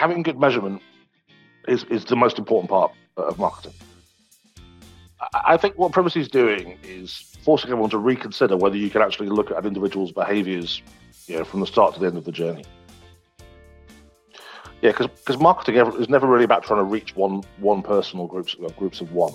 having 0.00 0.22
good 0.22 0.40
measurement 0.40 0.80
is, 1.68 1.84
is 1.84 2.06
the 2.06 2.16
most 2.16 2.38
important 2.38 2.70
part 2.70 2.90
of 3.18 3.38
marketing. 3.38 3.74
I 5.34 5.58
think 5.58 5.76
what 5.76 5.92
privacy 5.92 6.20
is 6.20 6.28
doing 6.28 6.78
is 6.82 7.36
forcing 7.44 7.70
everyone 7.70 7.90
to 7.90 7.98
reconsider 7.98 8.56
whether 8.56 8.78
you 8.78 8.88
can 8.88 9.02
actually 9.02 9.28
look 9.28 9.50
at 9.50 9.58
an 9.58 9.66
individual's 9.66 10.10
behaviors 10.10 10.80
you 11.26 11.36
know, 11.36 11.44
from 11.44 11.60
the 11.60 11.66
start 11.66 11.92
to 11.94 12.00
the 12.00 12.06
end 12.06 12.16
of 12.16 12.24
the 12.24 12.32
journey. 12.32 12.64
Yeah, 14.80 14.92
because 14.92 15.38
marketing 15.38 15.76
is 15.76 16.08
never 16.08 16.26
really 16.26 16.44
about 16.44 16.62
trying 16.62 16.80
to 16.80 16.84
reach 16.84 17.14
one 17.14 17.42
one 17.58 17.82
person 17.82 18.18
or 18.18 18.26
groups 18.26 18.56
or 18.58 18.70
groups 18.70 19.02
of 19.02 19.12
one. 19.12 19.34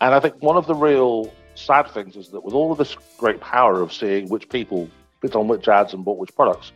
And 0.00 0.12
I 0.12 0.18
think 0.18 0.42
one 0.42 0.56
of 0.56 0.66
the 0.66 0.74
real 0.74 1.32
sad 1.54 1.88
things 1.92 2.16
is 2.16 2.30
that 2.30 2.42
with 2.42 2.54
all 2.54 2.72
of 2.72 2.78
this 2.78 2.96
great 3.16 3.40
power 3.40 3.80
of 3.80 3.92
seeing 3.92 4.28
which 4.28 4.48
people 4.48 4.88
bid 5.20 5.36
on 5.36 5.46
which 5.46 5.68
ads 5.68 5.94
and 5.94 6.04
bought 6.04 6.18
which 6.18 6.34
products, 6.34 6.72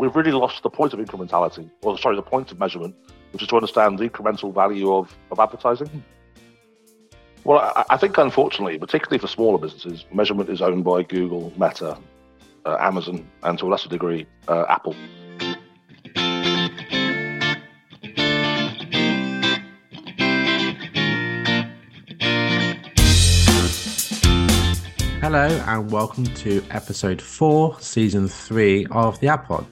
we've 0.00 0.16
really 0.16 0.32
lost 0.32 0.62
the 0.62 0.70
point 0.70 0.94
of 0.94 0.98
incrementality, 0.98 1.70
or 1.82 1.98
sorry, 1.98 2.16
the 2.16 2.22
point 2.22 2.50
of 2.50 2.58
measurement, 2.58 2.94
which 3.32 3.42
is 3.42 3.48
to 3.48 3.54
understand 3.54 3.98
the 3.98 4.08
incremental 4.08 4.52
value 4.52 4.92
of, 4.92 5.14
of 5.30 5.38
advertising. 5.38 6.02
Well, 7.44 7.58
I, 7.58 7.84
I 7.90 7.96
think 7.98 8.16
unfortunately, 8.16 8.78
particularly 8.78 9.18
for 9.18 9.28
smaller 9.28 9.58
businesses, 9.58 10.06
measurement 10.12 10.48
is 10.48 10.62
owned 10.62 10.84
by 10.84 11.02
Google, 11.02 11.52
Meta, 11.58 11.98
uh, 12.64 12.76
Amazon, 12.80 13.28
and 13.42 13.58
to 13.58 13.66
a 13.66 13.68
lesser 13.68 13.90
degree, 13.90 14.26
uh, 14.48 14.64
Apple. 14.70 14.96
Hello, 25.20 25.46
and 25.66 25.92
welcome 25.92 26.24
to 26.24 26.64
episode 26.70 27.20
4, 27.20 27.78
season 27.80 28.26
3 28.26 28.86
of 28.90 29.20
the 29.20 29.28
Ad 29.28 29.44
Pod. 29.44 29.66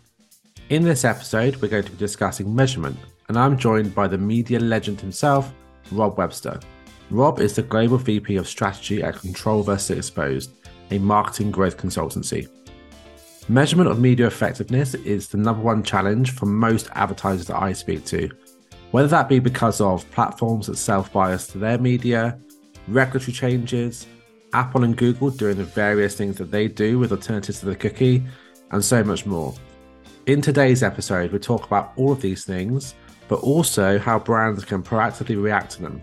In 0.70 0.82
this 0.82 1.06
episode, 1.06 1.56
we're 1.56 1.68
going 1.68 1.84
to 1.84 1.90
be 1.90 1.96
discussing 1.96 2.54
measurement, 2.54 2.98
and 3.28 3.38
I'm 3.38 3.56
joined 3.56 3.94
by 3.94 4.06
the 4.06 4.18
media 4.18 4.60
legend 4.60 5.00
himself, 5.00 5.50
Rob 5.90 6.18
Webster. 6.18 6.60
Rob 7.08 7.40
is 7.40 7.54
the 7.54 7.62
Global 7.62 7.96
VP 7.96 8.36
of 8.36 8.46
Strategy 8.46 9.02
at 9.02 9.18
Control 9.18 9.62
vs 9.62 9.96
Exposed, 9.96 10.50
a 10.90 10.98
marketing 10.98 11.50
growth 11.50 11.78
consultancy. 11.78 12.48
Measurement 13.48 13.88
of 13.88 13.98
media 13.98 14.26
effectiveness 14.26 14.92
is 14.92 15.28
the 15.28 15.38
number 15.38 15.62
one 15.62 15.82
challenge 15.82 16.32
for 16.32 16.44
most 16.44 16.90
advertisers 16.92 17.46
that 17.46 17.56
I 17.56 17.72
speak 17.72 18.04
to, 18.04 18.28
whether 18.90 19.08
that 19.08 19.30
be 19.30 19.38
because 19.38 19.80
of 19.80 20.08
platforms 20.10 20.66
that 20.66 20.76
self 20.76 21.10
bias 21.10 21.46
to 21.46 21.58
their 21.58 21.78
media, 21.78 22.38
regulatory 22.88 23.32
changes, 23.32 24.06
Apple 24.52 24.84
and 24.84 24.98
Google 24.98 25.30
doing 25.30 25.56
the 25.56 25.64
various 25.64 26.14
things 26.14 26.36
that 26.36 26.50
they 26.50 26.68
do 26.68 26.98
with 26.98 27.10
alternatives 27.10 27.60
to 27.60 27.66
the 27.66 27.74
cookie, 27.74 28.22
and 28.70 28.84
so 28.84 29.02
much 29.02 29.24
more. 29.24 29.54
In 30.28 30.42
today's 30.42 30.82
episode, 30.82 31.32
we 31.32 31.38
talk 31.38 31.64
about 31.64 31.94
all 31.96 32.12
of 32.12 32.20
these 32.20 32.44
things, 32.44 32.94
but 33.28 33.36
also 33.36 33.98
how 33.98 34.18
brands 34.18 34.62
can 34.62 34.82
proactively 34.82 35.42
react 35.42 35.70
to 35.70 35.80
them. 35.80 36.02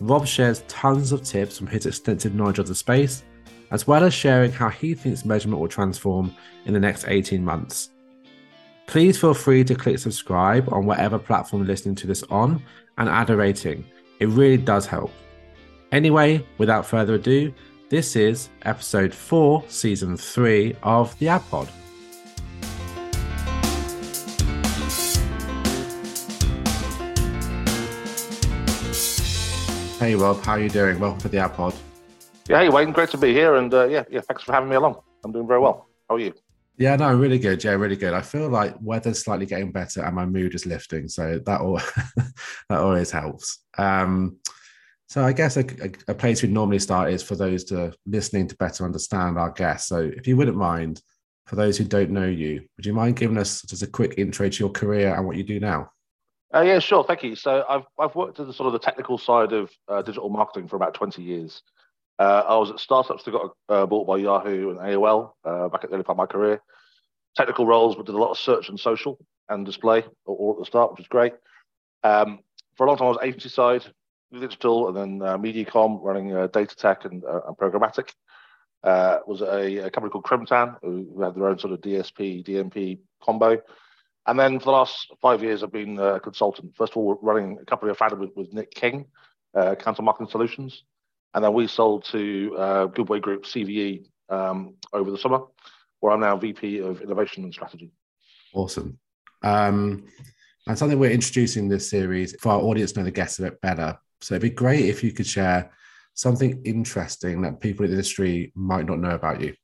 Rob 0.00 0.26
shares 0.26 0.64
tons 0.66 1.12
of 1.12 1.22
tips 1.22 1.58
from 1.58 1.66
his 1.66 1.84
extensive 1.84 2.34
knowledge 2.34 2.58
of 2.58 2.68
the 2.68 2.74
space, 2.74 3.22
as 3.70 3.86
well 3.86 4.02
as 4.02 4.14
sharing 4.14 4.50
how 4.50 4.70
he 4.70 4.94
thinks 4.94 5.26
measurement 5.26 5.60
will 5.60 5.68
transform 5.68 6.34
in 6.64 6.72
the 6.72 6.80
next 6.80 7.04
18 7.06 7.44
months. 7.44 7.90
Please 8.86 9.20
feel 9.20 9.34
free 9.34 9.62
to 9.64 9.74
click 9.74 9.98
subscribe 9.98 10.72
on 10.72 10.86
whatever 10.86 11.18
platform 11.18 11.60
you're 11.60 11.68
listening 11.68 11.96
to 11.96 12.06
this 12.06 12.22
on 12.30 12.62
and 12.96 13.10
add 13.10 13.28
a 13.28 13.36
rating. 13.36 13.84
It 14.20 14.28
really 14.28 14.56
does 14.56 14.86
help. 14.86 15.12
Anyway, 15.92 16.46
without 16.56 16.86
further 16.86 17.16
ado, 17.16 17.52
this 17.90 18.16
is 18.16 18.48
episode 18.62 19.12
4, 19.12 19.64
season 19.68 20.16
3 20.16 20.76
of 20.82 21.18
the 21.18 21.28
Ad 21.28 21.42
Pod. 21.50 21.68
Hey 30.00 30.14
Rob, 30.14 30.42
how 30.42 30.52
are 30.52 30.60
you 30.60 30.70
doing? 30.70 30.98
Welcome 30.98 31.20
to 31.20 31.28
the 31.28 31.36
Ad 31.36 31.52
Pod. 31.52 31.74
Yeah, 32.48 32.60
hey 32.60 32.70
Wayne, 32.70 32.90
great 32.90 33.10
to 33.10 33.18
be 33.18 33.34
here, 33.34 33.56
and 33.56 33.74
uh, 33.74 33.86
yeah, 33.86 34.04
yeah, 34.10 34.22
thanks 34.22 34.42
for 34.42 34.54
having 34.54 34.70
me 34.70 34.76
along. 34.76 34.98
I'm 35.22 35.30
doing 35.30 35.46
very 35.46 35.60
well. 35.60 35.90
How 36.08 36.14
are 36.14 36.18
you? 36.18 36.32
Yeah, 36.78 36.96
no, 36.96 37.14
really 37.14 37.38
good. 37.38 37.62
Yeah, 37.62 37.72
really 37.72 37.96
good. 37.96 38.14
I 38.14 38.22
feel 38.22 38.48
like 38.48 38.74
weather's 38.80 39.22
slightly 39.22 39.44
getting 39.44 39.72
better 39.72 40.02
and 40.02 40.16
my 40.16 40.24
mood 40.24 40.54
is 40.54 40.64
lifting, 40.64 41.06
so 41.06 41.38
that 41.44 41.60
all 41.60 41.82
that 42.16 42.78
always 42.78 43.10
helps. 43.10 43.58
Um, 43.76 44.38
so 45.06 45.22
I 45.22 45.34
guess 45.34 45.58
a, 45.58 45.66
a, 45.82 45.92
a, 46.08 46.14
place 46.14 46.40
we'd 46.40 46.50
normally 46.50 46.78
start 46.78 47.12
is 47.12 47.22
for 47.22 47.36
those 47.36 47.64
to 47.64 47.92
listening 48.06 48.48
to 48.48 48.56
better 48.56 48.86
understand 48.86 49.38
our 49.38 49.50
guests. 49.50 49.90
So 49.90 49.98
if 49.98 50.26
you 50.26 50.34
wouldn't 50.34 50.56
mind, 50.56 51.02
for 51.44 51.56
those 51.56 51.76
who 51.76 51.84
don't 51.84 52.10
know 52.10 52.26
you, 52.26 52.62
would 52.78 52.86
you 52.86 52.94
mind 52.94 53.16
giving 53.16 53.36
us 53.36 53.60
just 53.60 53.82
a 53.82 53.86
quick 53.86 54.14
intro 54.16 54.48
to 54.48 54.58
your 54.60 54.70
career 54.70 55.14
and 55.14 55.26
what 55.26 55.36
you 55.36 55.44
do 55.44 55.60
now? 55.60 55.90
Uh, 56.54 56.62
yeah, 56.62 56.78
sure. 56.80 57.04
Thank 57.04 57.22
you. 57.22 57.36
So 57.36 57.64
I've 57.68 57.84
I've 57.98 58.14
worked 58.14 58.40
at 58.40 58.46
the 58.46 58.52
sort 58.52 58.66
of 58.66 58.72
the 58.72 58.84
technical 58.84 59.18
side 59.18 59.52
of 59.52 59.70
uh, 59.88 60.02
digital 60.02 60.28
marketing 60.28 60.68
for 60.68 60.76
about 60.76 60.94
20 60.94 61.22
years. 61.22 61.62
Uh, 62.18 62.42
I 62.46 62.56
was 62.56 62.70
at 62.70 62.80
startups 62.80 63.24
that 63.24 63.30
got 63.30 63.54
uh, 63.68 63.86
bought 63.86 64.06
by 64.06 64.18
Yahoo 64.18 64.70
and 64.70 64.78
AOL 64.78 65.32
uh, 65.44 65.68
back 65.68 65.84
at 65.84 65.90
the 65.90 65.96
early 65.96 66.04
part 66.04 66.14
of 66.14 66.18
my 66.18 66.26
career. 66.26 66.60
Technical 67.36 67.66
roles, 67.66 67.94
but 67.94 68.04
did 68.04 68.14
a 68.14 68.18
lot 68.18 68.30
of 68.30 68.38
search 68.38 68.68
and 68.68 68.78
social 68.78 69.18
and 69.48 69.64
display 69.64 70.04
all 70.26 70.54
at 70.56 70.58
the 70.58 70.66
start, 70.66 70.90
which 70.90 70.98
was 70.98 71.08
great. 71.08 71.32
Um, 72.02 72.40
for 72.76 72.84
a 72.84 72.88
long 72.88 72.98
time, 72.98 73.06
I 73.06 73.10
was 73.10 73.18
agency 73.22 73.48
side, 73.48 73.84
digital 74.32 74.88
and 74.88 74.96
then 74.96 75.28
uh, 75.28 75.38
Mediacom 75.38 76.00
running 76.02 76.36
uh, 76.36 76.48
data 76.48 76.74
tech 76.76 77.04
and, 77.04 77.22
and 77.22 77.56
programmatic. 77.56 78.10
Was 78.84 79.40
a, 79.40 79.86
a, 79.86 79.90
company 79.90 80.10
called 80.10 80.24
Crimtan 80.24 80.76
who, 80.82 81.08
who, 81.14 81.22
had 81.22 81.34
their 81.34 81.46
own 81.46 81.58
sort 81.58 81.72
of 81.72 81.80
DSP, 81.80 82.44
DMP 82.44 82.98
combo. 83.22 83.60
And 84.26 84.38
then 84.38 84.58
for 84.58 84.66
the 84.66 84.70
last 84.72 85.12
five 85.20 85.42
years, 85.42 85.62
I've 85.62 85.72
been 85.72 85.98
a 85.98 86.20
consultant. 86.20 86.76
First 86.76 86.92
of 86.92 86.98
all, 86.98 87.18
running 87.22 87.58
a 87.60 87.64
company 87.64 87.90
I 87.90 87.94
founded 87.94 88.18
with, 88.18 88.30
with 88.36 88.52
Nick 88.52 88.72
King, 88.74 89.06
uh, 89.54 89.74
Counter 89.74 90.02
Marketing 90.02 90.30
Solutions. 90.30 90.84
And 91.34 91.44
then 91.44 91.52
we 91.52 91.66
sold 91.66 92.04
to 92.06 92.54
uh, 92.58 92.86
Goodway 92.88 93.20
Group, 93.20 93.44
CVE, 93.44 94.06
um, 94.28 94.74
over 94.92 95.10
the 95.10 95.18
summer, 95.18 95.40
where 96.00 96.12
I'm 96.12 96.20
now 96.20 96.36
VP 96.36 96.78
of 96.78 97.00
Innovation 97.00 97.44
and 97.44 97.52
Strategy. 97.52 97.90
Awesome. 98.52 98.98
Um, 99.42 100.04
and 100.66 100.78
something 100.78 100.98
we're 100.98 101.10
introducing 101.10 101.68
this 101.68 101.88
series 101.88 102.36
for 102.40 102.52
our 102.52 102.60
audience 102.60 102.92
to 102.92 103.00
know 103.00 103.04
the 103.04 103.10
guests 103.10 103.38
a 103.38 103.42
bit 103.42 103.60
better 103.60 103.98
so 104.20 104.34
it'd 104.34 104.42
be 104.42 104.54
great 104.54 104.86
if 104.86 105.02
you 105.02 105.12
could 105.12 105.26
share 105.26 105.70
something 106.14 106.62
interesting 106.64 107.42
that 107.42 107.60
people 107.60 107.84
in 107.84 107.90
the 107.90 107.96
industry 107.96 108.52
might 108.54 108.86
not 108.86 108.98
know 108.98 109.14
about 109.14 109.40
you. 109.40 109.54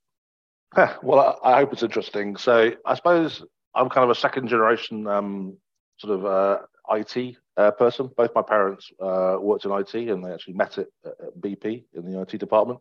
well, 1.02 1.38
I, 1.42 1.56
hope 1.56 1.72
it's 1.72 1.82
interesting. 1.82 2.36
So 2.36 2.72
I 2.84 2.94
suppose 2.94 3.44
I'm 3.76 3.90
kind 3.90 4.04
of 4.04 4.10
a 4.10 4.20
second 4.20 4.48
generation 4.48 5.06
um, 5.06 5.58
sort 5.98 6.18
of 6.18 6.24
uh, 6.24 6.58
IT 6.90 7.36
uh, 7.56 7.70
person. 7.72 8.10
Both 8.16 8.34
my 8.34 8.42
parents 8.42 8.90
uh, 9.00 9.36
worked 9.40 9.64
in 9.64 9.72
IT 9.72 9.94
and 9.94 10.24
they 10.24 10.32
actually 10.32 10.54
met 10.54 10.78
at, 10.78 10.88
at 11.04 11.40
BP 11.40 11.84
in 11.94 12.10
the 12.10 12.20
IT 12.20 12.38
department. 12.38 12.80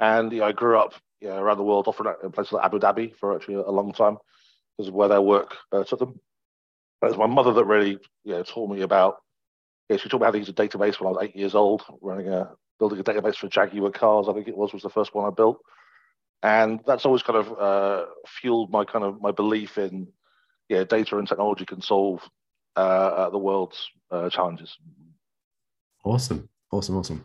And 0.00 0.32
you 0.32 0.40
know, 0.40 0.46
I 0.46 0.52
grew 0.52 0.78
up 0.78 0.94
you 1.20 1.28
know, 1.28 1.36
around 1.36 1.58
the 1.58 1.64
world, 1.64 1.88
often 1.88 2.06
in 2.22 2.32
places 2.32 2.52
like 2.52 2.64
Abu 2.64 2.78
Dhabi 2.78 3.14
for 3.16 3.34
actually 3.34 3.56
a 3.56 3.70
long 3.70 3.92
time 3.92 4.18
because 4.76 4.88
of 4.88 4.94
where 4.94 5.08
their 5.08 5.22
work 5.22 5.54
uh, 5.72 5.84
took 5.84 5.98
them. 5.98 6.18
But 7.00 7.10
it's 7.10 7.18
my 7.18 7.26
mother 7.26 7.52
that 7.52 7.64
really 7.64 7.98
you 8.24 8.32
know, 8.32 8.42
taught 8.42 8.70
me 8.70 8.82
about 8.82 9.18
yeah, 9.88 9.98
she 9.98 10.08
taught 10.08 10.20
me 10.20 10.24
how 10.24 10.30
to 10.30 10.38
use 10.38 10.48
a 10.48 10.54
database 10.54 10.98
when 10.98 11.08
I 11.08 11.10
was 11.10 11.22
eight 11.22 11.36
years 11.36 11.54
old, 11.54 11.82
running 12.00 12.28
a 12.28 12.50
building 12.78 12.98
a 12.98 13.04
database 13.04 13.36
for 13.36 13.48
Jaguar 13.48 13.90
cars. 13.90 14.28
I 14.28 14.32
think 14.32 14.48
it 14.48 14.56
was 14.56 14.72
was 14.72 14.82
the 14.82 14.88
first 14.88 15.14
one 15.14 15.26
I 15.26 15.30
built, 15.30 15.58
and 16.44 16.80
that's 16.86 17.06
always 17.06 17.22
kind 17.22 17.38
of 17.38 17.58
uh, 17.58 18.04
fueled 18.26 18.70
my 18.70 18.84
kind 18.84 19.04
of 19.04 19.20
my 19.20 19.32
belief 19.32 19.78
in 19.78 20.06
yeah, 20.68 20.84
data 20.84 21.18
and 21.18 21.26
technology 21.26 21.64
can 21.64 21.80
solve 21.80 22.20
uh, 22.76 22.80
uh, 22.80 23.30
the 23.30 23.38
world's 23.38 23.90
uh, 24.10 24.28
challenges. 24.28 24.76
Awesome, 26.04 26.48
awesome, 26.70 26.96
awesome, 26.96 27.24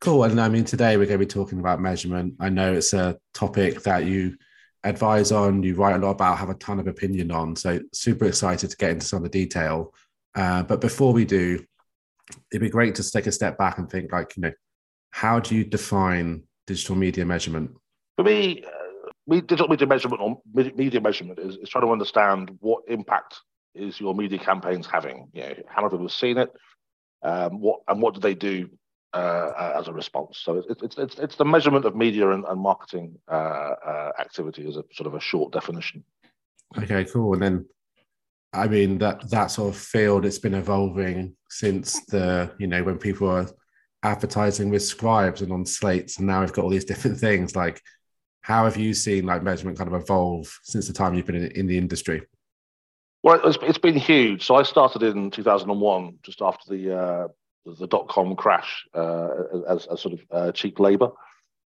cool. 0.00 0.24
And 0.24 0.40
I 0.40 0.48
mean, 0.48 0.64
today 0.64 0.96
we're 0.96 1.06
going 1.06 1.20
to 1.20 1.26
be 1.26 1.26
talking 1.26 1.60
about 1.60 1.80
measurement. 1.80 2.34
I 2.40 2.48
know 2.48 2.72
it's 2.72 2.92
a 2.92 3.16
topic 3.32 3.82
that 3.84 4.06
you 4.06 4.36
advise 4.82 5.30
on, 5.30 5.62
you 5.62 5.76
write 5.76 5.94
a 5.94 5.98
lot 5.98 6.10
about, 6.10 6.38
have 6.38 6.50
a 6.50 6.54
ton 6.54 6.80
of 6.80 6.88
opinion 6.88 7.30
on. 7.30 7.54
So 7.54 7.80
super 7.92 8.24
excited 8.24 8.70
to 8.70 8.76
get 8.76 8.90
into 8.90 9.06
some 9.06 9.18
of 9.18 9.30
the 9.30 9.38
detail. 9.38 9.94
Uh, 10.34 10.64
but 10.64 10.80
before 10.80 11.12
we 11.12 11.24
do, 11.24 11.64
it'd 12.50 12.60
be 12.60 12.70
great 12.70 12.96
to 12.96 13.08
take 13.08 13.26
a 13.28 13.32
step 13.32 13.56
back 13.56 13.78
and 13.78 13.88
think 13.88 14.12
like 14.12 14.36
you 14.36 14.42
know 14.42 14.52
how 15.10 15.38
do 15.38 15.54
you 15.54 15.64
define 15.64 16.42
digital 16.66 16.96
media 16.96 17.24
measurement 17.24 17.70
for 18.18 18.24
me 18.24 18.64
uh, 18.64 19.40
digital 19.46 19.68
media 19.68 19.86
measurement 19.86 20.20
or 20.20 20.40
media 20.74 21.00
measurement 21.00 21.38
is, 21.38 21.56
is 21.56 21.68
trying 21.68 21.84
to 21.84 21.92
understand 21.92 22.50
what 22.60 22.82
impact 22.88 23.36
is 23.76 24.00
your 24.00 24.12
media 24.12 24.38
campaigns 24.38 24.88
having 24.88 25.28
you 25.32 25.42
know 25.42 25.54
how 25.68 25.82
many 25.82 25.90
people 25.92 26.06
have 26.06 26.12
seen 26.12 26.36
it 26.36 26.50
um, 27.22 27.60
what 27.60 27.80
and 27.86 28.02
what 28.02 28.14
do 28.14 28.20
they 28.20 28.34
do 28.34 28.68
uh, 29.12 29.72
as 29.78 29.86
a 29.86 29.92
response 29.92 30.40
so 30.42 30.56
it's, 30.68 30.82
it's 30.82 30.98
it's 30.98 31.18
it's 31.18 31.36
the 31.36 31.44
measurement 31.44 31.84
of 31.84 31.94
media 31.94 32.28
and, 32.30 32.44
and 32.44 32.60
marketing 32.60 33.16
uh, 33.30 33.74
uh 33.86 34.10
activity 34.18 34.66
as 34.66 34.76
a 34.76 34.82
sort 34.92 35.06
of 35.06 35.14
a 35.14 35.20
short 35.20 35.52
definition 35.52 36.02
okay 36.76 37.04
cool 37.04 37.34
and 37.34 37.42
then 37.42 37.66
I 38.52 38.66
mean 38.66 38.98
that 38.98 39.30
that 39.30 39.46
sort 39.46 39.74
of 39.74 39.80
field 39.80 40.26
it's 40.26 40.38
been 40.38 40.54
evolving 40.54 41.36
since 41.48 42.04
the 42.06 42.50
you 42.58 42.66
know 42.66 42.82
when 42.82 42.98
people 42.98 43.28
were 43.28 43.46
advertising 44.02 44.70
with 44.70 44.82
scribes 44.82 45.42
and 45.42 45.52
on 45.52 45.66
slates, 45.66 46.18
and 46.18 46.26
now 46.26 46.40
we've 46.40 46.52
got 46.52 46.64
all 46.64 46.70
these 46.70 46.84
different 46.84 47.18
things. 47.18 47.56
Like, 47.56 47.82
how 48.42 48.64
have 48.64 48.76
you 48.76 48.94
seen 48.94 49.26
like 49.26 49.42
measurement 49.42 49.78
kind 49.78 49.92
of 49.92 50.00
evolve 50.00 50.58
since 50.62 50.86
the 50.86 50.92
time 50.92 51.14
you've 51.14 51.26
been 51.26 51.36
in, 51.36 51.50
in 51.52 51.66
the 51.66 51.78
industry? 51.78 52.22
Well, 53.22 53.40
it's, 53.44 53.58
it's 53.62 53.78
been 53.78 53.96
huge. 53.96 54.46
So 54.46 54.54
I 54.54 54.62
started 54.62 55.02
in 55.02 55.30
2001, 55.30 56.18
just 56.22 56.40
after 56.40 56.74
the 56.74 56.96
uh, 56.96 57.28
the 57.78 57.86
dot 57.86 58.08
com 58.08 58.34
crash, 58.36 58.86
uh, 58.94 59.28
as, 59.68 59.86
as 59.86 60.00
sort 60.00 60.14
of 60.14 60.20
uh, 60.30 60.52
cheap 60.52 60.80
labour. 60.80 61.10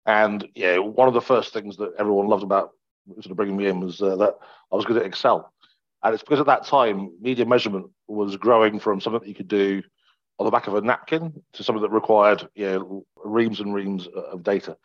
And 0.07 0.47
yeah, 0.55 0.79
one 0.79 1.09
of 1.09 1.15
the 1.15 1.21
first 1.21 1.53
things 1.53 1.77
that 1.77 1.93
everyone 1.99 2.29
loved 2.29 2.43
about 2.43 2.71
sort 3.15 3.27
of 3.27 3.37
bringing 3.37 3.57
me 3.57 3.67
in 3.67 3.81
was 3.81 4.01
uh, 4.01 4.17
that 4.17 4.37
I 4.73 4.77
was 4.77 4.85
good 4.85 4.97
at 4.97 5.05
Excel. 5.05 5.53
And 6.03 6.15
it's 6.15 6.23
because 6.23 6.41
at 6.41 6.47
that 6.47 6.65
time, 6.65 7.13
media 7.21 7.45
measurement 7.45 7.91
was 8.09 8.37
growing 8.37 8.81
from 8.81 9.01
something 9.01 9.21
that 9.21 9.29
you 9.29 9.35
could 9.35 9.49
do 9.49 9.83
on 10.39 10.47
the 10.47 10.51
back 10.51 10.67
of 10.67 10.75
a 10.75 10.81
napkin 10.81 11.43
to 11.53 11.63
something 11.63 11.83
that 11.83 11.91
required 11.91 12.49
you 12.55 12.65
know, 12.65 13.07
reams 13.23 13.61
and 13.61 13.75
reams 13.75 14.07
of 14.07 14.43
data. 14.43 14.77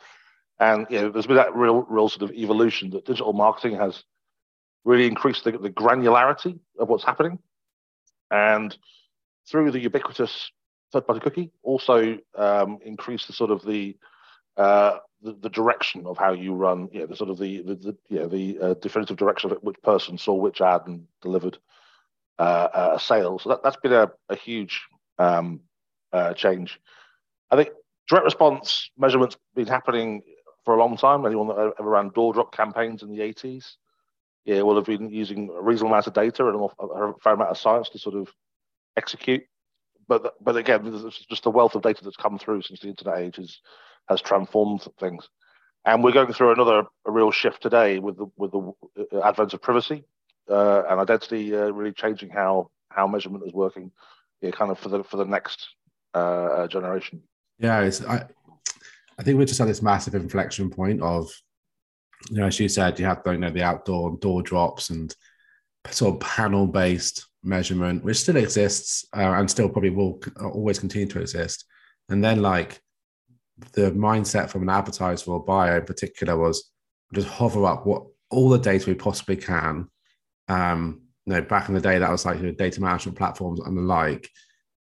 And 0.60 0.88
you 0.90 1.02
know, 1.02 1.10
there's 1.10 1.28
been 1.28 1.36
that 1.36 1.56
real, 1.56 1.82
real 1.84 2.10
sort 2.10 2.30
of 2.30 2.36
evolution 2.36 2.92
that 2.92 3.06
digital 3.06 3.34
marketing 3.34 3.78
has 3.78 4.04
really 4.86 5.08
increased 5.08 5.44
the, 5.44 5.52
the 5.52 5.70
granularity 5.70 6.60
of 6.80 6.88
what's 6.88 7.04
happening. 7.04 7.40
And 8.32 8.76
through 9.50 9.72
the 9.72 9.80
ubiquitous 9.80 10.52
third-party 10.94 11.20
cookie, 11.20 11.52
also 11.64 12.18
um, 12.36 12.80
increased 12.86 13.28
the 13.28 13.34
sort 13.34 13.52
of 13.52 13.66
the, 13.66 13.98
uh, 14.58 14.98
the, 15.22 15.34
the 15.34 15.50
direction 15.50 16.06
of 16.06 16.18
how 16.18 16.32
you 16.34 16.54
run, 16.54 16.90
yeah, 16.92 17.06
the 17.06 17.16
sort 17.16 17.30
of 17.30 17.38
the 17.38 17.62
the, 17.62 17.76
the 17.76 17.98
yeah 18.10 18.26
the 18.26 18.60
uh, 18.62 18.74
definitive 18.76 19.18
direction 19.18 19.52
of 19.52 19.58
it, 19.58 19.64
which 19.64 19.82
person 19.84 20.18
saw 20.18 20.34
which 20.34 20.62
ad 20.62 20.82
and 20.86 21.06
delivered 21.22 21.58
uh, 22.40 22.94
a 22.96 23.00
sale. 23.00 23.40
So 23.40 23.50
that 23.50 23.64
that's 23.64 23.78
been 23.78 23.94
a, 23.94 24.12
a 24.30 24.36
huge 24.36 24.84
um, 25.20 25.62
uh, 26.14 26.34
change. 26.34 26.80
I 27.52 27.56
think 27.58 27.70
direct 28.08 28.26
response 28.26 28.90
measurements 28.98 29.38
been 29.56 29.68
happening 29.68 30.22
for 30.66 30.76
a 30.76 30.80
long 30.80 30.98
time. 30.98 31.26
Anyone 31.26 31.48
that 31.48 31.74
ever 31.80 31.90
ran 31.90 32.10
door 32.10 32.34
drop 32.34 32.54
campaigns 32.54 33.04
in 33.04 33.10
the 33.10 33.20
80s, 33.20 33.76
yeah, 34.44 34.62
will 34.64 34.76
have 34.76 34.86
been 34.86 35.10
using 35.10 35.50
a 35.50 35.62
reasonable 35.62 35.94
amount 35.94 36.08
of 36.08 36.14
data 36.14 36.48
and 36.48 36.70
a 36.80 37.14
fair 37.24 37.34
amount 37.34 37.52
of 37.52 37.58
science 37.58 37.90
to 37.90 38.00
sort 38.00 38.16
of 38.16 38.30
execute. 38.98 39.44
But 40.08 40.36
but 40.42 40.58
again, 40.58 41.12
just 41.30 41.44
the 41.44 41.50
wealth 41.50 41.76
of 41.76 41.82
data 41.82 42.04
that's 42.04 42.18
come 42.18 42.38
through 42.38 42.62
since 42.64 42.80
the 42.80 42.90
internet 42.90 43.20
age 43.20 43.38
has 43.38 43.60
has 44.10 44.22
transformed 44.22 44.86
things. 45.00 45.28
And 45.84 46.04
we're 46.04 46.12
going 46.12 46.34
through 46.34 46.52
another 46.52 46.84
a 47.06 47.12
real 47.12 47.32
shift 47.32 47.62
today 47.62 48.00
with 48.00 48.18
the 48.18 48.28
with 48.38 48.52
the 48.52 48.72
uh, 49.14 49.22
advent 49.24 49.54
of 49.54 49.62
privacy 49.62 50.04
uh, 50.50 50.84
and 50.90 51.00
identity, 51.00 51.56
uh, 51.56 51.70
really 51.70 51.92
changing 51.92 52.30
how 52.30 52.70
how 52.90 53.08
measurement 53.08 53.44
is 53.46 53.54
working, 53.54 53.92
yeah, 54.42 54.52
kind 54.52 54.72
of 54.72 54.78
for 54.78 54.90
the 54.90 55.04
for 55.04 55.18
the 55.18 55.26
next 55.26 55.68
uh, 56.14 56.18
uh 56.18 56.68
generation. 56.68 57.24
Yeah, 57.58 57.82
it's, 57.82 58.04
I 58.04 58.28
I 59.18 59.24
think 59.24 59.38
we're 59.38 59.46
just 59.46 59.62
at 59.62 59.68
this 59.68 59.82
massive 59.82 60.16
inflection 60.16 60.70
point 60.70 61.02
of, 61.02 61.32
you 62.30 62.38
know, 62.38 62.48
as 62.48 62.60
you 62.60 62.68
said, 62.68 63.00
you 63.00 63.06
have 63.06 63.22
you 63.26 63.38
know 63.38 63.52
the 63.52 63.64
outdoor 63.64 64.10
and 64.10 64.20
door 64.20 64.42
drops 64.42 64.90
and 64.90 65.16
sort 65.92 66.16
of 66.16 66.20
panel 66.22 66.68
based 66.68 67.28
measurement, 67.44 68.04
which 68.04 68.18
still 68.18 68.38
exists 68.38 69.06
uh, 69.16 69.20
and 69.20 69.50
still 69.50 69.70
probably 69.70 69.92
will 69.92 70.22
always 70.42 70.80
continue 70.80 71.08
to 71.08 71.22
exist. 71.22 71.66
And 72.10 72.24
then 72.24 72.42
like 72.42 72.82
the 73.74 73.92
mindset 73.92 74.50
from 74.50 74.64
an 74.64 74.70
advertiser 74.70 75.32
or 75.32 75.44
buyer 75.44 75.80
in 75.80 75.86
particular 75.86 76.38
was 76.38 76.72
just 77.14 77.28
hover 77.28 77.66
up 77.66 77.86
what 77.86 78.06
all 78.30 78.50
the 78.50 78.58
data 78.58 78.90
we 78.90 78.96
possibly 78.96 79.38
can. 79.38 79.88
Um, 80.48 81.02
you 81.26 81.34
know, 81.34 81.42
back 81.42 81.70
in 81.70 81.76
the 81.76 81.82
day, 81.82 81.98
that 81.98 82.12
was 82.12 82.26
like 82.26 82.38
you 82.38 82.48
know, 82.48 82.52
data 82.52 82.82
management 82.82 83.18
platforms 83.18 83.60
and 83.60 83.78
the 83.78 83.82
like, 83.82 84.30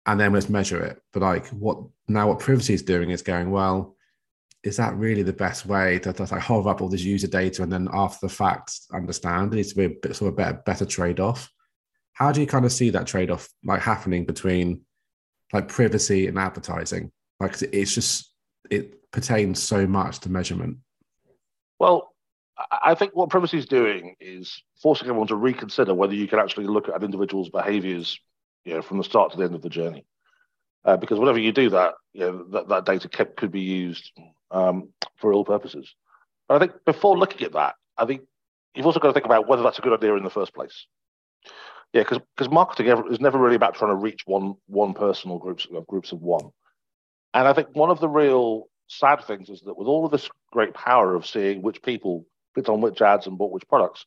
and 0.05 0.19
then 0.19 0.33
let's 0.33 0.49
measure 0.49 0.83
it. 0.83 1.01
But 1.13 1.21
like 1.21 1.47
what 1.47 1.79
now, 2.07 2.27
what 2.27 2.39
privacy 2.39 2.73
is 2.73 2.83
doing 2.83 3.09
is 3.09 3.21
going 3.21 3.49
well. 3.49 3.94
Is 4.65 4.77
that 4.77 4.95
really 4.95 5.21
the 5.21 5.31
best 5.31 5.67
way 5.67 5.99
to, 5.99 6.11
to 6.11 6.23
like 6.23 6.41
hover 6.41 6.69
up 6.69 6.81
all 6.81 6.89
this 6.89 7.03
user 7.03 7.27
data 7.27 7.61
and 7.61 7.71
then 7.71 7.87
after 7.93 8.25
the 8.25 8.33
fact 8.33 8.79
understand? 8.91 9.53
It 9.53 9.57
needs 9.57 9.69
to 9.69 9.75
be 9.75 9.85
a 9.85 9.89
bit 9.89 10.15
sort 10.15 10.29
of 10.29 10.37
better, 10.37 10.61
better 10.65 10.85
trade 10.85 11.19
off. 11.19 11.51
How 12.13 12.31
do 12.31 12.41
you 12.41 12.47
kind 12.47 12.65
of 12.65 12.71
see 12.71 12.89
that 12.89 13.05
trade 13.05 13.29
off 13.29 13.47
like 13.63 13.81
happening 13.81 14.25
between 14.25 14.81
like 15.53 15.67
privacy 15.67 16.27
and 16.27 16.39
advertising? 16.39 17.11
Like 17.39 17.61
it's 17.61 17.93
just 17.93 18.33
it 18.71 19.11
pertains 19.11 19.61
so 19.61 19.85
much 19.85 20.19
to 20.21 20.31
measurement? 20.31 20.77
Well, 21.79 22.13
I 22.71 22.95
think 22.95 23.15
what 23.15 23.29
privacy 23.29 23.57
is 23.57 23.65
doing 23.65 24.15
is 24.19 24.63
forcing 24.81 25.07
everyone 25.07 25.27
to 25.27 25.35
reconsider 25.35 25.93
whether 25.93 26.15
you 26.15 26.27
can 26.27 26.39
actually 26.39 26.67
look 26.67 26.89
at 26.89 26.95
an 26.95 27.03
individual's 27.03 27.49
behaviors, 27.49 28.17
you 28.63 28.73
know, 28.73 28.81
from 28.81 28.97
the 28.97 29.03
start 29.03 29.31
to 29.31 29.37
the 29.37 29.43
end 29.43 29.55
of 29.55 29.61
the 29.61 29.69
journey. 29.69 30.05
Uh, 30.85 30.97
because 30.97 31.19
whenever 31.19 31.39
you 31.39 31.51
do 31.51 31.69
that, 31.69 31.95
you 32.13 32.21
know, 32.21 32.45
that, 32.51 32.69
that 32.69 32.85
data 32.85 33.09
kept, 33.09 33.35
could 33.37 33.51
be 33.51 33.61
used 33.61 34.11
um, 34.55 34.89
for 35.17 35.33
all 35.33 35.45
purposes. 35.45 35.93
But 36.47 36.55
I 36.55 36.59
think 36.59 36.85
before 36.85 37.17
looking 37.17 37.45
at 37.45 37.53
that, 37.53 37.75
I 37.97 38.05
think 38.05 38.21
you've 38.73 38.85
also 38.85 38.99
got 38.99 39.09
to 39.09 39.13
think 39.13 39.25
about 39.25 39.47
whether 39.47 39.63
that's 39.63 39.79
a 39.79 39.81
good 39.81 39.93
idea 39.93 40.15
in 40.15 40.23
the 40.23 40.29
first 40.29 40.53
place. 40.53 40.85
Yeah, 41.93 42.01
because 42.01 42.19
because 42.35 42.51
marketing 42.51 42.87
is 43.11 43.19
never 43.19 43.37
really 43.37 43.55
about 43.55 43.75
trying 43.75 43.91
to 43.91 43.95
reach 43.95 44.21
one 44.25 44.55
one 44.67 44.93
person 44.93 45.31
or 45.31 45.39
groups 45.39 45.67
of 45.73 45.85
groups 45.87 46.11
of 46.11 46.21
one. 46.21 46.49
And 47.33 47.47
I 47.47 47.53
think 47.53 47.69
one 47.73 47.89
of 47.89 47.99
the 47.99 48.09
real 48.09 48.67
sad 48.87 49.23
things 49.25 49.49
is 49.49 49.61
that 49.61 49.77
with 49.77 49.87
all 49.87 50.05
of 50.05 50.11
this 50.11 50.29
great 50.51 50.73
power 50.73 51.15
of 51.15 51.25
seeing 51.25 51.61
which 51.61 51.81
people 51.81 52.25
clicked 52.53 52.69
on 52.69 52.81
which 52.81 53.01
ads 53.01 53.27
and 53.27 53.37
bought 53.37 53.51
which 53.51 53.67
products, 53.67 54.05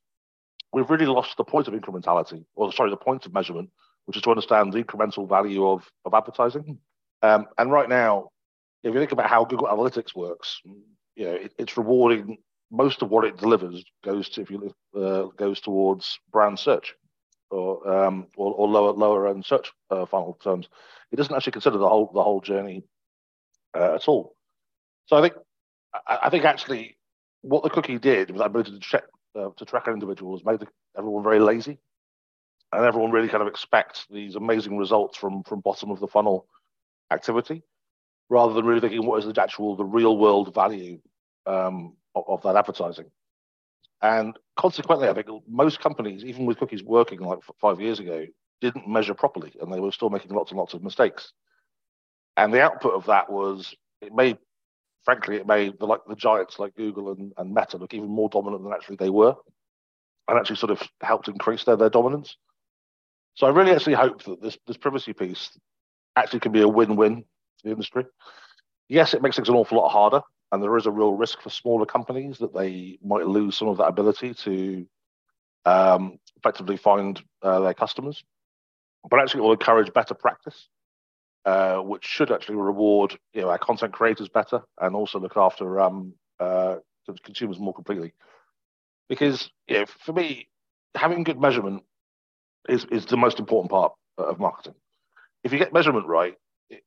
we've 0.72 0.90
really 0.90 1.06
lost 1.06 1.36
the 1.36 1.44
point 1.44 1.68
of 1.68 1.74
incrementality, 1.74 2.44
or 2.54 2.72
sorry, 2.72 2.90
the 2.90 2.96
point 2.96 3.26
of 3.26 3.34
measurement, 3.34 3.70
which 4.06 4.16
is 4.16 4.22
to 4.22 4.30
understand 4.30 4.72
the 4.72 4.82
incremental 4.82 5.28
value 5.28 5.66
of, 5.66 5.90
of 6.04 6.14
advertising. 6.14 6.78
Um, 7.22 7.46
and 7.58 7.70
right 7.70 7.88
now, 7.88 8.30
if 8.82 8.94
you 8.94 9.00
think 9.00 9.12
about 9.12 9.28
how 9.28 9.44
Google 9.44 9.68
Analytics 9.68 10.14
works, 10.14 10.60
you 11.16 11.24
know, 11.24 11.32
it, 11.32 11.52
it's 11.58 11.76
rewarding 11.76 12.38
most 12.70 13.02
of 13.02 13.10
what 13.10 13.24
it 13.24 13.36
delivers 13.38 13.84
goes 14.04 14.28
to 14.30 14.42
if 14.42 14.50
you 14.50 14.74
uh, 14.96 15.24
goes 15.36 15.60
towards 15.60 16.18
brand 16.30 16.58
search 16.58 16.94
or 17.50 17.88
um, 17.90 18.26
or, 18.36 18.52
or, 18.52 18.68
lower 18.68 18.92
lower 18.92 19.28
end 19.28 19.44
search 19.44 19.72
uh, 19.90 20.04
funnel 20.06 20.38
terms. 20.42 20.68
It 21.10 21.16
doesn't 21.16 21.34
actually 21.34 21.52
consider 21.52 21.78
the 21.78 21.88
whole 21.88 22.10
the 22.12 22.22
whole 22.22 22.40
journey 22.40 22.84
uh, 23.74 23.94
at 23.94 24.06
all. 24.06 24.36
So 25.06 25.16
I 25.16 25.22
think 25.22 25.34
I, 26.06 26.28
think 26.30 26.44
actually 26.44 26.98
what 27.40 27.62
the 27.62 27.70
cookie 27.70 27.98
did 27.98 28.30
was 28.30 28.40
that 28.40 28.46
ability 28.46 28.72
to 28.72 28.78
check 28.78 29.04
uh, 29.34 29.48
to 29.56 29.64
track 29.64 29.88
individuals 29.88 30.42
made 30.44 30.66
everyone 30.96 31.24
very 31.24 31.40
lazy, 31.40 31.78
and 32.72 32.84
everyone 32.84 33.10
really 33.10 33.28
kind 33.28 33.42
of 33.42 33.48
expects 33.48 34.06
these 34.10 34.36
amazing 34.36 34.76
results 34.76 35.16
from 35.16 35.42
from 35.44 35.60
bottom 35.60 35.90
of 35.90 36.00
the 36.00 36.08
funnel 36.08 36.46
activity, 37.10 37.62
rather 38.28 38.52
than 38.54 38.64
really 38.64 38.80
thinking 38.80 39.06
what 39.06 39.18
is 39.18 39.32
the 39.32 39.42
actual 39.42 39.76
the 39.76 39.84
real 39.84 40.16
world 40.18 40.54
value 40.54 41.00
um, 41.46 41.94
of, 42.14 42.24
of 42.28 42.42
that 42.42 42.56
advertising. 42.56 43.06
And 44.00 44.38
consequently, 44.56 45.08
I 45.08 45.14
think 45.14 45.26
most 45.48 45.80
companies, 45.80 46.24
even 46.24 46.46
with 46.46 46.58
cookies 46.58 46.82
working 46.82 47.20
like 47.20 47.40
five 47.60 47.80
years 47.80 47.98
ago, 47.98 48.26
didn't 48.60 48.88
measure 48.88 49.14
properly, 49.14 49.52
and 49.60 49.72
they 49.72 49.80
were 49.80 49.92
still 49.92 50.10
making 50.10 50.32
lots 50.32 50.50
and 50.50 50.58
lots 50.58 50.74
of 50.74 50.82
mistakes. 50.82 51.32
And 52.36 52.52
the 52.52 52.62
output 52.62 52.94
of 52.94 53.06
that 53.06 53.30
was 53.30 53.74
it 54.00 54.14
made, 54.14 54.38
frankly, 55.04 55.36
it 55.36 55.46
made 55.46 55.78
the 55.80 55.86
like 55.86 56.00
the 56.08 56.14
giants 56.14 56.58
like 56.58 56.76
Google 56.76 57.10
and, 57.12 57.32
and 57.36 57.52
Meta 57.52 57.76
look 57.76 57.94
even 57.94 58.08
more 58.08 58.28
dominant 58.28 58.62
than 58.62 58.72
actually 58.72 58.96
they 58.96 59.10
were, 59.10 59.34
and 60.28 60.38
actually 60.38 60.56
sort 60.56 60.70
of 60.70 60.82
helped 61.00 61.28
increase 61.28 61.64
their, 61.64 61.76
their 61.76 61.90
dominance. 61.90 62.36
So 63.34 63.46
I 63.46 63.50
really 63.50 63.72
actually 63.72 63.94
hope 63.94 64.22
that 64.24 64.40
this 64.40 64.58
this 64.66 64.76
privacy 64.76 65.12
piece 65.12 65.50
actually 66.14 66.40
can 66.40 66.52
be 66.52 66.62
a 66.62 66.68
win-win 66.68 67.24
the 67.64 67.70
industry. 67.70 68.04
Yes, 68.88 69.14
it 69.14 69.22
makes 69.22 69.36
things 69.36 69.48
an 69.48 69.54
awful 69.54 69.78
lot 69.78 69.90
harder, 69.90 70.22
and 70.52 70.62
there 70.62 70.76
is 70.76 70.86
a 70.86 70.90
real 70.90 71.12
risk 71.12 71.40
for 71.42 71.50
smaller 71.50 71.86
companies 71.86 72.38
that 72.38 72.54
they 72.54 72.98
might 73.04 73.26
lose 73.26 73.56
some 73.56 73.68
of 73.68 73.78
that 73.78 73.88
ability 73.88 74.34
to 74.34 74.86
um, 75.64 76.18
effectively 76.36 76.76
find 76.76 77.22
uh, 77.42 77.60
their 77.60 77.74
customers. 77.74 78.24
But 79.08 79.20
actually, 79.20 79.40
it 79.40 79.44
will 79.44 79.52
encourage 79.52 79.92
better 79.92 80.14
practice 80.14 80.68
uh, 81.48 81.78
which 81.78 82.04
should 82.04 82.30
actually 82.30 82.56
reward 82.56 83.18
you 83.32 83.40
know 83.40 83.48
our 83.48 83.58
content 83.58 83.92
creators 83.92 84.28
better 84.28 84.60
and 84.80 84.94
also 84.94 85.18
look 85.18 85.36
after 85.36 85.80
um, 85.80 86.12
uh, 86.40 86.76
consumers 87.24 87.58
more 87.58 87.72
completely. 87.72 88.12
Because 89.08 89.50
you 89.66 89.78
know, 89.78 89.86
for 89.86 90.12
me, 90.12 90.48
having 90.94 91.24
good 91.24 91.40
measurement 91.40 91.84
is 92.68 92.84
is 92.90 93.06
the 93.06 93.16
most 93.16 93.38
important 93.38 93.70
part 93.70 93.92
of 94.18 94.38
marketing. 94.38 94.74
If 95.42 95.52
you 95.52 95.58
get 95.58 95.72
measurement 95.72 96.06
right, 96.06 96.34
it, 96.68 96.82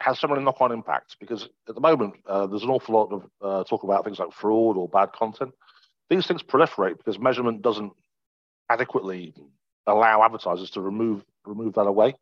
has 0.00 0.18
some 0.18 0.44
knock-on 0.44 0.72
impacts. 0.72 1.16
Because 1.18 1.48
at 1.68 1.74
the 1.74 1.80
moment, 1.80 2.14
uh, 2.26 2.46
there's 2.46 2.62
an 2.62 2.70
awful 2.70 2.94
lot 2.94 3.12
of 3.12 3.26
uh, 3.40 3.64
talk 3.64 3.82
about 3.82 4.04
things 4.04 4.18
like 4.18 4.32
fraud 4.32 4.76
or 4.76 4.88
bad 4.88 5.12
content. 5.12 5.52
These 6.08 6.26
things 6.26 6.42
proliferate 6.42 6.98
because 6.98 7.18
measurement 7.18 7.62
doesn't 7.62 7.92
adequately 8.70 9.34
allow 9.86 10.22
advertisers 10.24 10.70
to 10.70 10.80
remove 10.80 11.24
remove 11.44 11.74
that 11.74 11.86
away. 11.86 12.14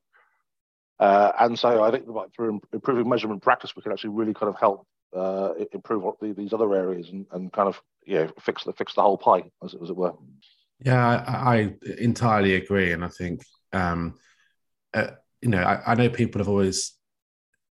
Uh, 0.99 1.33
and 1.41 1.59
so 1.59 1.83
I 1.83 1.91
think 1.91 2.07
like, 2.07 2.35
through 2.35 2.61
improving 2.73 3.09
measurement 3.09 3.43
practice, 3.43 3.75
we 3.75 3.83
can 3.83 3.93
actually 3.93 4.11
really 4.11 4.35
kind 4.35 4.49
of 4.49 4.59
help 4.61 4.87
uh, 5.15 5.53
improve 5.73 6.05
the, 6.21 6.33
these 6.33 6.53
other 6.53 6.73
areas 6.75 7.09
and, 7.11 7.27
and 7.33 7.53
kind 7.53 7.69
of 7.69 7.81
you 8.05 8.17
know, 8.17 8.33
fix 8.41 8.65
the 8.65 8.73
fix 8.73 8.95
the 8.95 9.03
whole 9.03 9.19
pie, 9.19 9.45
as, 9.63 9.75
it, 9.75 9.83
as 9.83 9.91
it 9.91 9.97
were. 9.97 10.13
Yeah, 10.85 11.23
I, 11.27 11.57
I, 11.57 11.75
entirely 11.99 12.57
agree, 12.57 12.93
and 12.93 13.05
I 13.05 13.09
think 13.09 13.43
um, 13.73 14.15
uh, 14.93 15.09
you 15.41 15.49
know 15.49 15.63
I, 15.63 15.93
I, 15.93 15.95
know 15.95 16.09
people 16.09 16.41
have 16.41 16.49
always 16.49 16.93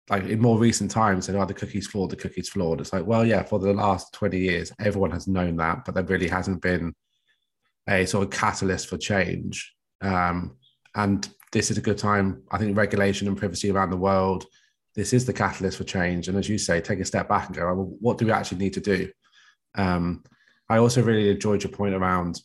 like 0.09 0.23
in 0.23 0.39
more 0.41 0.57
recent 0.59 0.91
times 0.91 1.25
said, 1.25 1.35
"Oh, 1.35 1.45
the 1.45 1.53
cookie's 1.53 1.87
flawed. 1.87 2.09
The 2.09 2.15
cookie's 2.15 2.49
flawed." 2.49 2.81
It's 2.81 2.93
like, 2.93 3.05
well, 3.05 3.25
yeah, 3.25 3.43
for 3.43 3.59
the 3.59 3.73
last 3.73 4.13
twenty 4.13 4.39
years, 4.39 4.71
everyone 4.79 5.11
has 5.11 5.27
known 5.27 5.55
that, 5.57 5.85
but 5.85 5.95
there 5.95 6.03
really 6.03 6.27
hasn't 6.27 6.61
been 6.61 6.93
a 7.87 8.05
sort 8.05 8.23
of 8.25 8.31
catalyst 8.31 8.87
for 8.87 8.97
change 8.97 9.73
Um, 10.01 10.57
and 10.95 11.29
this 11.51 11.71
is 11.71 11.77
a 11.77 11.81
good 11.81 11.97
time. 11.97 12.43
I 12.51 12.57
think 12.57 12.77
regulation 12.77 13.27
and 13.27 13.37
privacy 13.37 13.71
around 13.71 13.91
the 13.91 13.97
world, 13.97 14.45
this 14.95 15.13
is 15.13 15.25
the 15.25 15.33
catalyst 15.33 15.77
for 15.77 15.83
change. 15.83 16.27
And 16.27 16.37
as 16.37 16.49
you 16.49 16.57
say, 16.57 16.81
take 16.81 16.99
a 16.99 17.05
step 17.05 17.29
back 17.29 17.47
and 17.47 17.55
go, 17.55 17.65
well, 17.65 17.97
what 17.99 18.17
do 18.17 18.25
we 18.25 18.31
actually 18.31 18.59
need 18.59 18.73
to 18.73 18.81
do? 18.81 19.09
Um, 19.75 20.23
I 20.69 20.77
also 20.77 21.01
really 21.01 21.29
enjoyed 21.29 21.63
your 21.63 21.71
point 21.71 21.95
around 21.95 22.41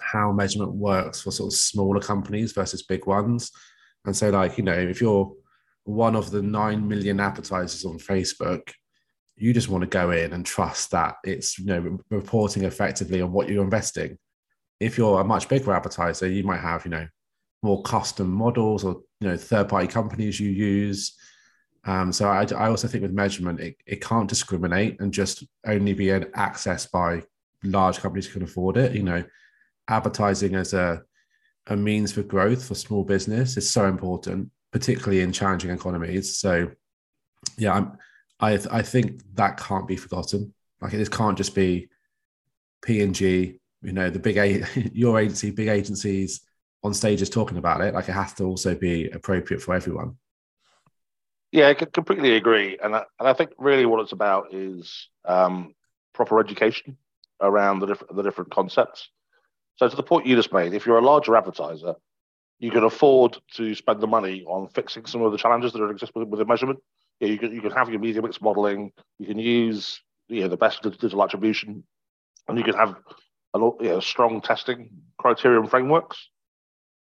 how 0.00 0.32
measurement 0.32 0.72
works 0.72 1.20
for 1.20 1.30
sort 1.30 1.52
of 1.52 1.58
smaller 1.58 2.00
companies 2.00 2.52
versus 2.52 2.82
big 2.82 3.06
ones. 3.06 3.50
And 4.04 4.16
so, 4.16 4.30
like, 4.30 4.58
you 4.58 4.64
know, 4.64 4.72
if 4.72 5.00
you're 5.00 5.32
one 5.84 6.16
of 6.16 6.30
the 6.30 6.42
9 6.42 6.86
million 6.86 7.20
advertisers 7.20 7.84
on 7.84 7.98
Facebook, 7.98 8.72
you 9.36 9.54
just 9.54 9.68
want 9.68 9.82
to 9.82 9.88
go 9.88 10.10
in 10.10 10.32
and 10.32 10.44
trust 10.44 10.90
that 10.90 11.16
it's, 11.24 11.58
you 11.58 11.66
know, 11.66 11.98
reporting 12.10 12.64
effectively 12.64 13.22
on 13.22 13.32
what 13.32 13.48
you're 13.48 13.64
investing. 13.64 14.18
If 14.78 14.98
you're 14.98 15.20
a 15.20 15.24
much 15.24 15.48
bigger 15.48 15.72
advertiser, 15.72 16.28
you 16.28 16.42
might 16.44 16.60
have, 16.60 16.84
you 16.84 16.90
know, 16.90 17.06
more 17.62 17.82
custom 17.82 18.30
models 18.30 18.84
or, 18.84 19.00
you 19.20 19.28
know, 19.28 19.36
third 19.36 19.68
party 19.68 19.86
companies 19.86 20.38
you 20.38 20.50
use. 20.50 21.16
Um, 21.84 22.12
so 22.12 22.28
I, 22.28 22.46
I 22.56 22.68
also 22.68 22.86
think 22.88 23.02
with 23.02 23.12
measurement, 23.12 23.60
it, 23.60 23.76
it 23.86 24.02
can't 24.02 24.28
discriminate 24.28 25.00
and 25.00 25.12
just 25.12 25.44
only 25.66 25.94
be 25.94 26.10
an 26.10 26.26
access 26.34 26.86
by 26.86 27.22
large 27.64 27.98
companies 27.98 28.26
who 28.26 28.34
can 28.34 28.42
afford 28.42 28.76
it. 28.76 28.94
You 28.94 29.02
know, 29.02 29.24
advertising 29.88 30.54
as 30.54 30.74
a, 30.74 31.02
a 31.66 31.76
means 31.76 32.12
for 32.12 32.22
growth 32.22 32.66
for 32.66 32.74
small 32.74 33.04
business 33.04 33.56
is 33.56 33.70
so 33.70 33.86
important, 33.86 34.50
particularly 34.72 35.20
in 35.20 35.32
challenging 35.32 35.70
economies. 35.70 36.38
So 36.38 36.70
yeah, 37.58 37.74
I'm, 37.74 37.98
I, 38.38 38.58
I 38.70 38.82
think 38.82 39.22
that 39.34 39.56
can't 39.56 39.86
be 39.86 39.96
forgotten. 39.96 40.54
Like 40.80 40.94
it 40.94 41.10
can't 41.10 41.36
just 41.36 41.54
be 41.54 41.88
P 42.82 43.02
and 43.02 43.14
G, 43.14 43.58
you 43.82 43.92
know, 43.92 44.10
the 44.10 44.18
big, 44.18 44.36
a- 44.36 44.64
your 44.92 45.18
agency, 45.18 45.50
big 45.50 45.68
agencies 45.68 46.40
on 46.82 46.94
stages 46.94 47.28
talking 47.28 47.58
about 47.58 47.80
it. 47.80 47.94
Like 47.94 48.08
it 48.08 48.12
has 48.12 48.32
to 48.34 48.44
also 48.44 48.74
be 48.74 49.08
appropriate 49.10 49.60
for 49.62 49.74
everyone. 49.74 50.16
Yeah, 51.52 51.68
I 51.68 51.74
completely 51.74 52.36
agree, 52.36 52.78
and 52.80 52.94
I, 52.94 53.04
and 53.18 53.28
I 53.28 53.32
think 53.32 53.50
really 53.58 53.84
what 53.84 54.00
it's 54.00 54.12
about 54.12 54.54
is 54.54 55.08
um, 55.24 55.74
proper 56.14 56.38
education 56.38 56.96
around 57.40 57.80
the 57.80 57.86
different 57.86 58.14
the 58.14 58.22
different 58.22 58.52
concepts. 58.52 59.08
So 59.74 59.88
to 59.88 59.96
the 59.96 60.02
point 60.04 60.26
you 60.26 60.36
just 60.36 60.52
made, 60.52 60.74
if 60.74 60.86
you're 60.86 60.98
a 60.98 61.04
larger 61.04 61.34
advertiser, 61.34 61.94
you 62.60 62.70
can 62.70 62.84
afford 62.84 63.38
to 63.54 63.74
spend 63.74 64.00
the 64.00 64.06
money 64.06 64.44
on 64.46 64.68
fixing 64.68 65.06
some 65.06 65.22
of 65.22 65.32
the 65.32 65.38
challenges 65.38 65.72
that 65.72 65.82
exist 65.88 66.12
with, 66.14 66.28
with 66.28 66.46
measurement. 66.46 66.78
Yeah, 67.18 67.28
you 67.28 67.38
can 67.38 67.52
you 67.52 67.62
can 67.62 67.72
have 67.72 67.88
your 67.88 67.98
media 67.98 68.22
mix 68.22 68.40
modeling, 68.40 68.92
you 69.18 69.26
can 69.26 69.38
use 69.38 70.00
you 70.28 70.42
know, 70.42 70.48
the 70.48 70.56
best 70.56 70.82
digital 70.82 71.24
attribution, 71.24 71.82
and 72.46 72.58
you 72.58 72.64
can 72.64 72.74
have 72.74 72.96
a 73.54 73.58
you 73.58 73.76
know, 73.80 74.00
strong 74.00 74.40
testing 74.40 74.90
criterion 75.18 75.66
frameworks. 75.66 76.28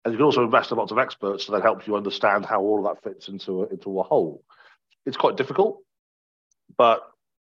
And 0.05 0.15
you 0.15 0.19
can 0.19 0.25
also 0.25 0.45
invest 0.45 0.71
in 0.71 0.79
lots 0.79 0.93
of 0.93 0.99
experts 0.99 1.47
to 1.47 1.53
then 1.53 1.61
help 1.61 1.87
you 1.87 1.97
understand 1.97 2.47
how 2.47 2.61
all 2.61 2.79
of 2.79 2.95
that 2.95 3.03
fits 3.03 3.29
into 3.29 3.65
a, 3.65 3.67
into 3.67 3.99
a 3.99 4.05
whole. 4.05 4.45
It's 5.05 5.17
quite 5.17 5.37
difficult, 5.37 5.83
but 6.77 7.03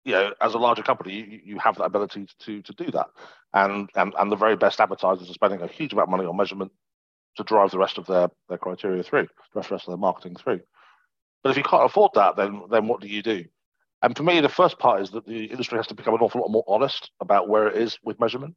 you 0.05 0.13
know, 0.13 0.33
as 0.39 0.53
a 0.53 0.57
larger 0.57 0.81
company, 0.81 1.13
you, 1.13 1.39
you 1.43 1.59
have 1.59 1.75
that 1.77 1.83
ability 1.83 2.27
to 2.39 2.61
to 2.61 2.73
do 2.73 2.89
that. 2.91 3.07
And, 3.53 3.89
and 3.95 4.13
and 4.17 4.31
the 4.31 4.37
very 4.37 4.55
best 4.55 4.79
advertisers 4.79 5.29
are 5.29 5.33
spending 5.33 5.61
a 5.61 5.67
huge 5.67 5.91
amount 5.91 6.07
of 6.07 6.11
money 6.11 6.25
on 6.25 6.37
measurement 6.37 6.71
to 7.37 7.43
drive 7.43 7.71
the 7.71 7.79
rest 7.79 7.97
of 7.97 8.05
their, 8.05 8.29
their 8.49 8.57
criteria 8.57 9.03
through, 9.03 9.27
the 9.53 9.61
rest 9.61 9.71
of 9.71 9.85
their 9.87 9.97
marketing 9.97 10.35
through. 10.35 10.61
But 11.43 11.51
if 11.51 11.57
you 11.57 11.63
can't 11.63 11.85
afford 11.85 12.11
that, 12.15 12.35
then 12.35 12.63
then 12.69 12.87
what 12.87 13.01
do 13.01 13.07
you 13.07 13.21
do? 13.21 13.45
And 14.01 14.15
for 14.15 14.23
me, 14.23 14.41
the 14.41 14.49
first 14.49 14.77
part 14.77 15.01
is 15.01 15.11
that 15.11 15.25
the 15.25 15.45
industry 15.45 15.77
has 15.77 15.87
to 15.87 15.95
become 15.95 16.13
an 16.13 16.21
awful 16.21 16.41
lot 16.41 16.51
more 16.51 16.63
honest 16.67 17.11
about 17.19 17.49
where 17.49 17.67
it 17.67 17.77
is 17.77 17.97
with 18.03 18.19
measurement. 18.19 18.55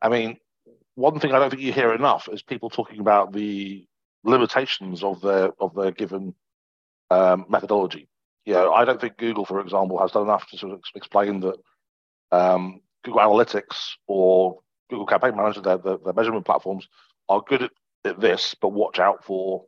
I 0.00 0.08
mean, 0.08 0.38
one 0.94 1.18
thing 1.20 1.32
I 1.32 1.38
don't 1.38 1.50
think 1.50 1.62
you 1.62 1.72
hear 1.72 1.92
enough 1.92 2.28
is 2.32 2.42
people 2.42 2.70
talking 2.70 3.00
about 3.00 3.32
the 3.32 3.86
limitations 4.24 5.02
of 5.02 5.20
their 5.20 5.50
of 5.60 5.74
their 5.74 5.90
given 5.90 6.34
um, 7.10 7.46
methodology. 7.48 8.08
You 8.44 8.54
know, 8.54 8.72
I 8.72 8.84
don't 8.84 9.00
think 9.00 9.18
Google, 9.18 9.44
for 9.44 9.60
example, 9.60 9.98
has 9.98 10.12
done 10.12 10.24
enough 10.24 10.48
to 10.48 10.58
sort 10.58 10.72
of 10.72 10.80
explain 10.94 11.40
that 11.40 11.56
um, 12.32 12.80
Google 13.04 13.20
Analytics 13.20 13.92
or 14.06 14.60
Google 14.90 15.06
Campaign 15.06 15.36
Manager, 15.36 15.60
their, 15.60 15.78
their, 15.78 15.98
their 15.98 16.12
measurement 16.12 16.44
platforms, 16.44 16.88
are 17.32 17.42
good 17.46 17.62
at, 17.62 17.70
at, 18.04 18.20
this, 18.20 18.54
but 18.60 18.68
watch 18.72 18.98
out 18.98 19.24
for 19.24 19.64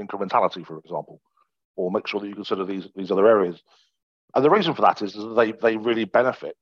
incrementality, 0.00 0.66
for 0.66 0.78
example, 0.78 1.20
or 1.76 1.90
make 1.90 2.06
sure 2.06 2.20
that 2.20 2.28
you 2.28 2.34
consider 2.34 2.64
these 2.64 2.88
these 2.94 3.10
other 3.10 3.26
areas. 3.26 3.62
And 4.34 4.44
the 4.44 4.50
reason 4.50 4.74
for 4.74 4.82
that 4.82 5.02
is, 5.02 5.14
that 5.14 5.34
they 5.36 5.52
they 5.52 5.76
really 5.76 6.04
benefit 6.04 6.56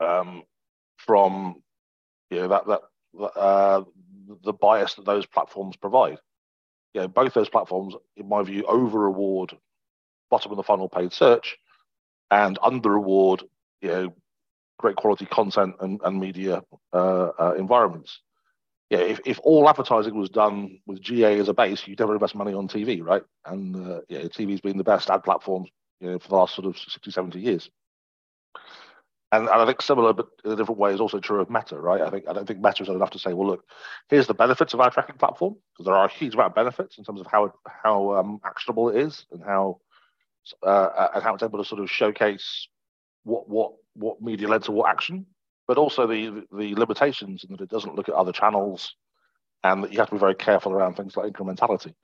um, 0.00 0.42
from 0.96 1.62
you 2.30 2.38
know 2.38 2.48
that 2.48 2.66
that 2.66 2.80
uh, 3.36 3.84
the 4.44 4.52
bias 4.52 4.94
that 4.94 5.06
those 5.06 5.26
platforms 5.26 5.76
provide. 5.76 6.18
You 6.94 7.02
know, 7.02 7.08
both 7.08 7.34
those 7.34 7.50
platforms, 7.50 7.94
in 8.16 8.28
my 8.28 8.42
view, 8.42 8.64
over 8.64 8.98
reward 8.98 9.56
bottom 10.30 10.50
of 10.50 10.56
the 10.56 10.62
funnel 10.62 10.88
paid 10.88 11.12
search 11.12 11.56
and 12.30 12.58
under 12.62 12.90
reward, 12.90 13.42
you 13.80 13.88
know, 13.88 14.14
great 14.78 14.96
quality 14.96 15.26
content 15.26 15.74
and, 15.80 16.00
and 16.04 16.20
media 16.20 16.62
uh, 16.92 17.30
uh, 17.38 17.54
environments. 17.58 18.20
Yeah, 18.90 19.00
if, 19.00 19.20
if 19.26 19.38
all 19.40 19.68
advertising 19.68 20.18
was 20.18 20.30
done 20.30 20.78
with 20.86 21.02
GA 21.02 21.38
as 21.38 21.48
a 21.48 21.54
base, 21.54 21.86
you'd 21.86 21.98
never 21.98 22.14
invest 22.14 22.34
money 22.34 22.54
on 22.54 22.68
TV, 22.68 23.04
right? 23.04 23.22
And 23.44 23.76
uh, 23.76 24.00
yeah, 24.08 24.20
TV's 24.20 24.62
been 24.62 24.78
the 24.78 24.84
best 24.84 25.10
ad 25.10 25.24
platform 25.24 25.66
you 26.00 26.12
know, 26.12 26.18
for 26.18 26.28
the 26.28 26.34
last 26.36 26.54
sort 26.54 26.66
of 26.66 26.78
60, 26.78 27.10
70 27.10 27.38
years. 27.38 27.70
And, 29.30 29.42
and 29.42 29.60
I 29.60 29.66
think 29.66 29.82
similar, 29.82 30.14
but 30.14 30.28
in 30.42 30.52
a 30.52 30.56
different 30.56 30.80
way, 30.80 30.94
is 30.94 31.00
also 31.00 31.20
true 31.20 31.40
of 31.40 31.50
Meta, 31.50 31.78
right? 31.78 32.00
I 32.00 32.08
think 32.08 32.24
I 32.28 32.32
don't 32.32 32.46
think 32.46 32.62
Meta 32.62 32.82
is 32.82 32.88
enough 32.88 33.10
to 33.10 33.18
say, 33.18 33.34
well, 33.34 33.48
look, 33.48 33.64
here's 34.08 34.26
the 34.26 34.32
benefits 34.32 34.72
of 34.72 34.80
our 34.80 34.90
tracking 34.90 35.16
platform 35.16 35.56
because 35.74 35.84
there 35.84 35.94
are 35.94 36.06
a 36.06 36.12
huge 36.12 36.32
amount 36.32 36.52
of 36.52 36.54
benefits 36.54 36.96
in 36.96 37.04
terms 37.04 37.20
of 37.20 37.26
how 37.26 37.52
how 37.66 38.12
um, 38.14 38.40
actionable 38.42 38.88
it 38.88 38.96
is 38.96 39.26
and 39.30 39.42
how 39.44 39.80
uh, 40.62 41.08
and 41.14 41.22
how 41.22 41.34
it's 41.34 41.42
able 41.42 41.58
to 41.58 41.68
sort 41.68 41.82
of 41.82 41.90
showcase 41.90 42.68
what 43.24 43.46
what 43.50 43.72
what 43.92 44.22
media 44.22 44.48
led 44.48 44.62
to 44.62 44.72
what 44.72 44.88
action, 44.88 45.26
but 45.68 45.78
also 45.78 46.06
the 46.06 46.42
the 46.56 46.74
limitations 46.74 47.44
in 47.44 47.52
that 47.52 47.60
it 47.60 47.70
doesn't 47.70 47.94
look 47.94 48.08
at 48.08 48.14
other 48.14 48.32
channels, 48.32 48.96
and 49.62 49.84
that 49.84 49.92
you 49.92 49.98
have 49.98 50.08
to 50.08 50.14
be 50.14 50.20
very 50.20 50.34
careful 50.34 50.72
around 50.72 50.94
things 50.94 51.16
like 51.16 51.32
incrementality. 51.32 51.94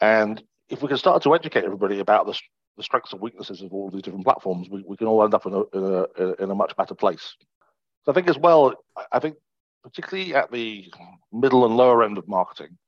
And 0.00 0.42
if 0.68 0.82
we 0.82 0.88
can 0.88 0.96
start 0.96 1.22
to 1.22 1.34
educate 1.34 1.64
everybody 1.64 2.00
about 2.00 2.26
the 2.26 2.36
the 2.78 2.82
strengths 2.82 3.12
and 3.12 3.20
weaknesses 3.20 3.60
of 3.60 3.72
all 3.72 3.90
these 3.90 4.00
different 4.00 4.24
platforms, 4.24 4.70
we, 4.70 4.82
we 4.86 4.96
can 4.96 5.06
all 5.06 5.22
end 5.22 5.34
up 5.34 5.44
in 5.44 5.52
a, 5.52 5.60
in 5.76 6.06
a, 6.18 6.42
in 6.42 6.50
a 6.50 6.54
much 6.54 6.74
better 6.74 6.94
place. 6.94 7.36
So 8.04 8.10
I 8.10 8.14
think 8.14 8.30
as 8.30 8.38
well, 8.38 8.72
I 9.12 9.18
think 9.18 9.36
particularly 9.84 10.34
at 10.34 10.50
the 10.50 10.90
middle 11.30 11.66
and 11.66 11.76
lower 11.76 12.02
end 12.02 12.16
of 12.16 12.26
marketing, 12.26 12.78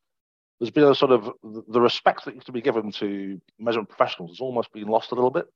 there's 0.58 0.70
been 0.70 0.84
a 0.84 0.94
sort 0.94 1.12
of 1.12 1.30
the 1.42 1.80
respect 1.80 2.24
that 2.24 2.34
used 2.34 2.46
to 2.46 2.52
be 2.52 2.62
given 2.62 2.90
to 2.92 3.38
measurement 3.58 3.90
professionals 3.90 4.30
has 4.30 4.40
almost 4.40 4.72
been 4.72 4.88
lost 4.88 5.12
a 5.12 5.14
little 5.14 5.30
bit 5.30 5.46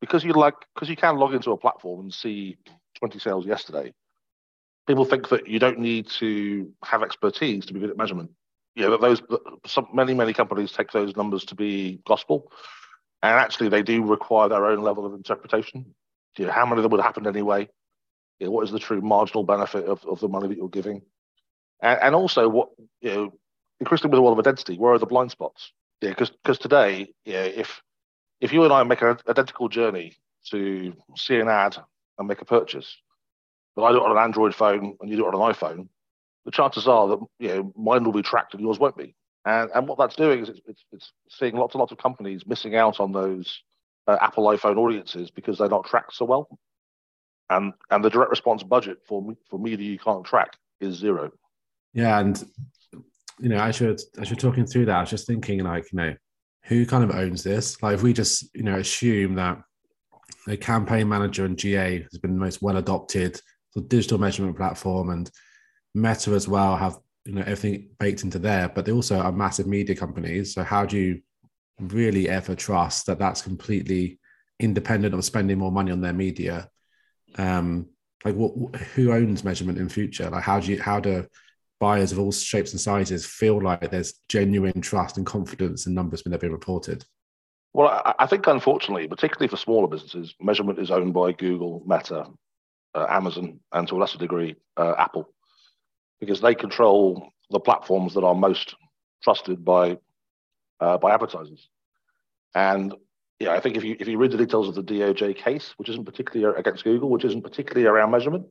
because 0.00 0.24
you 0.24 0.32
like 0.32 0.54
because 0.74 0.88
you 0.88 0.96
can 0.96 1.16
log 1.16 1.34
into 1.34 1.52
a 1.52 1.56
platform 1.56 2.00
and 2.00 2.12
see 2.12 2.56
20 2.98 3.18
sales 3.18 3.46
yesterday. 3.46 3.92
People 4.86 5.04
think 5.04 5.28
that 5.28 5.46
you 5.46 5.58
don't 5.58 5.78
need 5.78 6.08
to 6.18 6.72
have 6.84 7.02
expertise 7.02 7.66
to 7.66 7.74
be 7.74 7.80
good 7.80 7.90
at 7.90 7.96
measurement. 7.96 8.30
You 8.74 8.84
know, 8.84 8.90
that 8.92 9.00
those 9.00 9.22
some, 9.66 9.88
many 9.92 10.14
many 10.14 10.32
companies 10.32 10.72
take 10.72 10.92
those 10.92 11.16
numbers 11.16 11.44
to 11.46 11.54
be 11.54 12.00
gospel, 12.06 12.52
and 13.22 13.32
actually 13.32 13.68
they 13.68 13.82
do 13.82 14.04
require 14.04 14.48
their 14.48 14.66
own 14.66 14.82
level 14.82 15.04
of 15.04 15.14
interpretation. 15.14 15.94
You 16.36 16.46
know, 16.46 16.52
how 16.52 16.64
many 16.64 16.78
of 16.78 16.84
them 16.84 16.92
would 16.92 17.00
happen 17.00 17.26
anyway? 17.26 17.68
You 18.38 18.46
know, 18.46 18.52
what 18.52 18.64
is 18.64 18.70
the 18.70 18.78
true 18.78 19.00
marginal 19.00 19.42
benefit 19.42 19.84
of, 19.84 20.04
of 20.06 20.20
the 20.20 20.28
money 20.28 20.48
that 20.48 20.56
you're 20.56 20.68
giving? 20.68 21.02
And, 21.82 21.98
and 22.00 22.14
also, 22.14 22.48
what 22.48 22.68
you 23.00 23.10
know, 23.10 23.32
increasingly 23.80 24.10
with 24.10 24.20
a 24.20 24.22
world 24.22 24.38
of 24.38 24.46
identity, 24.46 24.78
where 24.78 24.92
are 24.92 24.98
the 24.98 25.06
blind 25.06 25.32
spots? 25.32 25.72
Yeah, 26.00 26.10
because 26.10 26.30
because 26.30 26.58
today, 26.58 27.12
yeah, 27.24 27.42
if 27.42 27.82
if 28.40 28.52
you 28.52 28.64
and 28.64 28.72
I 28.72 28.82
make 28.84 29.02
an 29.02 29.18
identical 29.28 29.68
journey 29.68 30.16
to 30.50 30.94
see 31.16 31.36
an 31.36 31.48
ad 31.48 31.76
and 32.18 32.28
make 32.28 32.42
a 32.42 32.44
purchase, 32.44 32.96
but 33.76 33.84
I 33.84 33.92
do 33.92 33.98
it 33.98 34.04
on 34.04 34.12
an 34.12 34.22
Android 34.22 34.54
phone 34.54 34.96
and 35.00 35.10
you 35.10 35.16
do 35.16 35.26
it 35.26 35.34
on 35.34 35.40
an 35.40 35.54
iPhone, 35.54 35.88
the 36.44 36.50
chances 36.50 36.88
are 36.88 37.08
that 37.08 37.18
you 37.38 37.48
know 37.48 37.72
mine 37.76 38.04
will 38.04 38.12
be 38.12 38.22
tracked 38.22 38.54
and 38.54 38.62
yours 38.62 38.78
won't 38.78 38.96
be. 38.96 39.14
And, 39.44 39.70
and 39.74 39.88
what 39.88 39.98
that's 39.98 40.16
doing 40.16 40.40
is 40.40 40.48
it's, 40.48 40.60
it's, 40.66 40.84
it's 40.92 41.12
seeing 41.30 41.54
lots 41.56 41.74
and 41.74 41.80
lots 41.80 41.92
of 41.92 41.98
companies 41.98 42.46
missing 42.46 42.74
out 42.74 43.00
on 43.00 43.12
those 43.12 43.62
uh, 44.06 44.18
Apple 44.20 44.44
iPhone 44.46 44.76
audiences 44.76 45.30
because 45.30 45.58
they're 45.58 45.68
not 45.68 45.86
tracked 45.86 46.14
so 46.14 46.24
well. 46.24 46.58
And 47.50 47.72
and 47.90 48.04
the 48.04 48.10
direct 48.10 48.30
response 48.30 48.62
budget 48.62 48.98
for 49.06 49.22
me, 49.22 49.36
for 49.48 49.58
media 49.58 49.90
you 49.90 49.98
can't 49.98 50.24
track 50.24 50.56
is 50.80 50.96
zero. 50.96 51.30
Yeah, 51.94 52.18
and 52.18 52.44
you 53.38 53.48
know, 53.48 53.58
as 53.58 53.80
you're 53.80 53.92
as 53.92 54.28
you're 54.28 54.36
talking 54.36 54.66
through 54.66 54.86
that, 54.86 54.96
I 54.96 55.00
was 55.00 55.10
just 55.10 55.26
thinking 55.26 55.60
like, 55.60 55.92
you 55.92 55.96
know, 55.96 56.14
who 56.64 56.84
kind 56.84 57.04
of 57.04 57.10
owns 57.10 57.42
this? 57.42 57.82
Like, 57.82 57.94
if 57.94 58.02
we 58.02 58.12
just 58.12 58.54
you 58.54 58.64
know 58.64 58.76
assume 58.76 59.34
that 59.36 59.62
the 60.48 60.56
campaign 60.56 61.08
manager 61.08 61.44
and 61.44 61.58
GA 61.58 62.02
has 62.02 62.18
been 62.20 62.34
the 62.34 62.40
most 62.40 62.62
well 62.62 62.76
adopted 62.76 63.40
digital 63.86 64.18
measurement 64.18 64.56
platform, 64.56 65.10
and 65.10 65.30
Meta 65.94 66.32
as 66.32 66.48
well 66.48 66.76
have 66.76 66.98
you 67.24 67.34
know 67.34 67.42
everything 67.42 67.90
baked 67.98 68.24
into 68.24 68.38
there 68.38 68.68
but 68.68 68.84
they 68.84 68.92
also 68.92 69.18
are 69.18 69.32
massive 69.32 69.66
media 69.66 69.94
companies. 69.94 70.54
So 70.54 70.62
how 70.62 70.86
do 70.86 70.96
you 70.96 71.20
really 71.80 72.28
ever 72.28 72.54
trust 72.54 73.06
that 73.06 73.18
that's 73.18 73.42
completely 73.42 74.18
independent 74.58 75.14
of 75.14 75.24
spending 75.24 75.58
more 75.58 75.72
money 75.72 75.92
on 75.92 76.00
their 76.00 76.12
media? 76.12 76.70
Um 77.36 77.88
like 78.24 78.34
what 78.34 78.76
who 78.94 79.12
owns 79.12 79.44
measurement 79.44 79.78
in 79.78 79.88
future? 79.88 80.30
Like 80.30 80.42
how 80.42 80.60
do 80.60 80.72
you 80.72 80.82
how 80.82 81.00
do 81.00 81.26
buyers 81.80 82.10
of 82.10 82.18
all 82.18 82.32
shapes 82.32 82.72
and 82.72 82.80
sizes 82.80 83.24
feel 83.24 83.62
like 83.62 83.90
there's 83.90 84.14
genuine 84.28 84.80
trust 84.80 85.16
and 85.16 85.26
confidence 85.26 85.86
in 85.86 85.94
numbers 85.94 86.24
when 86.24 86.30
they're 86.30 86.38
being 86.38 86.52
reported? 86.52 87.04
Well, 87.74 88.14
I, 88.18 88.26
think 88.26 88.46
unfortunately, 88.46 89.06
particularly 89.08 89.48
for 89.48 89.56
smaller 89.56 89.88
businesses, 89.88 90.34
measurement 90.40 90.78
is 90.78 90.90
owned 90.90 91.12
by 91.14 91.32
Google, 91.32 91.82
Meta, 91.86 92.26
uh, 92.94 93.06
Amazon, 93.08 93.60
and 93.72 93.86
to 93.88 93.96
a 93.96 93.98
lesser 93.98 94.18
degree, 94.18 94.56
uh, 94.76 94.94
Apple, 94.98 95.28
because 96.18 96.40
they 96.40 96.54
control 96.54 97.28
the 97.50 97.60
platforms 97.60 98.14
that 98.14 98.24
are 98.24 98.34
most 98.34 98.74
trusted 99.22 99.64
by 99.64 99.98
uh, 100.80 100.96
by 100.98 101.12
advertisers. 101.12 101.68
And 102.54 102.94
yeah, 103.38 103.52
I 103.52 103.60
think 103.60 103.76
if 103.76 103.84
you 103.84 103.96
if 104.00 104.08
you 104.08 104.18
read 104.18 104.32
the 104.32 104.38
details 104.38 104.68
of 104.68 104.74
the 104.74 104.82
DOJ 104.82 105.36
case, 105.36 105.74
which 105.76 105.88
isn't 105.90 106.04
particularly 106.04 106.58
against 106.58 106.84
Google, 106.84 107.10
which 107.10 107.24
isn't 107.24 107.42
particularly 107.42 107.86
around 107.86 108.10
measurement, 108.10 108.46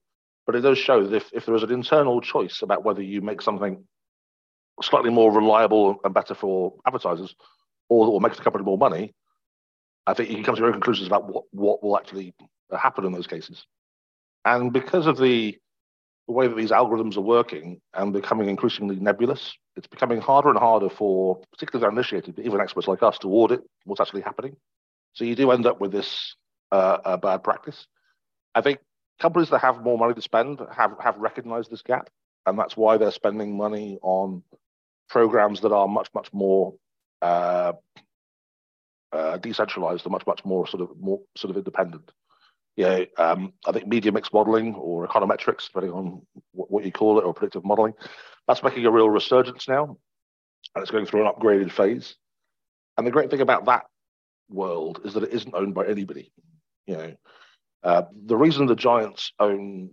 but 0.46 0.56
it 0.56 0.62
does 0.62 0.78
show 0.78 1.04
that 1.04 1.16
if, 1.16 1.30
if 1.34 1.46
there 1.46 1.56
is 1.56 1.64
an 1.64 1.72
internal 1.72 2.22
choice 2.22 2.62
about 2.62 2.84
whether 2.86 3.02
you 3.02 3.22
make 3.22 3.42
something 3.42 3.84
slightly 4.82 5.10
more 5.10 5.32
reliable 5.32 5.98
and 6.04 6.14
better 6.14 6.36
for 6.36 6.76
advertisers 6.86 7.36
or, 7.90 8.08
or 8.08 8.22
makes 8.22 8.38
the 8.38 8.44
company 8.44 8.64
more 8.64 8.78
money, 8.78 9.14
I 10.06 10.14
think 10.14 10.30
you 10.30 10.36
can 10.36 10.44
come 10.44 10.56
to 10.56 10.60
your 10.60 10.68
own 10.68 10.74
conclusions 10.74 11.08
about 11.08 11.32
what, 11.32 11.44
what 11.52 11.84
will 11.84 11.98
actually 11.98 12.34
happen 12.72 13.06
in 13.06 13.12
those 13.12 13.28
cases. 13.28 13.66
And 14.46 14.72
because 14.72 15.08
of 15.08 15.18
the, 15.18 15.58
the 16.28 16.34
way 16.34 16.48
that 16.48 16.56
these 16.56 16.72
algorithms 16.72 17.18
are 17.18 17.22
working 17.22 17.82
and 17.94 18.14
becoming 18.14 18.50
increasingly 18.50 18.96
nebulous, 18.98 19.54
it's 19.76 19.88
becoming 19.88 20.22
harder 20.22 20.50
and 20.50 20.58
harder 20.58 20.90
for 20.90 21.42
particularly 21.52 21.82
the 21.82 21.88
uninitiated, 21.88 22.36
but 22.36 22.46
even 22.46 22.62
experts 22.62 22.88
like 22.88 23.04
us 23.04 23.18
to 23.20 23.28
audit 23.28 23.62
what's 23.84 24.02
actually 24.02 24.22
happening. 24.22 24.56
So 25.14 25.26
you 25.26 25.36
do 25.36 25.52
end 25.52 25.66
up 25.66 25.82
with 25.82 25.92
this 25.92 26.36
uh, 26.72 27.18
bad 27.18 27.44
practice. 27.44 27.88
I 28.56 28.62
think 28.62 28.80
companies 29.20 29.50
that 29.50 29.60
have 29.60 29.84
more 29.84 29.98
money 29.98 30.14
to 30.14 30.22
spend 30.22 30.62
have, 30.76 30.94
have 31.00 31.18
recognized 31.18 31.72
this 31.72 31.82
gap. 31.82 32.10
And 32.46 32.58
that's 32.58 32.78
why 32.78 32.98
they're 32.98 33.12
spending 33.12 33.58
money 33.58 34.00
on 34.02 34.44
programs 35.10 35.62
that 35.62 35.74
are 35.74 35.88
much, 35.88 36.08
much 36.14 36.32
more 36.34 36.74
uh, 37.22 37.74
uh, 39.12 39.38
decentralized 39.38 40.06
and 40.06 40.12
much, 40.12 40.26
much 40.28 40.44
more 40.46 40.68
sort 40.68 40.82
of 40.82 40.90
more 41.00 41.22
sort 41.36 41.52
of 41.52 41.58
independent. 41.58 42.12
Yeah, 42.76 43.06
um, 43.18 43.54
I 43.66 43.72
think 43.72 43.88
media 43.88 44.12
mix 44.12 44.32
modeling 44.32 44.76
or 44.76 45.08
econometrics, 45.08 45.66
depending 45.66 45.94
on 45.94 46.22
what, 46.52 46.70
what 46.70 46.86
you 46.86 46.92
call 46.92 47.18
it, 47.18 47.24
or 47.24 47.34
predictive 47.34 47.66
modeling, 47.66 47.94
that's 48.48 48.62
making 48.62 48.86
a 48.86 48.92
real 48.92 49.10
resurgence 49.10 49.68
now, 49.68 49.98
and 50.76 50.82
it's 50.82 50.92
going 50.92 51.06
through 51.08 51.26
an 51.26 51.34
upgraded 51.34 51.72
phase. 51.72 52.16
And 52.98 53.08
the 53.08 53.12
great 53.12 53.32
thing 53.32 53.42
about 53.42 53.66
that 53.66 53.86
world 54.50 55.02
is 55.06 55.14
that 55.16 55.24
it 55.24 55.34
isn't 55.34 55.56
owned 55.56 55.74
by 55.74 55.88
anybody. 55.88 56.32
You 56.86 56.98
know, 56.98 57.14
uh, 57.84 58.04
the 58.26 58.38
reason 58.38 58.66
the 58.68 58.76
giants 58.76 59.34
own 59.40 59.90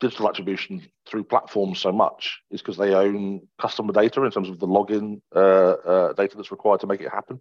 digital 0.00 0.28
attribution 0.28 0.86
through 1.06 1.24
platforms 1.24 1.80
so 1.80 1.90
much 1.90 2.40
is 2.50 2.60
because 2.60 2.76
they 2.76 2.94
own 2.94 3.40
customer 3.60 3.92
data 3.92 4.22
in 4.22 4.30
terms 4.30 4.48
of 4.48 4.58
the 4.58 4.66
login 4.66 5.20
uh, 5.34 5.38
uh, 5.38 6.12
data 6.12 6.36
that's 6.36 6.50
required 6.50 6.80
to 6.80 6.86
make 6.86 7.00
it 7.00 7.10
happen. 7.10 7.40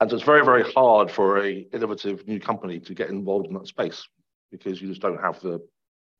And 0.00 0.08
so 0.08 0.16
it's 0.16 0.24
very, 0.24 0.44
very 0.44 0.62
hard 0.72 1.10
for 1.10 1.44
a 1.44 1.58
innovative 1.72 2.26
new 2.26 2.40
company 2.40 2.80
to 2.80 2.94
get 2.94 3.10
involved 3.10 3.46
in 3.46 3.54
that 3.54 3.66
space 3.66 4.06
because 4.50 4.80
you 4.80 4.88
just 4.88 5.02
don't 5.02 5.20
have 5.20 5.40
the 5.40 5.60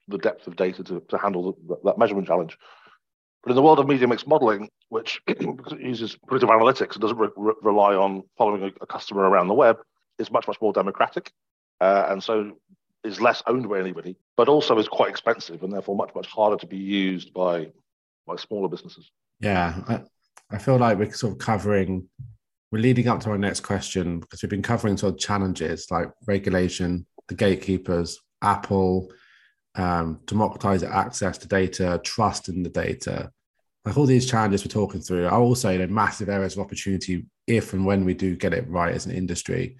the 0.08 0.18
depth 0.18 0.46
of 0.46 0.56
data 0.56 0.82
to, 0.82 1.00
to 1.08 1.18
handle 1.18 1.56
the, 1.66 1.76
that 1.84 1.98
measurement 1.98 2.26
challenge. 2.26 2.58
But 3.42 3.50
in 3.50 3.56
the 3.56 3.62
world 3.62 3.78
of 3.78 3.86
media 3.86 4.06
mix 4.06 4.26
modeling, 4.26 4.68
which 4.88 5.20
uses 5.78 6.16
predictive 6.26 6.50
analytics 6.50 6.92
and 6.92 7.00
doesn't 7.00 7.16
re- 7.16 7.28
re- 7.36 7.54
rely 7.62 7.94
on 7.94 8.22
following 8.36 8.64
a, 8.64 8.70
a, 8.82 8.86
customer 8.86 9.22
around 9.22 9.48
the 9.48 9.54
web, 9.54 9.78
is 10.18 10.30
much, 10.30 10.46
much 10.46 10.60
more 10.60 10.72
democratic. 10.72 11.32
Uh, 11.80 12.06
and 12.10 12.22
so 12.22 12.52
is 13.04 13.20
less 13.20 13.42
owned 13.46 13.68
by 13.68 13.78
anybody, 13.78 14.16
but 14.36 14.48
also 14.48 14.78
is 14.78 14.88
quite 14.88 15.10
expensive 15.10 15.62
and 15.62 15.72
therefore 15.72 15.96
much, 15.96 16.10
much 16.14 16.26
harder 16.26 16.56
to 16.56 16.66
be 16.66 16.76
used 16.76 17.32
by 17.32 17.70
by 18.26 18.36
smaller 18.36 18.68
businesses. 18.68 19.10
Yeah, 19.40 19.80
I, 19.88 20.02
I 20.50 20.58
feel 20.58 20.76
like 20.76 20.98
we're 20.98 21.12
sort 21.12 21.32
of 21.32 21.38
covering, 21.38 22.08
we're 22.70 22.80
leading 22.80 23.08
up 23.08 23.20
to 23.20 23.30
our 23.30 23.38
next 23.38 23.60
question 23.60 24.20
because 24.20 24.42
we've 24.42 24.50
been 24.50 24.62
covering 24.62 24.96
sort 24.96 25.14
of 25.14 25.18
challenges 25.18 25.90
like 25.90 26.10
regulation, 26.26 27.06
the 27.28 27.34
gatekeepers, 27.34 28.20
Apple, 28.42 29.10
um, 29.74 30.20
democratize 30.26 30.82
access 30.82 31.38
to 31.38 31.48
data, 31.48 32.00
trust 32.04 32.48
in 32.48 32.62
the 32.62 32.68
data. 32.68 33.30
Like 33.84 33.96
all 33.96 34.06
these 34.06 34.30
challenges 34.30 34.64
we're 34.64 34.70
talking 34.70 35.00
through 35.00 35.26
are 35.26 35.40
also 35.40 35.70
you 35.70 35.78
know, 35.78 35.86
massive 35.86 36.28
areas 36.28 36.54
of 36.54 36.60
opportunity 36.60 37.24
if 37.46 37.72
and 37.72 37.86
when 37.86 38.04
we 38.04 38.14
do 38.14 38.36
get 38.36 38.52
it 38.52 38.68
right 38.68 38.94
as 38.94 39.06
an 39.06 39.12
industry. 39.12 39.76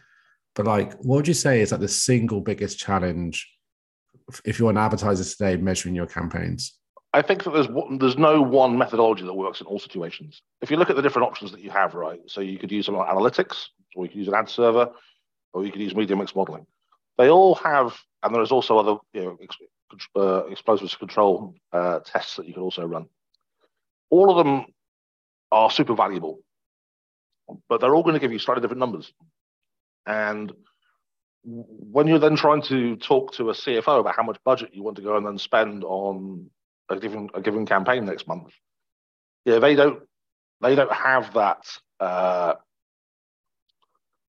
But 0.54 0.66
like, 0.66 0.92
what 0.94 1.16
would 1.16 1.28
you 1.28 1.34
say 1.34 1.60
is 1.60 1.72
like 1.72 1.80
the 1.80 1.88
single 1.88 2.40
biggest 2.40 2.78
challenge 2.78 3.48
if 4.44 4.58
you're 4.58 4.70
an 4.70 4.76
advertiser 4.76 5.24
today 5.24 5.56
measuring 5.56 5.94
your 5.94 6.06
campaigns? 6.06 6.76
I 7.12 7.22
think 7.22 7.42
that 7.42 7.50
there's 7.50 7.68
there's 7.98 8.18
no 8.18 8.40
one 8.40 8.78
methodology 8.78 9.24
that 9.24 9.34
works 9.34 9.60
in 9.60 9.66
all 9.66 9.78
situations. 9.80 10.42
If 10.60 10.70
you 10.70 10.76
look 10.76 10.90
at 10.90 10.96
the 10.96 11.02
different 11.02 11.26
options 11.26 11.50
that 11.50 11.60
you 11.60 11.70
have, 11.70 11.94
right? 11.94 12.20
So 12.26 12.40
you 12.40 12.58
could 12.58 12.70
use 12.70 12.86
something 12.86 13.02
analytics, 13.02 13.66
or 13.96 14.04
you 14.04 14.10
could 14.10 14.18
use 14.18 14.28
an 14.28 14.34
ad 14.34 14.48
server, 14.48 14.90
or 15.52 15.64
you 15.64 15.72
could 15.72 15.80
use 15.80 15.94
media 15.94 16.16
mix 16.16 16.36
modeling. 16.36 16.66
They 17.18 17.28
all 17.28 17.56
have, 17.56 17.98
and 18.22 18.34
there's 18.34 18.52
also 18.52 18.78
other 18.78 18.96
you 19.12 19.22
know 19.22 19.38
ex, 19.42 19.56
uh, 20.16 20.46
explosives 20.46 20.94
control 20.94 21.54
uh, 21.72 21.98
tests 22.00 22.36
that 22.36 22.46
you 22.46 22.54
can 22.54 22.62
also 22.62 22.84
run. 22.84 23.06
All 24.10 24.30
of 24.30 24.44
them 24.44 24.66
are 25.50 25.70
super 25.70 25.94
valuable, 25.94 26.40
but 27.68 27.80
they're 27.80 27.94
all 27.94 28.04
going 28.04 28.14
to 28.14 28.20
give 28.20 28.32
you 28.32 28.38
slightly 28.38 28.62
different 28.62 28.80
numbers. 28.80 29.12
And 30.06 30.52
when 31.34 32.06
you're 32.06 32.18
then 32.18 32.36
trying 32.36 32.62
to 32.62 32.96
talk 32.96 33.32
to 33.34 33.50
a 33.50 33.54
CFO 33.54 34.00
about 34.00 34.16
how 34.16 34.22
much 34.22 34.38
budget 34.44 34.70
you 34.74 34.82
want 34.82 34.96
to 34.96 35.02
go 35.02 35.16
and 35.16 35.26
then 35.26 35.38
spend 35.38 35.84
on 35.84 36.50
a 36.88 36.98
given 36.98 37.30
a 37.34 37.40
given 37.40 37.66
campaign 37.66 38.04
next 38.04 38.28
month, 38.28 38.52
yeah, 39.44 39.58
they 39.58 39.74
don't 39.74 40.02
they 40.60 40.74
don't 40.74 40.92
have 40.92 41.32
that 41.34 41.66
uh, 41.98 42.54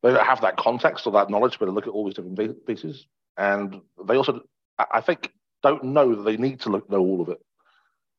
they 0.03 0.11
don't 0.11 0.25
have 0.25 0.41
that 0.41 0.57
context 0.57 1.05
or 1.05 1.13
that 1.13 1.29
knowledge 1.29 1.57
to 1.57 1.65
look 1.65 1.87
at 1.87 1.93
all 1.93 2.05
these 2.05 2.15
different 2.15 2.65
pieces, 2.65 3.07
and 3.37 3.81
they 4.07 4.15
also 4.15 4.41
I 4.77 5.01
think 5.01 5.31
don't 5.61 5.83
know 5.83 6.15
that 6.15 6.23
they 6.23 6.37
need 6.37 6.61
to 6.61 6.69
look, 6.69 6.89
know 6.89 6.99
all 6.99 7.21
of 7.21 7.29
it. 7.29 7.39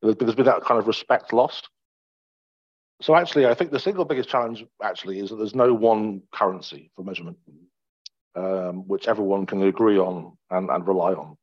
There's 0.01 0.35
been 0.35 0.45
that 0.45 0.63
kind 0.63 0.79
of 0.79 0.87
respect 0.87 1.33
lost. 1.33 1.69
So 3.01 3.15
actually, 3.15 3.45
I 3.47 3.53
think 3.53 3.71
the 3.71 3.79
single 3.79 4.05
biggest 4.05 4.29
challenge 4.29 4.63
actually 4.81 5.19
is 5.19 5.29
that 5.29 5.35
there's 5.35 5.55
no 5.55 5.73
one 5.73 6.21
currency 6.31 6.91
for 6.95 7.03
measurement, 7.03 7.37
um, 8.35 8.87
which 8.87 9.07
everyone 9.07 9.45
can 9.45 9.61
agree 9.63 9.97
on 9.97 10.37
and, 10.49 10.69
and 10.69 10.87
rely 10.87 11.13
on. 11.13 11.37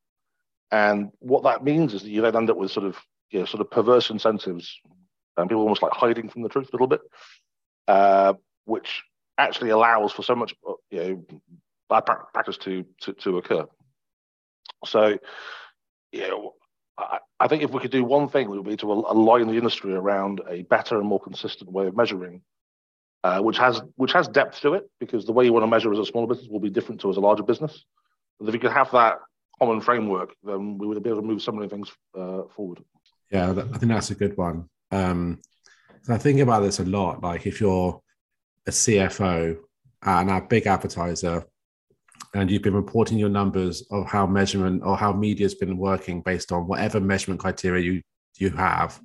And 0.71 1.11
what 1.19 1.43
that 1.43 1.63
means 1.63 1.93
is 1.93 2.01
that 2.01 2.09
you 2.09 2.21
then 2.21 2.35
end 2.35 2.49
up 2.49 2.57
with 2.57 2.71
sort 2.71 2.85
of 2.85 2.97
you 3.29 3.39
know, 3.39 3.45
sort 3.45 3.61
of 3.61 3.69
perverse 3.69 4.09
incentives 4.09 4.79
and 5.37 5.49
people 5.49 5.61
almost 5.61 5.83
like 5.83 5.93
hiding 5.93 6.29
from 6.29 6.41
the 6.41 6.49
truth 6.49 6.69
a 6.69 6.71
little 6.75 6.87
bit, 6.87 7.01
uh, 7.87 8.33
which 8.65 9.03
actually 9.37 9.69
allows 9.69 10.11
for 10.11 10.23
so 10.23 10.35
much 10.35 10.53
you 10.89 10.99
know 10.99 11.41
bad 11.89 12.05
practice 12.33 12.57
to 12.57 12.85
to, 13.01 13.13
to 13.13 13.37
occur. 13.37 13.65
So, 14.85 15.17
you 16.11 16.27
know, 16.27 16.53
I, 17.39 17.47
think 17.47 17.63
if 17.63 17.71
we 17.71 17.79
could 17.79 17.91
do 17.91 18.03
one 18.03 18.29
thing, 18.29 18.45
it 18.45 18.49
would 18.49 18.65
be 18.65 18.77
to 18.77 18.91
align 18.91 19.47
the 19.47 19.53
industry 19.53 19.93
around 19.93 20.41
a 20.47 20.63
better 20.63 20.97
and 20.97 21.07
more 21.07 21.19
consistent 21.19 21.71
way 21.71 21.87
of 21.87 21.95
measuring, 21.95 22.41
uh, 23.23 23.41
which 23.41 23.57
has 23.57 23.81
which 23.95 24.13
has 24.13 24.27
depth 24.27 24.61
to 24.61 24.73
it, 24.73 24.89
because 24.99 25.25
the 25.25 25.31
way 25.31 25.45
you 25.45 25.53
want 25.53 25.63
to 25.63 25.67
measure 25.67 25.91
as 25.91 25.99
a 25.99 26.05
smaller 26.05 26.27
business 26.27 26.47
will 26.49 26.59
be 26.59 26.69
different 26.69 27.01
to 27.01 27.09
as 27.09 27.17
a 27.17 27.21
larger 27.21 27.43
business. 27.43 27.83
If 28.39 28.53
you 28.53 28.59
could 28.59 28.71
have 28.71 28.91
that 28.91 29.19
common 29.59 29.81
framework, 29.81 30.33
then 30.43 30.77
we 30.77 30.87
would 30.87 31.01
be 31.03 31.09
able 31.09 31.21
to 31.21 31.27
move 31.27 31.41
so 31.41 31.51
many 31.51 31.67
things 31.69 31.91
uh, 32.17 32.43
forward. 32.55 32.83
Yeah, 33.31 33.51
I 33.51 33.77
think 33.77 33.91
that's 33.91 34.11
a 34.11 34.15
good 34.15 34.35
one. 34.35 34.69
Um, 34.91 35.39
I 36.09 36.17
think 36.17 36.39
about 36.39 36.61
this 36.61 36.79
a 36.79 36.85
lot. 36.85 37.21
Like 37.21 37.45
if 37.45 37.61
you're 37.61 38.01
a 38.67 38.71
CFO 38.71 39.57
and 40.03 40.29
a 40.29 40.41
big 40.41 40.67
advertiser, 40.67 41.45
and 42.33 42.49
you've 42.49 42.61
been 42.61 42.73
reporting 42.73 43.17
your 43.17 43.29
numbers 43.29 43.83
of 43.91 44.05
how 44.07 44.25
measurement 44.25 44.83
or 44.85 44.95
how 44.95 45.11
media 45.11 45.45
has 45.45 45.55
been 45.55 45.77
working 45.77 46.21
based 46.21 46.51
on 46.51 46.67
whatever 46.67 46.99
measurement 46.99 47.41
criteria 47.41 47.83
you 47.83 48.01
you 48.37 48.49
have. 48.51 48.99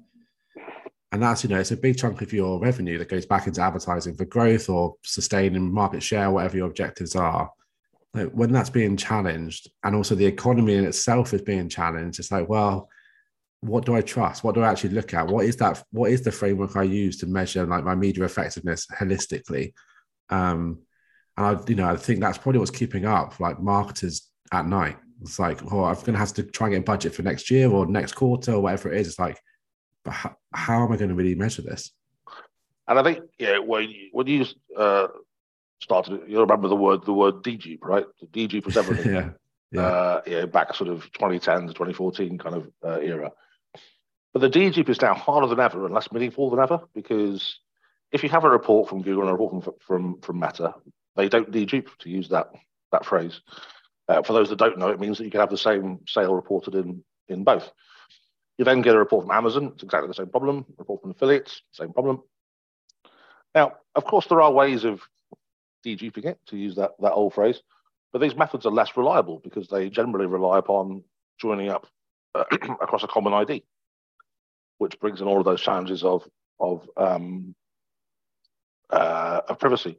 And 1.13 1.23
that's 1.23 1.43
you 1.43 1.51
know 1.51 1.59
it's 1.59 1.73
a 1.73 1.77
big 1.77 1.99
chunk 1.99 2.23
of 2.23 2.33
your 2.33 2.61
revenue 2.61 2.99
that 2.99 3.09
goes 3.09 3.27
back 3.27 3.47
into 3.47 3.61
advertising 3.61 4.17
for 4.17 4.25
growth 4.25 4.69
or 4.69 4.95
sustaining 5.05 5.73
market 5.73 6.03
share 6.03 6.31
whatever 6.31 6.57
your 6.57 6.69
objectives 6.69 7.17
are. 7.17 7.51
Like 8.15 8.31
when 8.31 8.53
that's 8.53 8.71
being 8.71 8.97
challenged 8.97 9.71
and 9.83 9.95
also 9.95 10.15
the 10.15 10.27
economy 10.27 10.75
in 10.75 10.85
itself 10.85 11.35
is 11.35 11.43
being 11.43 11.69
challenged 11.69 12.19
it's 12.19 12.33
like 12.33 12.49
well 12.49 12.89
what 13.61 13.85
do 13.85 13.95
i 13.95 14.01
trust? 14.01 14.45
What 14.45 14.55
do 14.55 14.63
i 14.63 14.71
actually 14.71 14.91
look 14.91 15.15
at? 15.15 15.27
What 15.27 15.47
is 15.47 15.57
that 15.57 15.83
what 15.91 16.11
is 16.11 16.23
the 16.23 16.31
framework 16.31 16.77
i 16.77 16.83
use 16.83 17.17
to 17.19 17.27
measure 17.27 17.67
like 17.67 17.85
my 17.85 17.95
media 17.95 18.25
effectiveness 18.25 18.87
holistically? 18.87 19.73
Um 20.31 20.86
and 21.37 21.47
I, 21.47 21.61
you 21.69 21.75
know, 21.75 21.89
I 21.89 21.97
think 21.97 22.21
that's 22.21 22.39
probably 22.39 22.59
what's 22.59 22.71
keeping 22.71 23.05
up 23.05 23.39
like 23.41 23.61
marketers 23.61 24.29
at 24.53 24.67
night. 24.67 24.97
It's 25.23 25.39
like, 25.39 25.61
oh, 25.73 25.85
I'm 25.85 25.95
going 25.95 26.13
to 26.13 26.19
have 26.19 26.35
to 26.35 26.43
try 26.43 26.67
and 26.67 26.75
get 26.75 26.81
a 26.81 26.85
budget 26.85 27.15
for 27.15 27.23
next 27.23 27.51
year 27.51 27.71
or 27.71 27.87
next 27.87 28.13
quarter 28.13 28.53
or 28.53 28.61
whatever 28.61 28.93
it 28.93 29.01
is. 29.01 29.09
It's 29.09 29.19
like, 29.19 29.41
but 30.05 30.13
how, 30.13 30.37
how 30.53 30.85
am 30.85 30.93
I 30.93 30.97
going 30.97 31.09
to 31.09 31.15
really 31.15 31.35
measure 31.35 31.63
this? 31.63 31.91
And 32.89 32.99
I 32.99 33.03
think, 33.03 33.21
yeah, 33.39 33.59
when 33.59 33.89
you, 33.89 34.09
when 34.13 34.27
you 34.27 34.45
uh, 34.77 35.09
started, 35.81 36.23
you 36.29 36.41
remember 36.41 36.69
the 36.69 36.77
word 36.77 37.05
the 37.05 37.13
word 37.13 37.43
dedupe, 37.43 37.83
right? 37.83 38.05
The 38.21 38.27
dedupe 38.27 38.67
was 38.67 38.77
everything. 38.77 39.15
yeah. 39.15 39.31
Yeah. 39.73 39.83
Uh, 39.83 40.21
yeah, 40.27 40.47
back 40.47 40.75
sort 40.75 40.89
of 40.89 41.03
2010 41.13 41.67
to 41.67 41.75
2014 41.75 42.39
kind 42.39 42.55
of 42.55 42.71
uh, 42.85 43.01
era. 43.01 43.33
But 44.33 44.41
the 44.41 44.51
dedupe 44.51 44.89
is 44.89 45.03
now 45.03 45.15
harder 45.15 45.49
than 45.49 45.59
ever 45.59 45.85
and 45.85 45.95
less 45.95 46.13
meaningful 46.13 46.51
than 46.51 46.61
ever 46.61 46.81
because 46.95 47.59
if 48.13 48.23
you 48.23 48.29
have 48.29 48.45
a 48.45 48.51
report 48.51 48.89
from 48.89 49.03
Google 49.03 49.23
and 49.23 49.31
a 49.31 49.33
report 49.33 49.65
from, 49.65 49.75
from, 49.81 50.21
from 50.21 50.41
Meta, 50.41 50.75
they 51.17 51.29
don't 51.29 51.51
dedupe 51.51 51.89
to 51.99 52.11
use 52.11 52.29
that, 52.29 52.51
that 52.93 53.05
phrase. 53.05 53.41
Uh, 54.09 54.23
for 54.23 54.33
those 54.33 54.49
that 54.51 54.59
don't 54.59 54.79
know, 54.79 54.91
it 54.91 55.01
means 55.01 55.19
that 55.19 55.25
you 55.25 55.31
can 55.31 55.41
have 55.41 55.51
the 55.51 55.59
same 55.59 56.01
sale 56.07 56.35
reported 56.35 56.75
in, 56.75 57.03
in 57.29 57.43
both. 57.43 57.71
You 58.59 58.65
then 58.65 58.83
get 58.83 58.95
a 58.95 58.99
report 58.99 59.25
from 59.25 59.37
Amazon, 59.37 59.73
it's 59.75 59.83
exactly 59.83 60.09
the 60.09 60.15
same 60.15 60.29
problem. 60.29 60.65
report 60.79 61.03
from 61.03 61.11
affiliates, 61.11 61.63
same 61.73 61.93
problem. 61.93 62.23
Now, 63.55 63.73
of 63.95 64.05
course, 64.05 64.27
there 64.27 64.41
are 64.41 64.53
ways 64.53 64.85
of 64.85 65.01
deduping 65.85 66.27
it, 66.27 66.39
to 66.49 66.57
use 66.57 66.77
that, 66.77 66.93
that 67.01 67.13
old 67.13 67.35
phrase, 67.35 67.61
but 68.13 68.21
these 68.21 68.37
methods 68.37 68.67
are 68.67 68.73
less 68.73 68.97
reliable 68.97 69.41
because 69.43 69.69
they 69.69 69.91
generally 69.91 70.27
rely 70.27 70.59
upon 70.59 71.03
joining 71.41 71.69
up 71.69 71.87
uh, 72.35 72.45
across 72.81 73.03
a 73.03 73.09
common 73.09 73.33
ID, 73.33 73.65
which 74.79 74.99
brings 75.01 75.21
in 75.21 75.27
all 75.27 75.39
of 75.39 75.45
those 75.45 75.61
challenges 75.61 76.03
of, 76.05 76.27
of, 76.61 76.89
um, 76.97 77.55
uh, 78.91 79.41
of 79.49 79.59
privacy. 79.59 79.99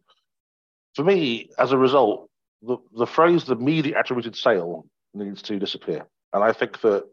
For 0.98 1.04
me, 1.04 1.52
as 1.60 1.72
a 1.72 1.78
result, 1.78 2.28
the, 2.64 2.78
the 2.98 3.06
phrase 3.06 3.44
the 3.44 3.56
media 3.56 4.00
attributed 4.00 4.36
sale 4.36 4.84
needs 5.14 5.44
to 5.44 5.60
disappear. 5.60 6.08
And 6.34 6.44
I 6.44 6.54
think 6.54 6.82
that 6.82 7.04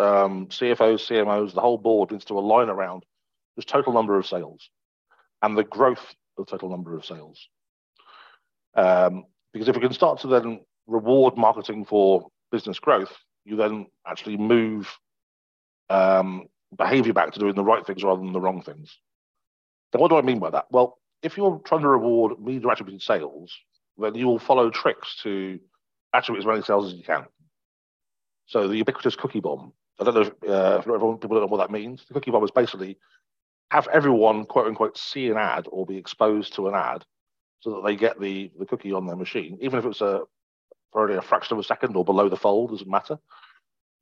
um, 0.00 0.48
CFOs, 0.48 1.06
CMOs, 1.06 1.54
the 1.54 1.60
whole 1.60 1.78
board 1.78 2.10
needs 2.10 2.24
to 2.26 2.34
align 2.36 2.68
around 2.68 3.04
this 3.54 3.64
total 3.64 3.92
number 3.92 4.18
of 4.18 4.26
sales 4.26 4.68
and 5.40 5.56
the 5.56 5.62
growth 5.62 6.04
of 6.36 6.48
total 6.48 6.68
number 6.68 6.96
of 6.96 7.04
sales. 7.04 7.48
Um, 8.74 9.26
because 9.52 9.68
if 9.68 9.76
we 9.76 9.82
can 9.82 9.92
start 9.92 10.18
to 10.22 10.26
then 10.26 10.58
reward 10.88 11.36
marketing 11.36 11.84
for 11.84 12.26
business 12.50 12.80
growth, 12.80 13.16
you 13.44 13.54
then 13.54 13.86
actually 14.04 14.36
move 14.36 14.98
um, 15.90 16.48
behavior 16.76 17.12
back 17.12 17.34
to 17.34 17.38
doing 17.38 17.54
the 17.54 17.62
right 17.62 17.86
things 17.86 18.02
rather 18.02 18.20
than 18.20 18.32
the 18.32 18.40
wrong 18.40 18.62
things. 18.62 18.98
So, 19.92 20.00
what 20.00 20.08
do 20.08 20.16
I 20.16 20.22
mean 20.22 20.40
by 20.40 20.50
that? 20.50 20.66
Well, 20.72 20.98
if 21.22 21.36
you're 21.36 21.60
trying 21.64 21.82
to 21.82 21.88
reward 21.88 22.40
media 22.40 22.68
attributed 22.68 23.02
sales, 23.02 23.52
then 23.98 24.14
you 24.14 24.26
will 24.26 24.38
follow 24.38 24.70
tricks 24.70 25.16
to 25.22 25.58
attribute 26.12 26.42
as 26.42 26.46
many 26.46 26.62
sales 26.62 26.92
as 26.92 26.98
you 26.98 27.04
can. 27.04 27.24
So 28.46 28.68
the 28.68 28.76
ubiquitous 28.76 29.16
cookie 29.16 29.40
bomb. 29.40 29.72
I 30.00 30.04
don't 30.04 30.14
know 30.14 30.20
if, 30.22 30.28
uh, 30.28 30.78
if 30.80 30.88
everyone, 30.88 31.18
people 31.18 31.36
don't 31.36 31.46
know 31.46 31.56
what 31.56 31.66
that 31.66 31.72
means. 31.72 32.04
The 32.06 32.14
cookie 32.14 32.30
bomb 32.30 32.44
is 32.44 32.50
basically 32.50 32.98
have 33.70 33.88
everyone 33.88 34.44
quote 34.44 34.66
unquote 34.66 34.98
see 34.98 35.28
an 35.28 35.38
ad 35.38 35.66
or 35.70 35.86
be 35.86 35.96
exposed 35.96 36.54
to 36.54 36.68
an 36.68 36.74
ad 36.74 37.04
so 37.60 37.70
that 37.70 37.84
they 37.86 37.96
get 37.96 38.20
the, 38.20 38.50
the 38.58 38.66
cookie 38.66 38.92
on 38.92 39.06
their 39.06 39.16
machine, 39.16 39.56
even 39.60 39.78
if 39.78 39.84
it's 39.86 40.00
a 40.00 40.22
for 40.92 41.02
only 41.02 41.16
a 41.16 41.22
fraction 41.22 41.54
of 41.54 41.60
a 41.60 41.64
second 41.64 41.96
or 41.96 42.04
below 42.04 42.28
the 42.28 42.36
fold, 42.36 42.70
doesn't 42.70 42.90
matter. 42.90 43.18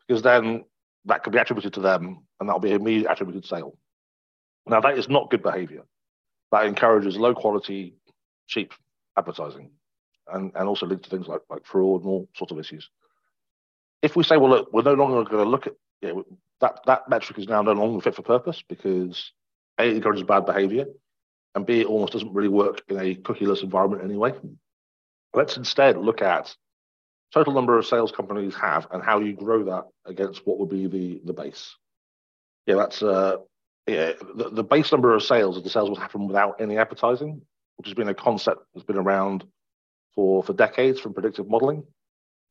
Because 0.09 0.23
then 0.23 0.65
that 1.05 1.23
could 1.23 1.33
be 1.33 1.39
attributed 1.39 1.75
to 1.75 1.81
them 1.81 2.27
and 2.41 2.49
that'll 2.49 2.61
be 2.61 2.73
a 2.73 2.77
immediate 2.77 3.11
attributed 3.11 3.45
sale. 3.45 3.79
Now 4.67 4.81
that 4.81 4.99
is 4.99 5.09
not 5.09 5.31
good 5.31 5.43
behavior. 5.43 5.85
That 6.53 6.67
encourages 6.67 7.17
low 7.17 7.35
quality, 7.35 7.95
cheap 8.47 8.73
advertising 9.17 9.71
and, 10.33 10.53
and 10.55 10.69
also 10.69 10.87
leads 10.87 11.03
to 11.03 11.11
things 11.11 11.29
like, 11.29 11.41
like 11.49 11.65
fraud 11.65 12.03
and 12.03 12.11
all 12.11 12.29
sorts 12.37 12.53
of 12.53 12.59
issues. 12.59 12.89
If 14.03 14.17
we 14.17 14.25
say, 14.25 14.37
well, 14.37 14.51
look, 14.51 14.73
we're 14.73 14.83
no 14.83 14.95
longer 14.95 15.25
going 15.29 15.45
to 15.45 15.51
look 15.51 15.67
at 15.67 15.75
you 16.01 16.09
know, 16.09 16.25
that, 16.61 16.81
that 16.87 17.09
metric 17.09 17.39
is 17.39 17.49
now 17.49 17.63
no 17.63 17.73
longer 17.73 18.01
fit 18.01 18.15
for 18.15 18.23
purpose 18.23 18.63
because 18.69 19.33
A, 19.79 19.85
it 19.85 19.97
encourages 19.97 20.25
bad 20.25 20.47
behavior, 20.47 20.87
and 21.55 21.67
B, 21.67 21.81
it 21.81 21.87
almost 21.87 22.13
doesn't 22.13 22.33
really 22.33 22.49
work 22.49 22.83
in 22.89 22.99
a 22.99 23.15
cookieless 23.15 23.63
environment 23.63 24.05
anyway. 24.05 24.33
Let's 25.35 25.57
instead 25.57 25.97
look 25.97 26.23
at 26.23 26.55
total 27.33 27.53
number 27.53 27.79
of 27.79 27.87
sales 27.87 28.13
companies 28.13 28.55
have 28.57 28.89
and 28.91 29.03
how 29.03 29.21
you 29.21 29.35
grow 29.35 29.65
that 29.65 29.85
against 30.07 30.47
what 30.47 30.59
would 30.59 30.71
be 30.71 30.87
the, 30.87 31.21
the 31.25 31.33
base. 31.33 31.75
Yeah, 32.67 32.77
that's 32.77 33.03
uh, 33.03 33.37
yeah, 33.87 34.13
the, 34.35 34.51
the 34.51 34.65
base 34.65 34.93
number 34.93 35.15
of 35.15 35.23
sales 35.23 35.57
of 35.57 35.65
the 35.65 35.71
sales 35.71 35.91
would 35.91 35.99
happen 35.99 36.27
without 36.27 36.61
any 36.61 36.79
advertising, 36.79 37.43
which 37.77 37.89
has 37.89 37.95
been 37.95 38.09
a 38.09 38.15
concept 38.15 38.61
that's 38.75 38.87
been 38.87 38.97
around 38.97 39.45
for, 40.15 40.43
for 40.43 40.53
decades 40.53 41.01
from 41.01 41.15
predictive 41.15 41.49
modeling. 41.49 41.85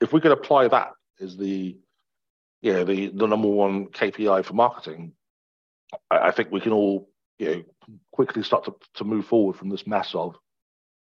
If 0.02 0.14
we 0.14 0.22
could 0.22 0.32
apply 0.32 0.68
that 0.70 0.92
as 1.22 1.38
the 1.38 1.78
yeah 2.62 2.84
the, 2.84 3.08
the 3.08 3.28
number 3.28 3.48
one 3.48 3.88
KPI 3.88 4.44
for 4.44 4.54
marketing, 4.54 5.14
I, 6.10 6.30
I 6.30 6.32
think 6.32 6.52
we 6.52 6.62
can 6.62 6.72
all 6.72 7.10
you 7.38 7.56
know 7.56 7.64
quickly 8.12 8.44
start 8.44 8.66
to, 8.66 8.76
to 8.96 9.04
move 9.04 9.26
forward 9.26 9.56
from 9.56 9.70
this 9.70 9.88
mess 9.88 10.16
of 10.16 10.36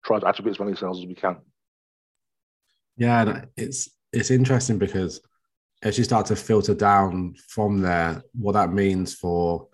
trying 0.03 0.21
to 0.21 0.27
attribute 0.27 0.55
as 0.55 0.59
many 0.59 0.75
sales 0.75 0.99
as 0.99 1.05
we 1.05 1.15
can. 1.15 1.37
Yeah, 2.97 3.45
it's 3.55 3.89
it's 4.11 4.31
interesting 4.31 4.77
because 4.77 5.21
as 5.83 5.97
you 5.97 6.03
start 6.03 6.27
to 6.27 6.35
filter 6.35 6.75
down 6.75 7.35
from 7.47 7.81
there, 7.81 8.23
what 8.33 8.53
that 8.53 8.71
means 8.71 9.15
for 9.15 9.67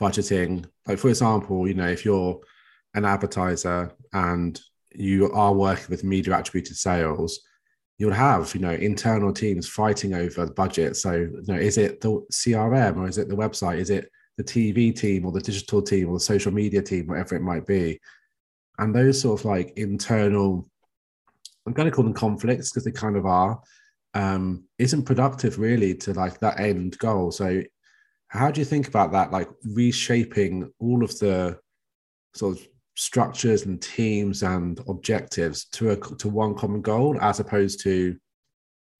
budgeting. 0.00 0.66
Like 0.86 0.98
for 0.98 1.08
example, 1.08 1.66
you 1.68 1.74
know, 1.74 1.88
if 1.88 2.04
you're 2.04 2.40
an 2.94 3.04
advertiser 3.04 3.92
and 4.12 4.60
you 4.94 5.30
are 5.32 5.52
working 5.52 5.86
with 5.88 6.04
media 6.04 6.38
attributed 6.38 6.76
sales, 6.76 7.40
you'll 7.98 8.12
have 8.12 8.52
you 8.54 8.60
know 8.60 8.72
internal 8.72 9.32
teams 9.32 9.68
fighting 9.68 10.14
over 10.14 10.46
the 10.46 10.52
budget. 10.52 10.96
So 10.96 11.12
you 11.12 11.44
know, 11.46 11.56
is 11.56 11.78
it 11.78 12.00
the 12.00 12.24
CRM 12.32 12.96
or 12.96 13.08
is 13.08 13.18
it 13.18 13.28
the 13.28 13.36
website? 13.36 13.78
Is 13.78 13.90
it 13.90 14.10
the 14.36 14.44
TV 14.44 14.94
team 14.94 15.26
or 15.26 15.32
the 15.32 15.40
digital 15.40 15.82
team 15.82 16.08
or 16.08 16.14
the 16.14 16.20
social 16.20 16.52
media 16.52 16.82
team, 16.82 17.06
whatever 17.06 17.36
it 17.36 17.42
might 17.42 17.66
be? 17.66 18.00
And 18.78 18.94
those 18.94 19.20
sort 19.20 19.40
of 19.40 19.44
like 19.44 19.72
internal, 19.76 20.68
I'm 21.66 21.72
going 21.72 21.88
to 21.88 21.94
call 21.94 22.04
them 22.04 22.14
conflicts 22.14 22.70
because 22.70 22.84
they 22.84 22.90
kind 22.90 23.16
of 23.16 23.24
are, 23.24 23.60
um, 24.14 24.64
isn't 24.78 25.04
productive 25.04 25.58
really 25.58 25.94
to 25.94 26.12
like 26.12 26.40
that 26.40 26.58
end 26.58 26.98
goal. 26.98 27.30
So 27.30 27.62
how 28.34 28.50
do 28.50 28.60
you 28.60 28.64
think 28.64 28.88
about 28.88 29.12
that? 29.12 29.30
Like 29.30 29.48
reshaping 29.64 30.70
all 30.80 31.04
of 31.04 31.16
the 31.18 31.58
sort 32.34 32.58
of 32.58 32.68
structures 32.96 33.64
and 33.64 33.80
teams 33.80 34.42
and 34.42 34.80
objectives 34.88 35.66
to 35.66 35.90
a 35.90 35.96
to 35.96 36.28
one 36.28 36.54
common 36.54 36.82
goal 36.82 37.16
as 37.20 37.40
opposed 37.40 37.80
to 37.80 38.16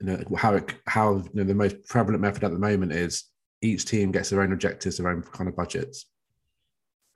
you 0.00 0.06
know 0.06 0.22
how 0.36 0.54
it 0.54 0.74
how 0.86 1.16
you 1.16 1.30
know, 1.34 1.44
the 1.44 1.54
most 1.54 1.84
prevalent 1.88 2.20
method 2.20 2.44
at 2.44 2.52
the 2.52 2.58
moment 2.58 2.92
is 2.92 3.24
each 3.60 3.84
team 3.84 4.12
gets 4.12 4.30
their 4.30 4.42
own 4.42 4.52
objectives 4.52 4.98
their 4.98 5.08
own 5.08 5.22
kind 5.22 5.48
of 5.48 5.56
budgets? 5.56 6.06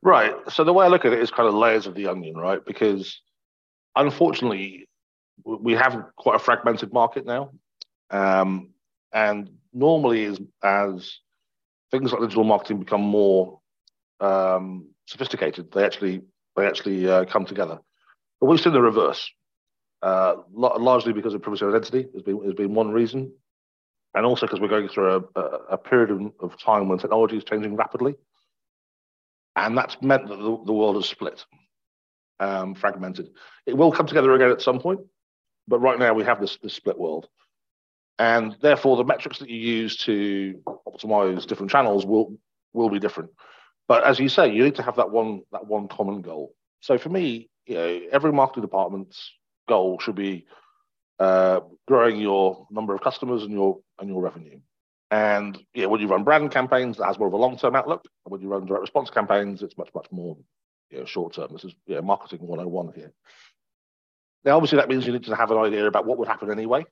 Right. 0.03 0.35
So 0.49 0.65
the 0.65 0.73
way 0.73 0.87
i 0.87 0.89
look 0.89 1.05
at 1.05 1.13
it 1.13 1.21
is 1.21 1.31
kind 1.31 1.49
of 1.49 1.55
layers 1.55 1.87
of 1.87 1.95
the 1.95 2.09
onion 2.09 2.37
right? 2.37 2.65
Because 2.65 3.21
unfortunately 3.95 4.89
we 5.45 5.75
have 5.75 6.05
quite 6.17 6.37
a 6.37 6.41
fragmented 6.41 6.93
market 6.93 7.25
now. 7.27 7.53
Um, 8.11 8.71
and 9.13 9.51
normally 9.73 10.25
as, 10.25 10.41
as 10.63 11.19
things 11.91 12.13
like 12.13 12.21
digital 12.21 12.45
marketing 12.45 12.79
become 12.79 13.03
more 13.03 13.61
um, 14.21 14.89
sophisticated 15.07 15.71
they 15.73 15.85
actually 15.85 16.23
they 16.57 16.67
actually 16.67 17.09
uh, 17.09 17.25
come 17.25 17.47
together. 17.47 17.79
But 18.41 18.47
we've 18.47 18.61
seen 18.61 18.73
the 18.73 18.83
reverse, 18.83 19.31
uh, 20.03 20.35
largely 20.53 21.13
because 21.13 21.35
of 21.35 21.43
privacy 21.43 21.65
and 21.65 21.75
identity 21.75 22.09
has 22.15 22.23
been, 22.23 22.45
has 22.45 22.55
been 22.55 22.75
one 22.75 22.91
reason, 22.91 23.33
and 24.15 24.27
also 24.27 24.47
because 24.47 24.61
we're 24.61 24.69
going 24.69 24.89
through 24.89 25.29
a, 25.37 25.41
a, 25.71 25.79
period 25.79 26.11
of, 26.41 26.59
time 26.61 26.89
when 26.89 26.99
technology 26.99 27.37
is 27.37 27.45
changing 27.45 27.77
rapidly. 27.77 28.15
And 29.57 29.77
that's 29.77 29.97
meant 30.03 30.29
that 30.29 30.37
the, 30.37 30.63
the 30.67 30.73
world 30.73 30.97
has 30.97 31.07
split, 31.07 31.45
um, 32.39 32.75
fragmented. 32.75 33.31
It 33.67 33.77
will 33.77 33.91
come 33.91 34.07
together 34.07 34.33
again 34.35 34.51
at 34.51 34.63
some 34.63 34.81
point, 34.81 35.01
but 35.67 35.81
right 35.81 35.99
now 35.99 36.15
we 36.15 36.25
have 36.25 36.41
this, 36.41 36.59
this 36.63 36.75
split 36.75 36.99
world. 36.99 37.29
And 38.19 38.57
therefore, 38.61 38.97
the 38.97 39.05
metrics 39.05 39.39
that 39.39 39.49
you 39.49 39.59
use 39.59 39.97
to 39.99 40.61
optimize 40.87 41.47
different 41.47 41.71
channels 41.71 42.05
will, 42.05 42.37
will 42.73 42.91
be 42.91 42.99
different. 42.99 43.31
But 43.87 44.05
as 44.05 44.19
you 44.19 44.29
say, 44.29 44.53
you 44.53 44.65
need 44.65 44.75
to 44.77 44.83
have 44.83 44.97
that 44.97 45.11
one 45.11 45.43
that 45.53 45.67
one 45.67 45.89
common 45.89 46.21
goal. 46.21 46.55
So 46.81 46.99
for 46.99 47.09
me, 47.09 47.49
you 47.67 47.75
know, 47.75 48.01
every 48.13 48.33
marketing 48.33 48.63
department's 48.63 49.33
goal 49.69 49.99
should 49.99 50.15
be 50.15 50.47
uh, 51.19 51.61
growing 51.87 52.21
your 52.21 52.67
number 52.71 52.95
of 52.95 53.01
customers 53.01 53.43
and 53.43 53.53
your 53.53 53.79
and 53.99 54.09
your 54.09 54.21
revenue. 54.21 54.61
And 55.11 55.59
yeah, 55.73 55.87
when 55.87 56.01
you 56.01 56.07
run 56.07 56.25
brand 56.25 56.51
campaigns, 56.51 56.99
that 56.99 57.07
has 57.07 57.19
more 57.19 57.29
of 57.29 57.35
a 57.35 57.39
long-term 57.39 57.75
outlook. 57.75 58.05
And 58.27 58.33
when 58.33 58.43
you 58.43 58.49
run 58.49 58.67
direct 58.67 58.83
response 58.83 59.09
campaigns, 59.09 59.63
it's 59.63 59.79
much 59.79 59.89
much 59.95 60.07
more 60.11 60.37
you 60.91 60.99
know, 60.99 61.05
short-term. 61.07 61.49
This 61.53 61.65
is 61.65 61.75
yeah, 61.87 62.01
marketing 62.01 62.41
101 62.41 62.93
here. 62.95 63.13
Now, 64.45 64.57
obviously, 64.57 64.79
that 64.79 64.89
means 64.89 65.07
you 65.07 65.13
need 65.13 65.25
to 65.25 65.35
have 65.35 65.51
an 65.51 65.59
idea 65.59 65.87
about 65.87 66.07
what 66.07 66.19
would 66.19 66.29
happen 66.29 66.51
anyway, 66.51 66.85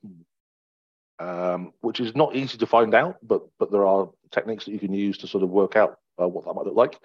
um, 1.19 1.73
which 1.81 2.01
is 2.01 2.15
not 2.15 2.35
easy 2.37 2.59
to 2.59 2.67
find 2.67 2.95
out, 2.95 3.17
but 3.23 3.43
but 3.59 3.71
there 3.71 3.87
are 3.87 4.09
techniques 4.31 4.65
that 4.65 4.73
you 4.73 4.79
can 4.79 4.93
use 4.93 5.19
to 5.19 5.27
sort 5.27 5.45
of 5.45 5.51
work 5.51 5.77
out 5.77 5.99
uh, 6.21 6.29
what 6.29 6.45
that 6.45 6.55
might 6.55 6.67
look 6.67 6.77
like. 6.77 6.99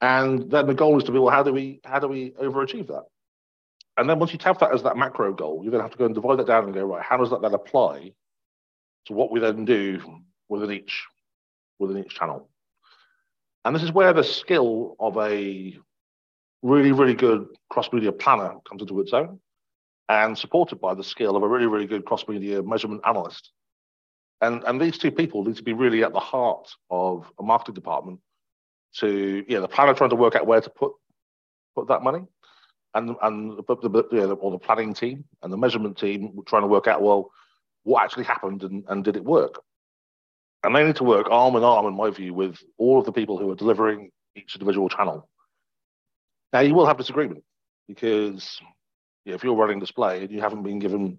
And 0.00 0.50
then 0.50 0.66
the 0.66 0.74
goal 0.74 0.96
is 0.98 1.04
to 1.04 1.12
be, 1.12 1.18
well, 1.18 1.32
how 1.32 1.42
do 1.42 1.52
we 1.52 1.80
how 1.84 1.98
do 1.98 2.08
we 2.08 2.30
overachieve 2.32 2.88
that? 2.88 3.04
And 3.96 4.08
then 4.08 4.18
once 4.18 4.32
you 4.32 4.38
have 4.42 4.58
that 4.60 4.72
as 4.72 4.82
that 4.84 4.96
macro 4.96 5.32
goal, 5.34 5.60
you're 5.62 5.72
going 5.72 5.80
to 5.80 5.84
have 5.84 5.92
to 5.92 5.98
go 5.98 6.06
and 6.06 6.14
divide 6.14 6.38
that 6.38 6.46
down 6.46 6.64
and 6.64 6.74
go, 6.74 6.84
right, 6.84 7.02
how 7.02 7.18
does 7.18 7.30
that 7.30 7.42
then 7.42 7.54
apply 7.54 8.12
to 9.06 9.12
what 9.12 9.30
we 9.30 9.40
then 9.40 9.64
do 9.64 10.00
within 10.48 10.70
each 10.70 11.04
within 11.78 12.02
each 12.02 12.14
channel? 12.14 12.48
And 13.64 13.74
this 13.74 13.82
is 13.82 13.92
where 13.92 14.12
the 14.12 14.24
skill 14.24 14.96
of 14.98 15.18
a 15.18 15.76
really, 16.62 16.92
really 16.92 17.14
good 17.14 17.46
cross-media 17.68 18.12
planner 18.12 18.54
comes 18.66 18.80
into 18.82 19.00
its 19.00 19.12
own 19.12 19.40
and 20.10 20.36
supported 20.36 20.80
by 20.80 20.92
the 20.92 21.04
skill 21.04 21.36
of 21.36 21.42
a 21.44 21.48
really, 21.48 21.66
really 21.66 21.86
good 21.86 22.04
cross-media 22.04 22.62
measurement 22.64 23.00
analyst. 23.06 23.52
And 24.40 24.64
and 24.64 24.80
these 24.80 24.98
two 24.98 25.12
people 25.12 25.44
need 25.44 25.56
to 25.56 25.62
be 25.62 25.72
really 25.72 26.02
at 26.02 26.12
the 26.12 26.20
heart 26.20 26.68
of 26.90 27.30
a 27.38 27.42
marketing 27.42 27.74
department 27.74 28.18
to 28.96 29.44
yeah, 29.46 29.60
the 29.60 29.68
planner 29.68 29.94
trying 29.94 30.10
to 30.10 30.16
work 30.16 30.34
out 30.34 30.46
where 30.46 30.60
to 30.60 30.70
put 30.70 30.92
put 31.76 31.86
that 31.88 32.02
money, 32.02 32.22
and 32.94 33.14
and 33.22 33.58
the, 33.58 33.76
the, 33.76 33.88
the, 33.88 34.32
or 34.32 34.50
the 34.50 34.58
planning 34.58 34.94
team 34.94 35.24
and 35.42 35.52
the 35.52 35.56
measurement 35.56 35.96
team 35.96 36.40
trying 36.46 36.62
to 36.62 36.68
work 36.68 36.88
out 36.88 37.02
well 37.02 37.30
what 37.84 38.02
actually 38.02 38.24
happened 38.24 38.64
and, 38.64 38.84
and 38.88 39.04
did 39.04 39.16
it 39.16 39.24
work. 39.24 39.62
And 40.64 40.74
they 40.74 40.84
need 40.84 40.96
to 40.96 41.04
work 41.04 41.28
arm 41.30 41.54
in 41.56 41.62
arm, 41.62 41.86
in 41.86 41.96
my 41.96 42.10
view, 42.10 42.34
with 42.34 42.58
all 42.78 42.98
of 42.98 43.06
the 43.06 43.12
people 43.12 43.38
who 43.38 43.50
are 43.50 43.54
delivering 43.54 44.10
each 44.34 44.54
individual 44.54 44.88
channel. 44.88 45.28
Now 46.52 46.60
you 46.60 46.74
will 46.74 46.86
have 46.86 46.98
disagreement 46.98 47.44
because 47.86 48.60
yeah, 48.60 48.79
if 49.24 49.44
you're 49.44 49.54
running 49.54 49.80
display 49.80 50.22
and 50.22 50.30
you 50.30 50.40
haven't 50.40 50.62
been 50.62 50.78
given 50.78 51.18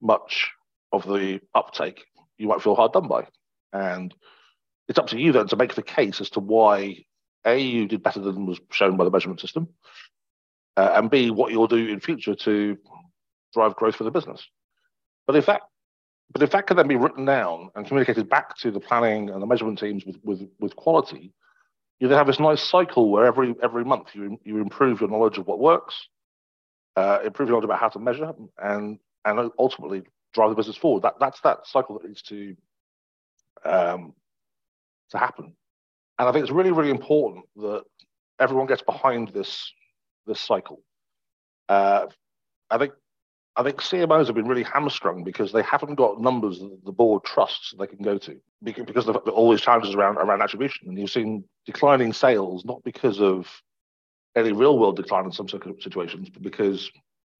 much 0.00 0.50
of 0.92 1.06
the 1.06 1.40
uptake, 1.54 2.04
you 2.38 2.48
might 2.48 2.62
feel 2.62 2.74
hard 2.74 2.92
done 2.92 3.08
by. 3.08 3.26
And 3.72 4.14
it's 4.88 4.98
up 4.98 5.08
to 5.08 5.18
you 5.18 5.32
then 5.32 5.48
to 5.48 5.56
make 5.56 5.74
the 5.74 5.82
case 5.82 6.20
as 6.20 6.30
to 6.30 6.40
why 6.40 7.04
A, 7.44 7.58
you 7.58 7.88
did 7.88 8.02
better 8.02 8.20
than 8.20 8.46
was 8.46 8.60
shown 8.70 8.96
by 8.96 9.04
the 9.04 9.10
measurement 9.10 9.40
system, 9.40 9.68
uh, 10.76 10.92
and 10.94 11.10
B, 11.10 11.30
what 11.30 11.52
you'll 11.52 11.66
do 11.66 11.88
in 11.88 12.00
future 12.00 12.34
to 12.34 12.76
drive 13.52 13.76
growth 13.76 13.96
for 13.96 14.04
the 14.04 14.10
business. 14.10 14.46
But 15.26 15.36
if 15.36 15.46
that 15.46 15.62
but 16.30 16.42
if 16.42 16.50
that 16.50 16.66
can 16.66 16.76
then 16.76 16.88
be 16.88 16.96
written 16.96 17.24
down 17.24 17.70
and 17.74 17.86
communicated 17.86 18.28
back 18.28 18.56
to 18.58 18.70
the 18.70 18.80
planning 18.80 19.30
and 19.30 19.40
the 19.40 19.46
measurement 19.46 19.78
teams 19.78 20.04
with, 20.04 20.16
with, 20.24 20.48
with 20.58 20.74
quality, 20.74 21.32
you 22.00 22.08
then 22.08 22.18
have 22.18 22.26
this 22.26 22.40
nice 22.40 22.62
cycle 22.62 23.10
where 23.10 23.26
every 23.26 23.54
every 23.62 23.84
month 23.84 24.08
you 24.14 24.38
you 24.44 24.58
improve 24.58 25.00
your 25.00 25.10
knowledge 25.10 25.38
of 25.38 25.46
what 25.46 25.60
works, 25.60 26.08
uh, 26.96 27.20
improve 27.24 27.48
knowledge 27.48 27.64
about 27.64 27.80
how 27.80 27.88
to 27.88 27.98
measure, 27.98 28.32
and 28.58 28.98
and 29.24 29.50
ultimately 29.58 30.02
drive 30.32 30.50
the 30.50 30.56
business 30.56 30.76
forward. 30.76 31.02
That 31.02 31.14
that's 31.20 31.40
that 31.40 31.66
cycle 31.66 31.98
that 31.98 32.06
needs 32.06 32.22
to 32.22 32.56
um, 33.64 34.14
to 35.10 35.18
happen. 35.18 35.54
And 36.18 36.28
I 36.28 36.32
think 36.32 36.44
it's 36.44 36.52
really 36.52 36.72
really 36.72 36.90
important 36.90 37.46
that 37.56 37.84
everyone 38.38 38.66
gets 38.66 38.82
behind 38.82 39.28
this 39.28 39.72
this 40.26 40.40
cycle. 40.40 40.82
Uh, 41.68 42.06
I 42.70 42.78
think 42.78 42.92
I 43.56 43.62
think 43.62 43.76
CMOs 43.76 44.26
have 44.26 44.34
been 44.34 44.48
really 44.48 44.64
hamstrung 44.64 45.22
because 45.22 45.52
they 45.52 45.62
haven't 45.62 45.94
got 45.94 46.20
numbers 46.20 46.58
that 46.58 46.84
the 46.84 46.92
board 46.92 47.22
trusts 47.24 47.72
they 47.78 47.86
can 47.86 48.02
go 48.02 48.18
to 48.18 48.40
because 48.62 49.06
of 49.08 49.16
all 49.16 49.50
these 49.50 49.60
challenges 49.60 49.94
around 49.94 50.16
around 50.16 50.42
attribution. 50.42 50.88
And 50.88 50.98
you've 50.98 51.10
seen 51.10 51.44
declining 51.66 52.12
sales 52.12 52.64
not 52.64 52.82
because 52.82 53.20
of 53.20 53.48
any 54.36 54.52
real 54.52 54.78
world 54.78 54.96
decline 54.96 55.24
in 55.24 55.32
some 55.32 55.48
situations, 55.48 56.28
because 56.28 56.90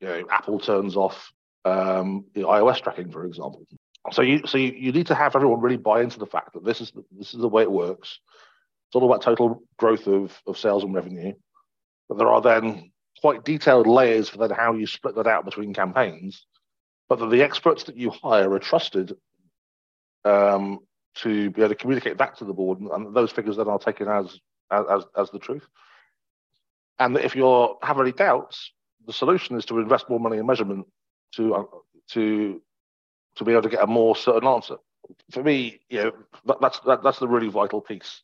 you 0.01 0.09
know 0.09 0.25
Apple 0.31 0.59
turns 0.59 0.97
off 0.97 1.33
um, 1.65 2.25
iOS 2.37 2.83
tracking, 2.83 3.11
for 3.11 3.25
example. 3.25 3.67
So 4.13 4.23
you 4.23 4.47
so 4.47 4.59
you, 4.59 4.73
you 4.73 4.93
need 4.93 5.07
to 5.07 5.15
have 5.15 5.35
everyone 5.35 5.61
really 5.61 5.77
buy 5.77 6.03
into 6.03 6.19
the 6.19 6.27
fact 6.27 6.53
that 6.55 6.65
this 6.65 6.81
is 6.81 6.93
this 7.17 7.33
is 7.35 7.41
the 7.41 7.49
way 7.49 7.63
it 7.63 7.71
works. 7.71 8.19
It's 8.89 8.97
all 8.97 9.11
about 9.11 9.23
total 9.23 9.63
growth 9.79 10.07
of, 10.07 10.41
of 10.47 10.59
sales 10.59 10.85
and 10.85 10.95
revenue. 10.95 11.33
But 12.09 12.19
there 12.19 12.29
are 12.29 12.43
then 12.43 12.93
quite 13.21 13.45
detailed 13.45 13.87
layers 13.87 14.29
for 14.29 14.39
then 14.39 14.51
how 14.51 14.75
you 14.75 14.87
split 14.87 15.15
that 15.17 15.27
out 15.27 15.47
between 15.47 15.73
campaigns, 15.73 16.45
but 17.09 17.19
that 17.19 17.31
the 17.31 17.43
experts 17.43 17.85
that 17.85 17.97
you 17.97 18.11
hire 18.11 18.53
are 18.53 18.59
trusted 18.59 19.17
um, 20.27 20.81
to 21.15 21.51
be 21.51 21.63
able 21.63 21.71
to 21.71 21.75
communicate 21.75 22.19
back 22.19 22.37
to 22.37 22.45
the 22.45 22.53
board, 22.53 22.81
and, 22.81 22.91
and 22.91 23.15
those 23.15 23.33
figures 23.33 23.57
then 23.57 23.69
are 23.69 23.79
taken 23.79 24.09
as, 24.09 24.39
as 24.71 25.05
as 25.17 25.31
the 25.31 25.39
truth. 25.39 25.67
And 26.99 27.17
if 27.17 27.35
you 27.35 27.77
have 27.83 27.99
any 27.99 28.13
doubts, 28.13 28.73
the 29.07 29.13
solution 29.13 29.57
is 29.57 29.65
to 29.67 29.79
invest 29.79 30.09
more 30.09 30.21
money 30.21 30.39
in 30.39 30.47
measurement 30.47 30.87
to 31.37 31.55
uh, 31.55 31.65
to 32.11 32.61
to 33.37 33.45
be 33.45 33.53
able 33.53 33.63
to 33.63 33.69
get 33.69 33.83
a 33.83 33.87
more 33.87 34.15
certain 34.15 34.49
answer. 34.49 34.77
For 35.31 35.43
me, 35.43 35.81
you 35.89 36.05
know, 36.05 36.13
that, 36.47 36.61
that's 36.61 36.81
that, 36.81 37.03
that's 37.03 37.19
the 37.19 37.29
really 37.29 37.49
vital 37.49 37.81
piece. 37.81 38.23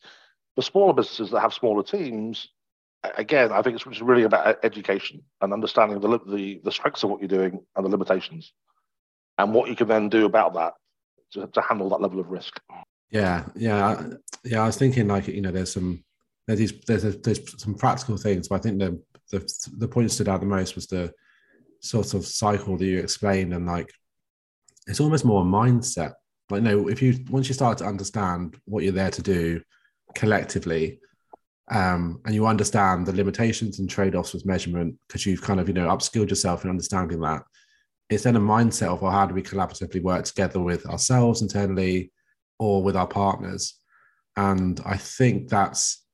For 0.54 0.62
smaller 0.62 0.92
businesses 0.92 1.30
that 1.30 1.40
have 1.40 1.52
smaller 1.52 1.83
teams, 1.83 2.48
again, 3.02 3.52
I 3.52 3.62
think 3.62 3.76
it's 3.76 4.00
really 4.00 4.24
about 4.24 4.64
education 4.64 5.22
and 5.40 5.52
understanding 5.52 6.00
the, 6.00 6.18
the, 6.26 6.61
the 6.64 6.72
strengths 6.72 7.02
of 7.02 7.11
what 7.11 7.20
you're 7.20 7.28
doing 7.28 7.61
and 7.76 7.85
the 7.85 7.90
limitations, 7.90 8.52
and 9.38 9.54
what 9.54 9.68
you 9.68 9.76
can 9.76 9.88
then 9.88 10.09
do 10.09 10.26
about 10.26 10.54
that 10.54 10.74
to, 11.33 11.46
to 11.46 11.61
handle 11.61 11.88
that 11.90 12.00
level 12.00 12.20
of 12.20 12.30
risk. 12.30 12.61
Yeah, 13.11 13.46
yeah, 13.56 14.06
yeah. 14.44 14.62
I 14.62 14.66
was 14.66 14.76
thinking 14.76 15.09
like 15.09 15.28
you 15.28 15.40
know, 15.40 15.50
there's 15.50 15.72
some 15.72 16.04
there's 16.46 16.72
there's 16.87 17.16
there's 17.18 17.62
some 17.62 17.74
practical 17.74 18.16
things, 18.16 18.48
but 18.48 18.57
I 18.57 18.59
think 18.59 18.79
the 18.79 19.00
the 19.31 19.70
the 19.79 19.88
point 19.88 20.11
stood 20.11 20.29
out 20.29 20.40
the 20.40 20.46
most 20.46 20.74
was 20.74 20.87
the 20.87 21.12
sort 21.81 22.14
of 22.14 22.26
cycle 22.26 22.76
that 22.76 22.85
you 22.85 22.98
explained, 22.98 23.55
and 23.55 23.66
like 23.66 23.90
it's 24.87 25.00
almost 25.00 25.24
more 25.24 25.42
a 25.42 25.44
mindset. 25.44 26.14
Like, 26.50 26.62
no, 26.62 26.88
if 26.88 27.00
you 27.00 27.18
once 27.31 27.48
you 27.48 27.55
start 27.55 27.79
to 27.79 27.85
understand 27.85 28.57
what 28.64 28.83
you're 28.83 28.92
there 28.92 29.11
to 29.11 29.22
do 29.22 29.62
collectively, 30.14 31.00
um, 31.70 32.20
and 32.24 32.35
you 32.35 32.46
understand 32.46 33.07
the 33.07 33.14
limitations 33.14 33.79
and 33.79 33.88
trade-offs 33.88 34.35
with 34.35 34.46
measurement 34.46 34.96
because 35.07 35.24
you've 35.24 35.42
kind 35.42 35.61
of 35.61 35.68
you 35.68 35.74
know 35.74 35.88
upskilled 35.88 36.31
yourself 36.31 36.64
in 36.64 36.70
understanding 36.70 37.20
that 37.20 37.42
it's 38.11 38.24
then 38.24 38.37
a 38.37 38.40
mindset 38.40 38.88
of 38.88 39.03
well, 39.03 39.12
how 39.12 39.24
do 39.24 39.35
we 39.35 39.42
collaboratively 39.42 40.03
work 40.03 40.24
together 40.24 40.61
with 40.61 40.85
ourselves 40.87 41.42
internally 41.42 42.11
or 42.59 42.83
with 42.83 42.96
our 42.96 43.07
partners 43.07 43.76
and 44.37 44.81
i 44.85 44.96
think 44.96 45.48
that's 45.48 46.05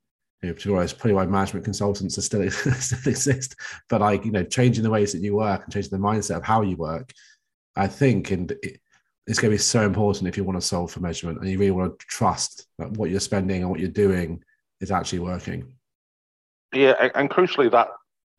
you 0.47 0.75
know, 0.75 0.87
probably 0.87 1.13
why 1.13 1.27
management 1.27 1.65
consultants 1.65 2.19
are 2.19 2.23
still, 2.23 2.51
still 2.51 3.11
exist 3.11 3.57
but 3.89 4.01
like 4.01 4.25
you 4.25 4.33
know 4.33 4.45
changing 4.45 4.83
the 4.83 4.91
ways 4.91 5.13
that 5.13 5.21
you 5.21 5.37
work 5.37 5.65
and 5.65 5.73
changing 5.73 5.91
the 5.91 5.99
mindset 5.99 6.37
of 6.37 6.45
how 6.45 6.63
you 6.63 6.77
work 6.77 7.13
i 7.77 7.87
think 7.87 8.31
and 8.31 8.53
it, 8.63 8.81
it's 9.27 9.41
going 9.41 9.51
to 9.51 9.55
be 9.55 9.59
so 9.59 9.85
important 9.85 10.29
if 10.29 10.37
you 10.37 10.45
want 10.45 10.61
to 10.61 10.67
solve 10.67 10.91
for 10.91 11.01
measurement 11.01 11.41
and 11.41 11.49
you 11.49 11.59
really 11.59 11.73
want 11.73 11.99
to 11.99 12.07
trust 12.07 12.67
that 12.79 12.91
what 12.93 13.11
you're 13.11 13.21
spending 13.21 13.63
and 13.63 13.71
what 13.71 13.81
you're 13.81 13.89
doing 13.89 14.41
is 14.81 14.91
actually 14.91 15.19
working. 15.19 15.73
Yeah, 16.73 16.95
and, 17.01 17.13
and 17.15 17.31
crucially, 17.31 17.71
that 17.73 17.89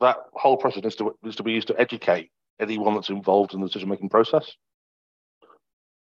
that 0.00 0.16
whole 0.32 0.56
process 0.56 0.84
is 0.84 0.96
to, 0.96 1.14
is 1.24 1.36
to 1.36 1.42
be 1.42 1.52
used 1.52 1.68
to 1.68 1.80
educate 1.80 2.30
anyone 2.60 2.94
that's 2.94 3.08
involved 3.08 3.52
in 3.52 3.60
the 3.60 3.66
decision 3.66 3.88
making 3.88 4.08
process. 4.08 4.52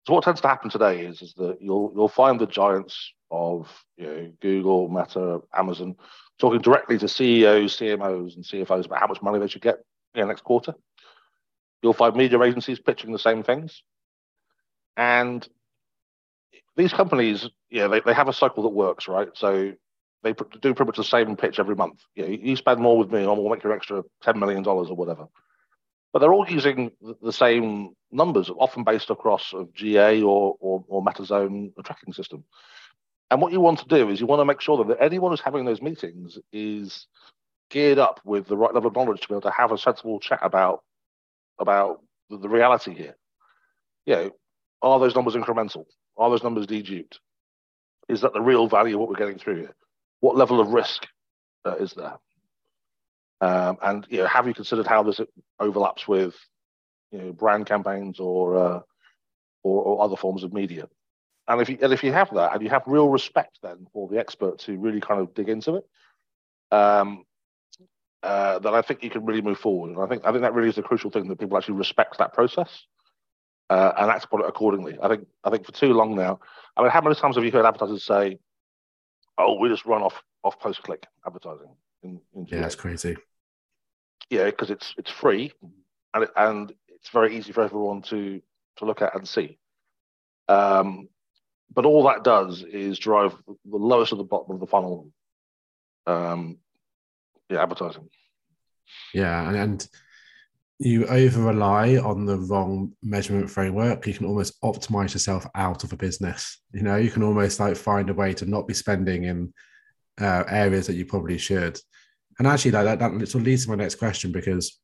So 0.08 0.14
what 0.14 0.24
tends 0.24 0.40
to 0.40 0.48
happen 0.48 0.70
today 0.70 1.02
is, 1.02 1.22
is 1.22 1.34
that 1.34 1.58
you'll 1.60 1.92
you'll 1.94 2.08
find 2.08 2.40
the 2.40 2.48
giants 2.48 3.12
of 3.30 3.70
you 3.98 4.08
know, 4.08 4.32
Google, 4.42 4.88
Meta, 4.88 5.42
Amazon 5.54 5.98
talking 6.40 6.62
directly 6.62 6.98
to 7.00 7.10
CEOs, 7.10 7.78
CMOs, 7.78 8.36
and 8.36 8.46
CFOs 8.46 8.86
about 8.86 9.02
how 9.02 9.08
much 9.08 9.22
money 9.22 9.38
they 9.38 9.50
should 9.50 9.62
get 9.62 9.80
in 10.16 10.22
the 10.22 10.28
next 10.28 10.46
quarter. 10.46 10.76
You'll 11.82 11.92
find 11.92 12.16
media 12.16 12.42
agencies 12.42 12.80
pitching 12.80 13.12
the 13.12 13.20
same 13.20 13.44
things. 13.44 13.84
And 14.96 15.46
these 16.78 16.94
companies, 16.94 17.50
yeah, 17.70 17.88
they, 17.88 18.00
they 18.00 18.14
have 18.14 18.30
a 18.30 18.34
cycle 18.34 18.64
that 18.64 18.70
works, 18.70 19.10
right? 19.10 19.28
So 19.34 19.74
they 20.24 20.32
do 20.32 20.74
pretty 20.74 20.86
much 20.86 20.98
the 20.98 21.04
same 21.04 21.36
pitch 21.36 21.60
every 21.60 21.76
month. 21.76 22.00
Yeah, 22.16 22.28
you 22.28 22.56
spend 22.56 22.80
more 22.80 22.98
with 22.98 23.12
me, 23.12 23.26
and 23.26 23.28
we'll 23.28 23.50
make 23.50 23.62
you 23.62 23.72
an 23.72 23.76
extra 23.76 24.04
ten 24.24 24.40
million 24.40 24.64
dollars 24.64 24.90
or 24.90 24.96
whatever. 24.96 25.28
But 26.18 26.22
they're 26.22 26.34
all 26.34 26.50
using 26.50 26.90
the 27.22 27.32
same 27.32 27.94
numbers, 28.12 28.50
often 28.50 28.84
based 28.84 29.12
across 29.12 29.54
a 29.54 29.68
GA 29.76 30.24
or 30.24 30.56
or, 30.60 30.84
or 30.88 31.04
Meta's 31.04 31.30
own 31.30 31.74
tracking 31.86 32.12
system. 32.12 32.44
And 33.30 33.40
what 33.40 33.52
you 33.52 33.62
want 33.62 33.78
to 33.78 33.86
do 33.86 34.10
is 34.10 34.20
you 34.20 34.26
want 34.26 34.40
to 34.40 34.46
make 34.46 34.60
sure 34.60 34.84
that 34.84 34.98
anyone 35.00 35.32
who's 35.32 35.42
having 35.42 35.64
those 35.64 35.80
meetings 35.80 36.40
is 36.52 37.06
geared 37.70 38.00
up 38.00 38.20
with 38.26 38.48
the 38.48 38.58
right 38.58 38.74
level 38.74 38.88
of 38.88 38.96
knowledge 38.96 39.22
to 39.22 39.28
be 39.28 39.36
able 39.36 39.42
to 39.42 39.52
have 39.56 39.72
a 39.72 39.78
sensible 39.78 40.20
chat 40.20 40.40
about 40.42 40.82
about 41.60 42.02
the, 42.32 42.40
the 42.40 42.50
reality 42.50 42.96
here. 42.96 43.16
You 44.08 44.16
know, 44.16 44.32
are 44.82 45.00
those 45.00 45.14
numbers 45.14 45.36
incremental? 45.36 45.86
Are 46.18 46.32
those 46.32 46.42
numbers 46.42 46.66
deduped? 46.66 47.20
Is 48.10 48.22
that 48.22 48.34
the 48.34 48.42
real 48.42 48.68
value 48.68 48.96
of 48.96 49.02
what 49.02 49.10
we're 49.10 49.24
getting 49.24 49.38
through 49.38 49.58
here? 49.58 49.76
what 50.20 50.36
level 50.36 50.60
of 50.60 50.70
risk 50.70 51.06
uh, 51.64 51.76
is 51.76 51.94
there? 51.94 52.16
Um, 53.42 53.78
and 53.82 54.08
you 54.10 54.20
know, 54.20 54.28
have 54.28 54.48
you 54.48 54.54
considered 54.54 54.88
how 54.88 55.04
this 55.04 55.20
overlaps 55.60 56.08
with 56.08 56.36
you 57.12 57.20
know 57.20 57.34
brand 57.34 57.66
campaigns 57.66 58.20
or, 58.20 58.58
uh, 58.58 58.80
or, 59.64 59.84
or 59.84 60.04
other 60.04 60.16
forms 60.16 60.44
of 60.44 60.54
media? 60.54 60.88
And 61.48 61.62
if 61.62 61.70
you 61.70 61.78
and 61.82 61.94
if 61.94 62.04
you 62.04 62.12
have 62.12 62.34
that, 62.34 62.54
and 62.54 62.62
you 62.62 62.70
have 62.70 62.84
real 62.88 63.10
respect 63.10 63.60
then 63.62 63.88
for 63.94 64.08
the 64.08 64.20
experts 64.20 64.66
to 64.66 64.78
really 64.78 65.00
kind 65.00 65.22
of 65.22 65.34
dig 65.34 65.50
into 65.50 65.76
it, 65.76 65.86
um, 66.72 67.24
uh, 68.24 68.60
then 68.60 68.74
I 68.74 68.82
think 68.82 69.04
you 69.04 69.10
can 69.10 69.26
really 69.26 69.42
move 69.42 69.60
forward. 69.60 69.92
And 69.92 70.02
I 70.02 70.08
think 70.08 70.26
I 70.26 70.32
think 70.32 70.42
that 70.42 70.54
really 70.54 70.70
is 70.70 70.76
the 70.76 70.82
crucial 70.82 71.12
thing 71.12 71.28
that 71.28 71.40
people 71.40 71.58
actually 71.58 71.76
respect 71.76 72.18
that 72.18 72.34
process 72.34 72.86
uh, 73.70 73.94
and 73.98 74.12
act 74.12 74.26
upon 74.26 74.42
it 74.42 74.48
accordingly. 74.48 74.98
I 75.02 75.08
think 75.08 75.28
I 75.44 75.50
think 75.50 75.66
for 75.66 75.72
too 75.72 75.94
long 75.94 76.16
now. 76.16 76.40
I 76.76 76.82
mean, 76.82 76.92
how 76.92 77.02
many 77.02 77.16
times 77.16 77.36
have 77.36 77.46
you 77.46 77.52
heard 77.52 77.66
advertisers 77.66 78.04
say, 78.04 78.40
oh, 79.38 79.60
we 79.60 79.70
just 79.70 79.86
run 79.86 80.02
off 80.02 80.22
off 80.44 80.60
post 80.60 80.82
click 80.84 81.06
advertising. 81.26 81.70
In, 82.04 82.22
in 82.36 82.46
yeah, 82.48 82.62
that's 82.62 82.76
crazy. 82.76 83.18
Yeah, 84.30 84.46
because 84.46 84.70
it's 84.70 84.94
it's 84.98 85.12
free, 85.12 85.52
and 86.14 86.24
it, 86.24 86.30
and 86.36 86.74
it's 86.90 87.10
very 87.10 87.38
easy 87.38 87.52
for 87.54 87.64
everyone 87.64 88.02
to 88.04 88.42
to 88.78 88.86
look 88.86 89.02
at 89.02 89.16
and 89.16 89.28
see. 89.28 89.58
Um, 90.48 91.10
but 91.74 91.86
all 91.86 92.04
that 92.04 92.24
does 92.24 92.64
is 92.64 93.00
drive 93.00 93.36
the 93.48 93.78
lowest 93.78 94.12
of 94.12 94.18
the 94.18 94.24
bottom 94.24 94.54
of 94.54 94.60
the 94.60 94.68
funnel. 94.68 95.10
Um, 96.06 96.58
yeah, 97.50 97.62
advertising. 97.62 98.10
Yeah, 99.14 99.48
and, 99.48 99.58
and 99.58 99.88
you 100.80 101.06
over 101.08 101.42
rely 101.42 101.98
on 101.98 102.26
the 102.26 102.38
wrong 102.38 102.94
measurement 103.02 103.50
framework, 103.50 104.06
you 104.06 104.14
can 104.14 104.28
almost 104.28 104.62
optimize 104.62 105.14
yourself 105.14 105.48
out 105.56 105.84
of 105.84 105.92
a 105.92 105.98
business. 105.98 106.62
You 106.72 106.84
know, 106.84 106.98
you 106.98 107.10
can 107.10 107.24
almost 107.24 107.60
like 107.60 107.76
find 107.76 108.10
a 108.10 108.14
way 108.14 108.34
to 108.36 108.46
not 108.46 108.68
be 108.68 108.74
spending 108.74 109.24
in 109.24 109.54
uh, 110.20 110.44
areas 110.48 110.88
that 110.88 110.96
you 110.96 111.06
probably 111.06 111.38
should. 111.38 111.80
And 112.40 112.48
actually, 112.48 112.72
that, 112.72 113.00
that 113.00 113.12
sort 113.28 113.36
of 113.36 113.44
leads 113.44 113.64
to 113.64 113.72
my 113.72 113.76
next 113.76 113.96
question 113.96 114.32
because 114.32 114.80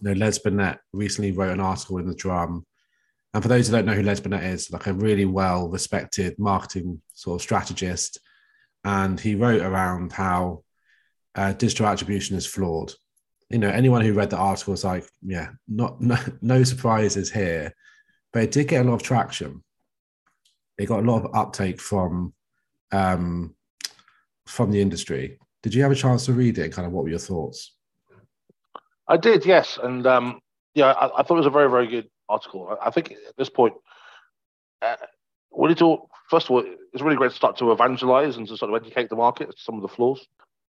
you 0.00 0.08
know, 0.08 0.12
Les 0.14 0.38
Binet 0.38 0.78
recently 0.92 1.32
wrote 1.32 1.52
an 1.52 1.60
article 1.60 1.98
in 1.98 2.06
the 2.06 2.14
Drum. 2.14 2.64
And 3.32 3.42
for 3.42 3.48
those 3.48 3.68
who 3.68 3.72
don't 3.72 3.86
know 3.86 3.94
who 3.94 4.02
Les 4.02 4.20
Binet 4.20 4.42
is, 4.42 4.70
like 4.70 4.86
a 4.86 4.92
really 4.92 5.24
well 5.24 5.68
respected 5.68 6.38
marketing 6.38 7.00
sort 7.12 7.40
of 7.40 7.42
strategist. 7.42 8.18
And 8.84 9.20
he 9.20 9.34
wrote 9.34 9.62
around 9.62 10.12
how 10.12 10.64
uh, 11.34 11.52
digital 11.52 11.86
attribution 11.86 12.36
is 12.36 12.46
flawed 12.46 12.92
you 13.50 13.58
know, 13.58 13.68
anyone 13.68 14.02
who 14.02 14.12
read 14.12 14.30
the 14.30 14.36
article 14.36 14.70
was 14.70 14.84
like, 14.84 15.04
yeah, 15.22 15.48
not 15.68 16.00
no, 16.00 16.16
no 16.40 16.62
surprises 16.62 17.30
here, 17.30 17.74
but 18.32 18.44
it 18.44 18.52
did 18.52 18.68
get 18.68 18.86
a 18.86 18.88
lot 18.88 18.94
of 18.94 19.02
traction. 19.02 19.62
It 20.78 20.86
got 20.86 21.00
a 21.00 21.10
lot 21.10 21.24
of 21.24 21.34
uptake 21.34 21.80
from 21.80 22.32
um, 22.92 23.54
from 24.46 24.70
the 24.70 24.80
industry. 24.80 25.38
Did 25.62 25.74
you 25.74 25.82
have 25.82 25.92
a 25.92 25.96
chance 25.96 26.24
to 26.26 26.32
read 26.32 26.58
it? 26.58 26.72
Kind 26.72 26.86
of, 26.86 26.92
what 26.92 27.04
were 27.04 27.10
your 27.10 27.18
thoughts? 27.18 27.74
I 29.08 29.16
did, 29.16 29.44
yes, 29.44 29.78
and 29.82 30.06
um, 30.06 30.40
yeah, 30.74 30.92
I, 30.92 31.20
I, 31.20 31.22
thought 31.22 31.34
it 31.34 31.44
was 31.44 31.46
a 31.46 31.50
very, 31.50 31.68
very 31.68 31.88
good 31.88 32.08
article. 32.28 32.78
I, 32.80 32.86
I 32.86 32.90
think 32.90 33.12
at 33.28 33.36
this 33.36 33.50
point, 33.50 33.74
uh, 34.82 34.96
we 35.50 35.68
need 35.68 35.78
to 35.78 35.98
first 36.30 36.46
of 36.46 36.52
all, 36.52 36.64
it's 36.92 37.02
really 37.02 37.16
great 37.16 37.30
to 37.30 37.36
start 37.36 37.58
to 37.58 37.72
evangelize 37.72 38.36
and 38.36 38.46
to 38.46 38.56
sort 38.56 38.72
of 38.72 38.80
educate 38.80 39.10
the 39.10 39.16
market 39.16 39.52
some 39.58 39.74
of 39.74 39.82
the 39.82 39.88
flaws. 39.88 40.26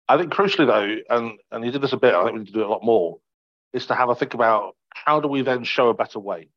I 0.08 0.16
think 0.16 0.32
crucially 0.32 0.66
though, 0.66 1.14
and 1.14 1.38
and 1.52 1.64
you 1.64 1.70
did 1.70 1.82
this 1.82 1.92
a 1.92 1.98
bit. 1.98 2.14
I 2.14 2.24
think 2.24 2.32
we 2.32 2.38
need 2.40 2.48
to 2.48 2.52
do 2.52 2.62
it 2.62 2.66
a 2.66 2.70
lot 2.70 2.82
more. 2.82 3.18
Is 3.72 3.86
to 3.86 3.94
have 3.94 4.08
a 4.08 4.14
think 4.14 4.34
about 4.34 4.74
how 4.92 5.20
do 5.20 5.28
we 5.28 5.42
then 5.42 5.62
show 5.62 5.88
a 5.90 5.94
better 5.94 6.18
way? 6.18 6.48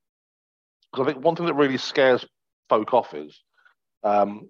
Because 0.91 1.06
I 1.06 1.12
think 1.12 1.24
one 1.24 1.36
thing 1.36 1.46
that 1.46 1.54
really 1.54 1.78
scares 1.78 2.26
folk 2.69 2.93
off 2.93 3.13
is, 3.13 3.39
um, 4.04 4.50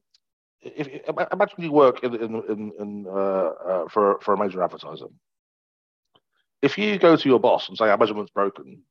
if, 0.64 0.88
if 0.88 1.16
imagine 1.32 1.64
you 1.64 1.72
work 1.72 2.04
in 2.04 2.16
in, 2.16 2.44
in, 2.50 2.72
in 2.80 3.06
uh, 3.08 3.12
uh, 3.12 3.88
for 3.90 4.20
for 4.22 4.34
a 4.34 4.38
major 4.38 4.62
advertiser. 4.64 5.08
If 6.62 6.78
you 6.78 6.98
go 6.98 7.18
to 7.18 7.30
your 7.30 7.40
boss 7.40 7.68
and 7.68 7.78
say 7.78 7.90
our 7.90 7.98
measurement's 7.98 8.32
broken, 8.32 8.84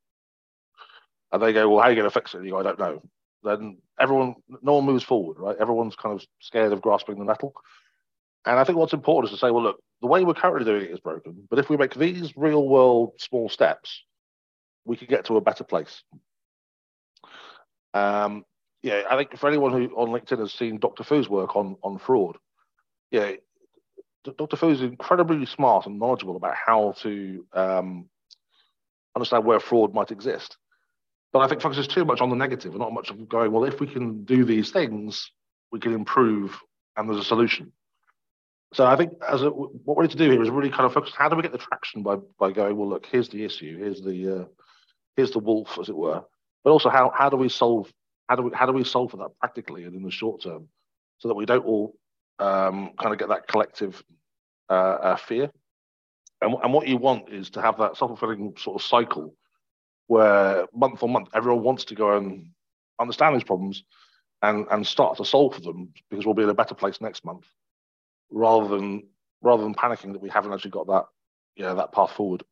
and 1.31 1.41
they 1.41 1.53
go, 1.53 1.69
"Well, 1.69 1.79
how 1.79 1.87
are 1.87 1.91
you 1.91 1.95
going 1.95 2.09
to 2.09 2.13
fix 2.13 2.33
it?" 2.33 2.37
And 2.37 2.45
you 2.45 2.51
go, 2.51 2.59
"I 2.59 2.63
don't 2.63 2.79
know." 2.79 3.01
Then 3.43 3.77
everyone, 3.99 4.35
no 4.61 4.75
one 4.75 4.85
moves 4.85 5.03
forward, 5.03 5.37
right? 5.37 5.57
Everyone's 5.59 5.95
kind 5.95 6.15
of 6.15 6.25
scared 6.39 6.71
of 6.71 6.81
grasping 6.81 7.19
the 7.19 7.25
nettle. 7.25 7.53
And 8.45 8.59
I 8.59 8.63
think 8.63 8.77
what's 8.77 8.93
important 8.93 9.31
is 9.31 9.39
to 9.39 9.45
say, 9.45 9.51
well, 9.51 9.63
look, 9.63 9.79
the 10.01 10.07
way 10.07 10.23
we're 10.23 10.33
currently 10.33 10.65
doing 10.65 10.85
it 10.85 10.91
is 10.91 10.99
broken, 10.99 11.47
but 11.49 11.59
if 11.59 11.69
we 11.69 11.77
make 11.77 11.95
these 11.95 12.35
real 12.35 12.67
world 12.67 13.13
small 13.19 13.47
steps, 13.49 14.03
we 14.85 14.97
could 14.97 15.07
get 15.07 15.25
to 15.25 15.37
a 15.37 15.41
better 15.41 15.63
place. 15.63 16.03
Um, 17.93 18.43
yeah, 18.83 19.03
I 19.09 19.17
think 19.17 19.37
for 19.37 19.47
anyone 19.47 19.71
who 19.71 19.95
on 19.95 20.09
LinkedIn 20.09 20.39
has 20.39 20.53
seen 20.53 20.77
Dr. 20.77 21.03
Fou's 21.03 21.29
work 21.29 21.55
on 21.55 21.77
on 21.81 21.97
fraud, 21.97 22.37
yeah, 23.11 23.31
Dr. 24.37 24.57
Fou 24.57 24.69
is 24.69 24.81
incredibly 24.81 25.45
smart 25.45 25.85
and 25.85 25.99
knowledgeable 25.99 26.35
about 26.35 26.55
how 26.55 26.93
to 27.01 27.45
um, 27.53 28.09
understand 29.15 29.45
where 29.45 29.59
fraud 29.59 29.93
might 29.93 30.11
exist. 30.11 30.57
But 31.31 31.39
I 31.39 31.47
think 31.47 31.61
focuses 31.61 31.87
too 31.87 32.05
much 32.05 32.21
on 32.21 32.29
the 32.29 32.35
negative 32.35 32.73
and 32.73 32.79
not 32.79 32.93
much 32.93 33.09
of 33.09 33.27
going, 33.27 33.51
well, 33.51 33.63
if 33.63 33.79
we 33.79 33.87
can 33.87 34.23
do 34.23 34.45
these 34.45 34.71
things, 34.71 35.31
we 35.71 35.79
can 35.79 35.93
improve 35.93 36.59
and 36.95 37.09
there's 37.09 37.21
a 37.21 37.23
solution. 37.23 37.71
So 38.73 38.85
I 38.85 38.95
think 38.95 39.13
as 39.27 39.41
a, 39.41 39.49
what 39.49 39.97
we 39.97 40.03
need 40.03 40.11
to 40.11 40.17
do 40.17 40.29
here 40.31 40.41
is 40.41 40.49
really 40.49 40.69
kind 40.69 40.85
of 40.85 40.93
focus. 40.93 41.13
How 41.15 41.29
do 41.29 41.35
we 41.35 41.41
get 41.41 41.51
the 41.51 41.57
traction 41.57 42.03
by 42.03 42.17
by 42.39 42.51
going? 42.51 42.75
Well, 42.75 42.89
look, 42.89 43.05
here's 43.05 43.29
the 43.29 43.45
issue. 43.45 43.77
Here's 43.77 44.01
the 44.01 44.41
uh, 44.41 44.45
here's 45.15 45.31
the 45.31 45.39
wolf, 45.39 45.77
as 45.79 45.89
it 45.89 45.95
were. 45.95 46.23
But 46.63 46.71
also, 46.71 46.89
how 46.89 47.11
how 47.15 47.29
do 47.29 47.37
we 47.37 47.49
solve 47.49 47.91
how 48.27 48.35
do 48.35 48.43
we 48.43 48.51
how 48.53 48.65
do 48.65 48.73
we 48.73 48.83
solve 48.83 49.11
for 49.11 49.17
that 49.17 49.37
practically 49.39 49.83
and 49.83 49.95
in 49.95 50.03
the 50.03 50.11
short 50.11 50.41
term, 50.41 50.67
so 51.19 51.27
that 51.27 51.35
we 51.35 51.45
don't 51.45 51.65
all 51.65 51.95
um, 52.39 52.91
kind 52.99 53.13
of 53.13 53.19
get 53.19 53.29
that 53.29 53.47
collective 53.47 54.01
uh, 54.69 54.73
uh, 54.73 55.15
fear. 55.15 55.51
And, 56.41 56.55
and 56.61 56.73
what 56.73 56.87
you 56.87 56.97
want 56.97 57.29
is 57.29 57.49
to 57.51 57.61
have 57.61 57.77
that 57.77 57.97
self 57.97 58.09
fulfilling 58.09 58.53
sort 58.57 58.81
of 58.81 58.85
cycle 58.85 59.35
where 60.07 60.65
month 60.73 61.01
on 61.03 61.11
month 61.11 61.29
everyone 61.33 61.63
wants 61.63 61.85
to 61.85 61.95
go 61.95 62.17
and 62.17 62.47
understand 62.99 63.35
these 63.35 63.43
problems 63.43 63.83
and 64.41 64.67
and 64.71 64.85
start 64.85 65.17
to 65.17 65.25
solve 65.25 65.55
for 65.55 65.61
them 65.61 65.89
because 66.09 66.25
we'll 66.25 66.35
be 66.35 66.43
in 66.43 66.49
a 66.49 66.53
better 66.53 66.75
place 66.75 66.99
next 67.01 67.23
month 67.25 67.45
rather 68.29 68.67
than 68.67 69.03
rather 69.41 69.63
than 69.63 69.73
panicking 69.73 70.11
that 70.11 70.21
we 70.21 70.29
haven't 70.29 70.53
actually 70.53 70.71
got 70.71 70.87
that 70.87 71.05
yeah 71.55 71.73
that 71.73 71.91
path 71.91 72.11
forward. 72.11 72.43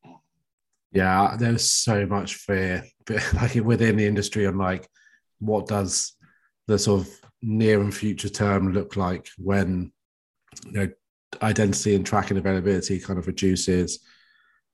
Yeah, 0.94 1.38
there's 1.40 1.70
so 1.70 2.06
much 2.06 2.36
fear, 2.36 2.84
like 3.34 3.56
within 3.56 3.96
the 3.96 4.06
industry, 4.06 4.46
on 4.46 4.58
like 4.58 4.90
what 5.42 5.68
does 5.68 6.14
the 6.68 6.80
sort 6.80 7.02
of 7.02 7.10
near 7.42 7.82
and 7.82 7.94
future 7.94 8.30
term 8.30 8.72
look 8.72 8.96
like 8.96 9.28
when 9.38 9.92
you 10.66 10.72
know 10.72 10.90
identity 11.42 11.96
and 11.96 12.06
tracking 12.06 12.38
availability 12.38 13.00
kind 13.00 13.18
of 13.18 13.28
reduces. 13.28 14.00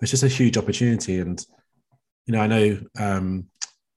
It's 0.02 0.12
just 0.12 0.24
a 0.24 0.28
huge 0.28 0.58
opportunity, 0.58 1.20
and 1.20 1.44
you 2.26 2.34
know, 2.34 2.42
I 2.42 2.48
know 2.48 2.80
um, 3.00 3.46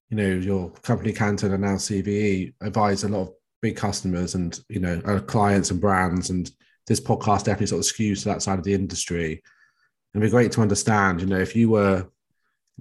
you 0.09 0.17
know 0.17 0.27
your 0.27 0.71
company 0.71 1.13
Canton 1.13 1.53
and 1.53 1.63
now 1.63 1.75
CVE 1.75 2.55
advise 2.61 3.05
a 3.05 3.09
lot 3.09 3.23
of 3.23 3.31
big 3.61 3.77
customers 3.77 4.35
and 4.35 4.59
you 4.69 4.81
know 4.81 5.01
clients 5.27 5.71
and 5.71 5.81
brands 5.81 6.31
and 6.31 6.51
this 6.87 7.01
podcast 7.01 7.45
definitely 7.45 7.67
sort 7.67 7.85
of 7.85 7.93
skews 7.93 8.21
to 8.21 8.25
that 8.27 8.43
side 8.43 8.59
of 8.59 8.65
the 8.65 8.75
industry. 8.75 9.43
It'd 10.15 10.23
be 10.23 10.31
great 10.31 10.51
to 10.53 10.63
understand, 10.63 11.21
you 11.21 11.27
know, 11.27 11.39
if 11.39 11.55
you 11.55 11.71
were 11.71 12.09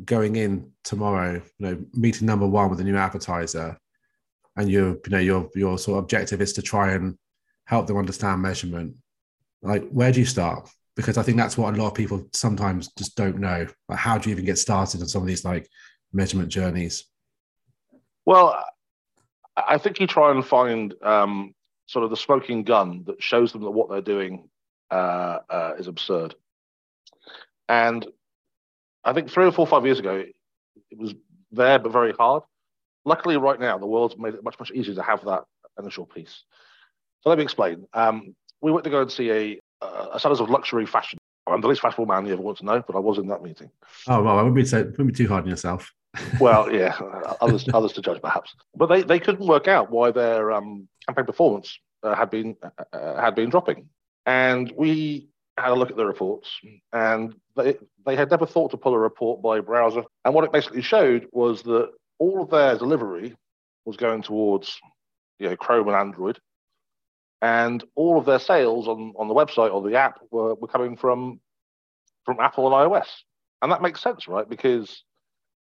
going 0.05 0.35
in 0.35 0.71
tomorrow, 0.83 1.33
you 1.33 1.65
know, 1.65 1.85
meeting 1.93 2.27
number 2.27 2.47
one 2.47 2.69
with 2.69 2.79
a 2.79 2.83
new 2.83 2.95
advertiser, 2.95 3.77
and 4.55 4.69
you, 4.69 4.99
you 5.05 5.11
know, 5.11 5.19
your 5.19 5.49
your 5.55 5.77
sort 5.77 5.97
of 5.97 6.03
objective 6.03 6.41
is 6.41 6.53
to 6.53 6.61
try 6.61 6.93
and 6.93 7.17
help 7.65 7.87
them 7.87 7.97
understand 7.97 8.41
measurement. 8.41 8.95
Like, 9.61 9.87
where 9.89 10.11
do 10.11 10.19
you 10.19 10.25
start? 10.25 10.69
Because 10.95 11.17
I 11.17 11.23
think 11.23 11.37
that's 11.37 11.57
what 11.57 11.73
a 11.73 11.77
lot 11.77 11.87
of 11.87 11.93
people 11.93 12.27
sometimes 12.33 12.89
just 12.97 13.15
don't 13.15 13.39
know. 13.39 13.67
Like, 13.87 13.99
how 13.99 14.17
do 14.17 14.29
you 14.29 14.33
even 14.33 14.45
get 14.45 14.57
started 14.57 15.01
on 15.01 15.07
some 15.07 15.21
of 15.21 15.27
these 15.27 15.45
like 15.45 15.67
measurement 16.11 16.49
journeys? 16.49 17.05
Well, 18.25 18.63
I 19.55 19.77
think 19.77 19.99
you 19.99 20.07
try 20.07 20.31
and 20.31 20.45
find 20.45 20.93
um, 21.03 21.53
sort 21.87 22.03
of 22.03 22.09
the 22.09 22.17
smoking 22.17 22.63
gun 22.63 23.03
that 23.07 23.21
shows 23.21 23.51
them 23.51 23.63
that 23.63 23.71
what 23.71 23.89
they're 23.89 24.01
doing 24.01 24.49
uh, 24.91 25.39
uh, 25.49 25.73
is 25.77 25.87
absurd. 25.87 26.35
And 27.67 28.05
I 29.03 29.13
think 29.13 29.29
three 29.29 29.45
or 29.45 29.51
four, 29.51 29.65
five 29.67 29.85
years 29.85 29.99
ago, 29.99 30.15
it 30.91 30.97
was 30.97 31.13
there 31.51 31.79
but 31.79 31.91
very 31.91 32.13
hard. 32.13 32.43
Luckily, 33.05 33.37
right 33.37 33.59
now, 33.59 33.77
the 33.77 33.85
world's 33.85 34.17
made 34.17 34.33
it 34.33 34.43
much, 34.43 34.59
much 34.59 34.71
easier 34.71 34.95
to 34.95 35.03
have 35.03 35.23
that 35.25 35.43
initial 35.79 36.05
piece. 36.05 36.43
So 37.21 37.29
let 37.29 37.37
me 37.37 37.43
explain. 37.43 37.87
Um, 37.93 38.35
we 38.61 38.71
went 38.71 38.83
to 38.83 38.89
go 38.89 39.01
and 39.01 39.11
see 39.11 39.31
a, 39.31 39.59
a 40.13 40.19
sellers 40.19 40.39
of 40.39 40.49
luxury 40.49 40.85
fashion. 40.85 41.17
I'm 41.47 41.61
the 41.61 41.67
least 41.67 41.81
fashionable 41.81 42.05
man 42.05 42.25
you 42.25 42.33
ever 42.33 42.41
want 42.41 42.59
to 42.59 42.65
know, 42.65 42.83
but 42.85 42.95
I 42.95 42.99
was 42.99 43.17
in 43.17 43.27
that 43.27 43.41
meeting. 43.41 43.71
Oh, 44.07 44.21
well, 44.21 44.37
I 44.37 44.41
wouldn't 44.41 44.55
be, 44.55 44.65
so, 44.65 44.83
wouldn't 44.83 45.07
be 45.07 45.13
too 45.13 45.27
hard 45.27 45.45
on 45.45 45.49
yourself. 45.49 45.91
well, 46.39 46.71
yeah, 46.71 46.97
others 47.39 47.67
others 47.71 47.93
to 47.93 48.01
judge 48.01 48.19
perhaps, 48.19 48.55
but 48.75 48.87
they, 48.87 49.03
they 49.03 49.19
couldn't 49.19 49.45
work 49.45 49.67
out 49.67 49.91
why 49.91 50.09
their 50.09 50.51
um, 50.51 50.87
campaign 51.05 51.25
performance 51.25 51.77
uh, 52.01 52.15
had 52.15 52.31
been 52.31 52.55
uh, 52.63 52.83
uh, 52.91 53.21
had 53.21 53.35
been 53.35 53.49
dropping, 53.49 53.87
and 54.25 54.73
we 54.75 55.29
had 55.61 55.71
a 55.71 55.75
look 55.75 55.89
at 55.89 55.97
the 55.97 56.05
reports, 56.05 56.59
and 56.93 57.35
they 57.55 57.77
they 58.05 58.15
had 58.15 58.31
never 58.31 58.45
thought 58.45 58.71
to 58.71 58.77
pull 58.77 58.93
a 58.93 58.99
report 58.99 59.41
by 59.41 59.59
browser, 59.59 60.03
and 60.25 60.33
what 60.33 60.43
it 60.43 60.51
basically 60.51 60.81
showed 60.81 61.27
was 61.31 61.63
that 61.63 61.91
all 62.17 62.41
of 62.41 62.49
their 62.49 62.77
delivery 62.77 63.35
was 63.85 63.97
going 63.97 64.21
towards 64.21 64.79
you 65.39 65.49
know 65.49 65.55
Chrome 65.55 65.87
and 65.87 65.97
Android, 65.97 66.39
and 67.41 67.83
all 67.95 68.17
of 68.17 68.25
their 68.25 68.39
sales 68.39 68.87
on, 68.87 69.13
on 69.17 69.27
the 69.27 69.33
website 69.33 69.73
or 69.73 69.81
the 69.81 69.95
app 69.95 70.19
were, 70.31 70.55
were 70.55 70.67
coming 70.67 70.97
from 70.97 71.39
from 72.25 72.39
Apple 72.39 72.67
and 72.67 72.91
iOS, 72.91 73.07
and 73.61 73.71
that 73.71 73.81
makes 73.81 74.01
sense, 74.01 74.27
right? 74.27 74.47
Because 74.47 75.03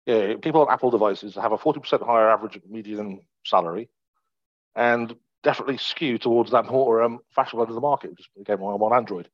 yeah, 0.05 0.35
people 0.41 0.61
on 0.61 0.71
Apple 0.71 0.91
devices 0.91 1.35
have 1.35 1.51
a 1.51 1.57
40% 1.57 2.05
higher 2.05 2.29
average 2.29 2.59
median 2.69 3.21
salary, 3.43 3.89
and 4.75 5.15
definitely 5.43 5.77
skew 5.77 6.17
towards 6.17 6.51
that 6.51 6.65
more 6.65 7.01
um, 7.03 7.19
fashionable 7.35 7.63
end 7.63 7.69
of 7.69 7.75
the 7.75 7.81
market. 7.81 8.15
Just 8.17 8.29
again, 8.39 8.57
I'm 8.57 8.63
on 8.63 8.95
Android. 8.95 9.29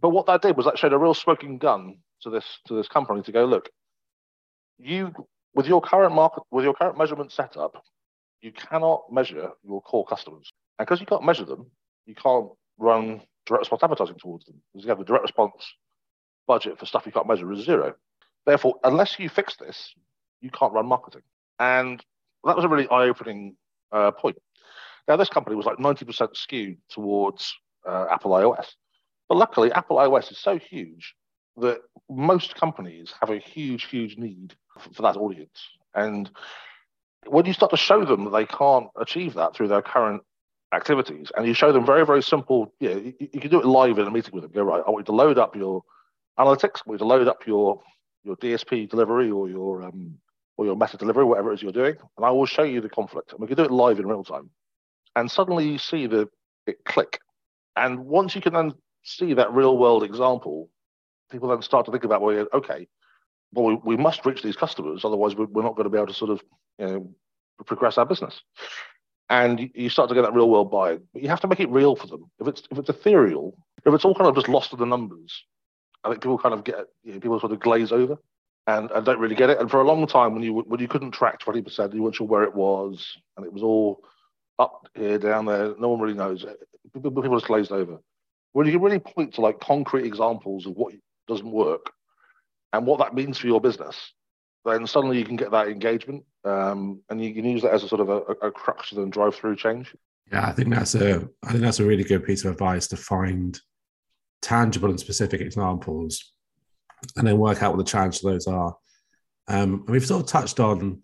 But 0.00 0.10
what 0.10 0.26
that 0.26 0.42
did 0.42 0.56
was 0.56 0.66
that 0.66 0.78
showed 0.78 0.92
a 0.92 0.98
real 0.98 1.14
smoking 1.14 1.58
gun 1.58 1.98
to 2.22 2.30
this 2.30 2.44
to 2.66 2.74
this 2.74 2.88
company 2.88 3.22
to 3.22 3.32
go 3.32 3.44
look. 3.44 3.68
You 4.78 5.12
with 5.54 5.66
your 5.66 5.80
current 5.80 6.14
market 6.14 6.42
with 6.50 6.64
your 6.64 6.74
current 6.74 6.98
measurement 6.98 7.32
setup, 7.32 7.82
you 8.42 8.52
cannot 8.52 9.04
measure 9.10 9.50
your 9.64 9.80
core 9.82 10.04
customers, 10.04 10.52
and 10.78 10.86
because 10.86 11.00
you 11.00 11.06
can't 11.06 11.24
measure 11.24 11.44
them, 11.44 11.70
you 12.04 12.14
can't 12.14 12.48
run 12.78 13.22
direct 13.46 13.62
response 13.62 13.82
advertising 13.82 14.18
towards 14.18 14.44
them 14.44 14.60
because 14.72 14.84
you 14.84 14.88
have 14.90 14.98
the 14.98 15.04
direct 15.04 15.22
response 15.22 15.74
budget 16.46 16.78
for 16.78 16.86
stuff 16.86 17.06
you 17.06 17.12
can't 17.12 17.26
measure 17.26 17.50
is 17.52 17.64
zero. 17.64 17.94
Therefore, 18.44 18.74
unless 18.84 19.18
you 19.18 19.28
fix 19.28 19.56
this, 19.56 19.92
you 20.40 20.50
can't 20.50 20.72
run 20.72 20.86
marketing. 20.86 21.22
And 21.58 22.04
that 22.44 22.56
was 22.56 22.64
a 22.64 22.68
really 22.68 22.88
eye-opening 22.88 23.56
uh, 23.92 24.12
point. 24.12 24.36
Now, 25.08 25.16
this 25.16 25.28
company 25.28 25.56
was 25.56 25.66
like 25.66 25.78
90% 25.78 26.36
skewed 26.36 26.78
towards 26.90 27.54
uh, 27.88 28.06
Apple 28.10 28.32
iOS. 28.32 28.66
But 29.28 29.38
luckily, 29.38 29.72
Apple 29.72 29.96
iOS 29.96 30.30
is 30.30 30.38
so 30.38 30.58
huge 30.58 31.14
that 31.56 31.80
most 32.08 32.54
companies 32.54 33.14
have 33.20 33.30
a 33.30 33.38
huge, 33.38 33.84
huge 33.84 34.16
need 34.18 34.54
for, 34.78 34.92
for 34.94 35.02
that 35.02 35.16
audience. 35.16 35.68
And 35.94 36.30
when 37.26 37.46
you 37.46 37.52
start 37.52 37.70
to 37.70 37.76
show 37.76 38.04
them 38.04 38.24
that 38.24 38.30
they 38.30 38.46
can't 38.46 38.88
achieve 39.00 39.34
that 39.34 39.54
through 39.54 39.68
their 39.68 39.82
current 39.82 40.22
activities, 40.72 41.32
and 41.36 41.46
you 41.46 41.54
show 41.54 41.72
them 41.72 41.86
very, 41.86 42.04
very 42.04 42.22
simple, 42.22 42.72
you, 42.80 42.88
know, 42.88 42.96
you, 42.96 43.14
you 43.18 43.40
can 43.40 43.50
do 43.50 43.60
it 43.60 43.66
live 43.66 43.98
in 43.98 44.06
a 44.06 44.10
meeting 44.10 44.32
with 44.32 44.42
them. 44.42 44.52
Go, 44.52 44.62
right, 44.62 44.82
I 44.86 44.90
want 44.90 45.02
you 45.02 45.12
to 45.12 45.16
load 45.16 45.38
up 45.38 45.56
your 45.56 45.82
analytics, 46.38 46.82
I 46.84 46.90
want 46.90 46.92
you 46.92 46.98
to 46.98 47.04
load 47.04 47.28
up 47.28 47.46
your, 47.46 47.80
your 48.22 48.36
DSP 48.36 48.88
delivery 48.88 49.30
or 49.30 49.48
your 49.48 49.82
um, 49.82 50.18
or 50.58 50.64
your 50.64 50.76
meta 50.76 50.96
delivery, 50.96 51.24
whatever 51.24 51.50
it 51.50 51.56
is 51.56 51.62
you're 51.62 51.72
doing, 51.72 51.96
and 52.16 52.26
I 52.26 52.30
will 52.30 52.46
show 52.46 52.62
you 52.62 52.80
the 52.80 52.88
conflict. 52.88 53.32
And 53.32 53.40
we 53.40 53.46
can 53.46 53.56
do 53.56 53.64
it 53.64 53.70
live 53.70 53.98
in 53.98 54.06
real 54.06 54.24
time. 54.24 54.50
And 55.14 55.30
suddenly 55.30 55.68
you 55.68 55.78
see 55.78 56.06
the 56.06 56.28
it 56.66 56.84
click. 56.84 57.20
And 57.76 58.06
once 58.06 58.34
you 58.34 58.40
can 58.40 58.54
then 58.54 58.72
see 59.06 59.34
that 59.34 59.52
real 59.52 59.78
world 59.78 60.02
example, 60.02 60.68
people 61.30 61.48
then 61.48 61.62
start 61.62 61.86
to 61.86 61.92
think 61.92 62.04
about, 62.04 62.20
well, 62.20 62.46
okay, 62.52 62.86
well, 63.52 63.66
we, 63.66 63.96
we 63.96 63.96
must 63.96 64.26
reach 64.26 64.42
these 64.42 64.56
customers, 64.56 65.04
otherwise 65.04 65.34
we're 65.34 65.62
not 65.62 65.76
going 65.76 65.84
to 65.84 65.90
be 65.90 65.96
able 65.96 66.08
to 66.08 66.14
sort 66.14 66.30
of 66.30 66.42
you 66.78 66.86
know, 66.86 67.10
progress 67.64 67.98
our 67.98 68.06
business. 68.06 68.40
And 69.28 69.70
you 69.74 69.88
start 69.88 70.08
to 70.08 70.14
get 70.14 70.22
that 70.22 70.34
real 70.34 70.48
world 70.48 70.70
buy 70.70 70.98
but 71.12 71.22
you 71.22 71.28
have 71.28 71.40
to 71.40 71.48
make 71.48 71.58
it 71.58 71.70
real 71.70 71.96
for 71.96 72.06
them. 72.06 72.30
If 72.38 72.46
it's 72.46 72.62
if 72.70 72.78
it's 72.78 72.88
ethereal, 72.88 73.56
if 73.84 73.92
it's 73.92 74.04
all 74.04 74.14
kind 74.14 74.28
of 74.28 74.36
just 74.36 74.48
lost 74.48 74.72
in 74.72 74.78
the 74.78 74.86
numbers, 74.86 75.42
I 76.04 76.10
think 76.10 76.22
people 76.22 76.38
kind 76.38 76.54
of 76.54 76.62
get 76.62 76.86
you 77.02 77.14
know, 77.14 77.20
people 77.20 77.40
sort 77.40 77.50
of 77.50 77.58
glaze 77.58 77.90
over 77.90 78.18
and, 78.68 78.88
and 78.92 79.04
don't 79.04 79.18
really 79.18 79.34
get 79.34 79.50
it. 79.50 79.58
And 79.58 79.68
for 79.68 79.80
a 79.80 79.86
long 79.86 80.06
time, 80.06 80.32
when 80.32 80.44
you 80.44 80.54
when 80.54 80.78
you 80.78 80.86
couldn't 80.86 81.10
track 81.10 81.40
twenty 81.40 81.60
percent, 81.60 81.92
you 81.92 82.02
weren't 82.02 82.14
sure 82.14 82.26
where 82.26 82.44
it 82.44 82.54
was, 82.54 83.16
and 83.36 83.44
it 83.44 83.52
was 83.52 83.64
all 83.64 84.00
up 84.60 84.86
here, 84.94 85.18
down 85.18 85.46
there. 85.46 85.74
No 85.76 85.88
one 85.88 86.00
really 86.00 86.16
knows. 86.16 86.44
People, 86.94 87.10
people 87.10 87.36
just 87.36 87.48
glazed 87.48 87.72
over. 87.72 87.98
When 88.56 88.66
you 88.66 88.72
can 88.72 88.80
really 88.80 88.98
point 88.98 89.34
to 89.34 89.42
like 89.42 89.60
concrete 89.60 90.06
examples 90.06 90.64
of 90.64 90.76
what 90.76 90.94
doesn't 91.28 91.50
work 91.50 91.92
and 92.72 92.86
what 92.86 93.00
that 93.00 93.14
means 93.14 93.36
for 93.36 93.48
your 93.48 93.60
business, 93.60 94.14
then 94.64 94.86
suddenly 94.86 95.18
you 95.18 95.26
can 95.26 95.36
get 95.36 95.50
that 95.50 95.68
engagement, 95.68 96.24
um, 96.46 97.02
and 97.10 97.22
you 97.22 97.34
can 97.34 97.44
use 97.44 97.60
that 97.60 97.74
as 97.74 97.84
a 97.84 97.88
sort 97.88 98.00
of 98.00 98.08
a, 98.08 98.16
a 98.46 98.50
crux 98.50 98.88
to 98.88 98.94
then 98.94 99.10
drive 99.10 99.34
through 99.34 99.56
change. 99.56 99.94
Yeah, 100.32 100.46
I 100.46 100.52
think 100.52 100.70
that's 100.70 100.94
a 100.94 101.28
I 101.44 101.50
think 101.50 101.64
that's 101.64 101.80
a 101.80 101.84
really 101.84 102.02
good 102.02 102.24
piece 102.24 102.46
of 102.46 102.52
advice 102.52 102.88
to 102.88 102.96
find 102.96 103.60
tangible 104.40 104.88
and 104.88 104.98
specific 104.98 105.42
examples, 105.42 106.32
and 107.14 107.26
then 107.26 107.36
work 107.36 107.62
out 107.62 107.76
what 107.76 107.84
the 107.84 107.90
challenge 107.90 108.22
those 108.22 108.46
are. 108.46 108.74
Um, 109.48 109.84
and 109.86 109.90
we've 109.90 110.06
sort 110.06 110.22
of 110.22 110.28
touched 110.28 110.60
on 110.60 111.02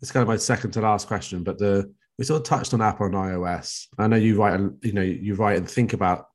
it's 0.00 0.12
kind 0.12 0.22
of 0.22 0.28
my 0.28 0.36
second 0.36 0.70
to 0.74 0.80
last 0.80 1.08
question, 1.08 1.42
but 1.42 1.58
the 1.58 1.92
we 2.16 2.24
sort 2.24 2.42
of 2.42 2.46
touched 2.46 2.74
on 2.74 2.80
Apple 2.80 3.06
and 3.06 3.16
iOS. 3.16 3.88
I 3.98 4.06
know 4.06 4.14
you 4.14 4.36
write, 4.36 4.54
and 4.54 4.78
you 4.84 4.92
know, 4.92 5.02
you 5.02 5.34
write 5.34 5.56
and 5.56 5.68
think 5.68 5.94
about 5.94 6.26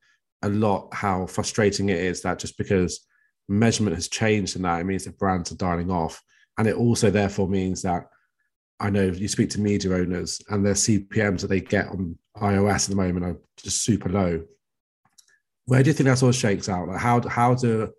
a 0.44 0.50
lot 0.50 0.90
how 0.94 1.26
frustrating 1.26 1.90
it 1.90 2.00
is 2.00 2.22
that 2.22 2.40
just 2.40 2.58
because 2.58 3.06
measurement 3.50 3.96
has 3.96 4.08
changed 4.08 4.56
and 4.56 4.66
that 4.66 4.80
it 4.80 4.86
means 4.86 5.06
that 5.06 5.18
brands 5.18 5.52
are 5.52 5.56
dialing 5.56 5.90
off 5.90 6.22
and 6.58 6.68
it 6.68 6.76
also 6.76 7.10
therefore 7.10 7.48
means 7.48 7.82
that 7.82 8.08
I 8.80 8.90
know 8.90 9.06
you 9.06 9.28
speak 9.28 9.50
to 9.52 9.62
media 9.62 9.94
owners 9.94 10.42
and 10.50 10.66
their 10.66 10.74
CPMs 10.74 11.42
that 11.42 11.48
they 11.48 11.62
get 11.62 11.88
on 11.88 12.18
iOS 12.38 12.86
at 12.86 12.90
the 12.90 12.96
moment 12.96 13.26
are 13.26 13.38
just 13.58 13.84
super 13.84 14.10
low. 14.10 14.44
Where 15.66 15.82
do 15.82 15.90
you 15.90 15.94
think 15.94 16.06
that 16.08 16.20
sort 16.20 16.36
of 16.36 16.40
shakes 16.40 16.70
out? 16.70 16.88
Like 16.88 17.00
how 17.00 17.28
how 17.28 17.56
do 17.56 17.92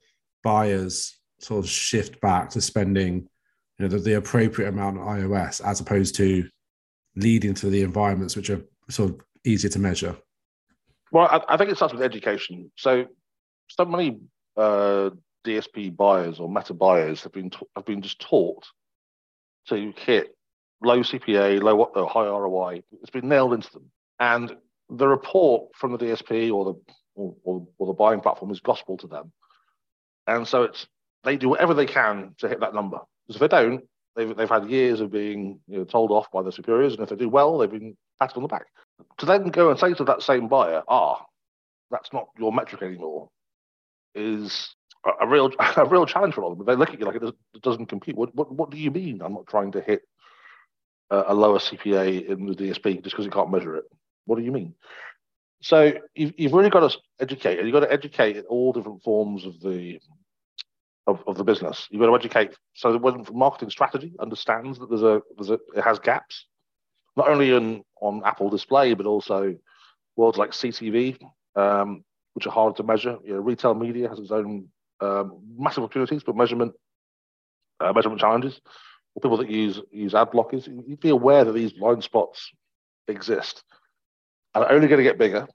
buyers 0.45 1.19
sort 1.41 1.65
of 1.65 1.71
shift 1.71 2.21
back 2.21 2.51
to 2.51 2.61
spending, 2.61 3.29
you 3.79 3.81
know, 3.81 3.89
the, 3.89 3.99
the 3.99 4.15
appropriate 4.15 4.69
amount 4.69 4.99
on 4.99 5.19
iOS 5.19 5.65
as 5.65 5.81
opposed 5.81 6.15
to 6.17 6.49
leading 7.17 7.55
to 7.55 7.71
the 7.71 7.83
environments 7.83 8.37
which 8.37 8.51
are 8.51 8.63
sort 8.89 9.11
of 9.11 9.21
easier 9.45 9.71
to 9.71 9.79
measure? 9.79 10.17
Well, 11.13 11.27
I, 11.27 11.55
I 11.55 11.57
think 11.57 11.71
it 11.71 11.77
starts 11.77 11.95
with 11.95 12.03
education. 12.03 12.71
So, 12.77 13.07
so 13.69 13.85
many 13.85 14.19
uh, 14.57 15.11
DSP 15.47 15.97
buyers 15.97 16.41
or 16.41 16.49
meta 16.49 16.75
buyers 16.75 17.23
have 17.23 17.33
been 17.33 17.51
have 17.77 17.85
been 17.85 18.03
just 18.03 18.21
taught 18.21 18.67
to 19.69 19.93
hit 19.97 20.37
low 20.83 21.01
CPA, 21.01 21.63
low 21.63 21.83
uh, 21.83 22.07
high 22.07 22.27
ROI. 22.27 22.83
It's 23.01 23.11
been 23.11 23.29
nailed 23.29 23.55
into 23.55 23.71
them, 23.73 23.91
and 24.21 24.57
the 24.91 25.09
report 25.09 25.71
from 25.75 25.93
the 25.93 25.99
DSP 25.99 26.53
or 26.53 26.65
the 26.65 26.93
or, 27.15 27.35
or, 27.45 27.67
or 27.79 27.87
the 27.89 27.93
buying 27.93 28.21
platform 28.21 28.51
is 28.51 28.61
gospel 28.61 28.97
to 28.99 29.07
them, 29.07 29.33
and 30.27 30.47
so 30.47 30.65
it's 30.65 30.87
they 31.25 31.37
do 31.37 31.49
whatever 31.49 31.75
they 31.75 31.87
can 31.87 32.35
to 32.39 32.49
hit 32.49 32.61
that 32.61 32.75
number. 32.75 32.99
Because 33.27 33.41
if 33.43 33.51
they 33.51 33.57
don't, 33.57 33.85
they've 34.17 34.37
they've 34.37 34.49
had 34.49 34.71
years 34.71 35.01
of 35.01 35.11
being 35.11 35.61
you 35.67 35.79
know, 35.79 35.85
told 35.85 36.11
off 36.11 36.31
by 36.33 36.43
their 36.43 36.53
superiors, 36.53 36.95
and 36.95 37.03
if 37.03 37.09
they 37.09 37.17
do 37.17 37.29
well, 37.29 37.59
they've 37.59 37.71
been 37.71 37.97
patted 38.19 38.37
on 38.37 38.43
the 38.43 38.49
back. 38.49 38.67
To 39.19 39.27
then 39.27 39.49
go 39.49 39.71
and 39.71 39.79
say 39.79 39.95
to 39.95 40.05
that 40.05 40.23
same 40.23 40.49
buyer, 40.49 40.83
"Ah, 40.89 41.25
that's 41.91 42.13
not 42.13 42.29
your 42.39 42.53
metric 42.53 42.83
anymore," 42.83 43.29
is 44.15 44.75
a, 45.21 45.27
real 45.27 45.51
a 45.77 45.85
real 45.87 46.07
challenge 46.07 46.35
for 46.35 46.55
them. 46.55 46.65
They 46.67 46.77
look 46.77 46.91
at 46.91 47.01
you 47.01 47.07
like 47.07 47.17
it, 47.17 47.23
does, 47.23 47.33
it 47.55 47.63
doesn't 47.63 47.87
compute. 47.87 48.17
What, 48.17 48.35
what 48.35 48.53
what 48.53 48.71
do 48.71 48.79
you 48.79 48.91
mean? 48.91 49.23
I'm 49.23 49.35
not 49.35 49.47
trying 49.47 49.73
to 49.73 49.81
hit 49.81 50.03
a, 51.11 51.25
a 51.29 51.35
lower 51.35 51.59
CPA 51.59 52.29
in 52.29 52.47
the 52.47 52.55
DSP 52.55 53.03
just 53.03 53.15
because 53.15 53.25
you 53.25 53.31
can't 53.31 53.51
measure 53.51 53.77
it. 53.77 53.85
What 54.27 54.39
do 54.39 54.45
you 54.45 54.53
mean? 54.53 54.75
So 55.61 55.93
you've, 56.15 56.33
you've 56.37 56.53
really 56.53 56.71
got 56.71 56.89
to 56.89 56.99
educate, 57.21 57.59
and 57.59 57.67
you've 57.67 57.75
got 57.75 57.81
to 57.81 57.93
educate 57.93 58.45
all 58.49 58.73
different 58.73 59.03
forms 59.03 59.45
of 59.45 59.61
the 59.61 59.99
of, 61.07 61.23
of 61.27 61.37
the 61.37 61.45
business. 61.45 61.89
You've 61.91 62.01
got 62.01 62.07
to 62.07 62.15
educate 62.15 62.57
so 62.75 62.93
that 62.93 63.03
when 63.03 63.25
marketing 63.33 63.71
strategy 63.71 64.13
understands 64.21 64.79
that 64.79 64.89
there's 64.89 65.03
a 65.03 65.23
there's 65.37 65.51
a 65.51 65.59
it 65.75 65.83
has 65.83 65.99
gaps, 65.99 66.47
not 67.19 67.29
only 67.29 67.51
in 67.51 67.83
on 68.01 68.23
Apple 68.25 68.49
Display 68.49 68.95
but 68.95 69.05
also 69.05 69.57
worlds 70.17 70.39
like 70.39 70.53
CTV, 70.53 71.19
um, 71.57 72.05
which 72.33 72.47
are 72.47 72.51
hard 72.51 72.77
to 72.77 72.83
measure. 72.83 73.19
You 73.25 73.35
know, 73.35 73.41
retail 73.41 73.75
media 73.75 74.09
has 74.09 74.19
its 74.19 74.31
own 74.31 74.69
um, 75.01 75.41
massive 75.57 75.85
opportunities, 75.85 76.23
but 76.23 76.37
measurement 76.37 76.73
uh, 77.81 77.93
measurement 77.93 78.21
challenges. 78.21 78.61
For 79.15 79.21
people 79.21 79.37
that 79.39 79.51
use 79.51 79.81
use 79.91 80.15
ad 80.15 80.31
blockers, 80.31 80.67
you'd 80.67 81.01
be 81.01 81.09
aware 81.09 81.45
that 81.45 81.53
these 81.53 81.73
blind 81.73 82.05
spots 82.05 82.51
exist 83.09 83.65
and 84.55 84.65
are 84.65 84.73
only 84.73 84.87
going 84.87 84.99
to 84.99 85.05
get 85.11 85.19
bigger. 85.19 85.47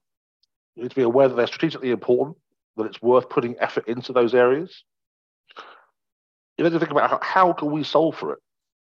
You 0.76 0.84
need 0.84 0.90
to 0.90 0.96
be 0.96 1.04
aware 1.04 1.30
that 1.30 1.36
they're 1.36 1.48
strategically 1.48 1.92
important, 1.92 2.38
that 2.78 2.86
it's 2.86 3.02
worth 3.02 3.30
putting 3.30 3.56
effort 3.60 3.88
into 3.88 4.12
those 4.12 4.34
areas. 4.34 4.84
You 6.58 6.64
need 6.66 6.74
to 6.74 6.80
think 6.80 6.92
about 6.92 7.10
how, 7.10 7.20
how 7.22 7.54
can 7.54 7.72
we 7.72 7.84
solve 7.84 8.18
for 8.18 8.34
it. 8.34 8.40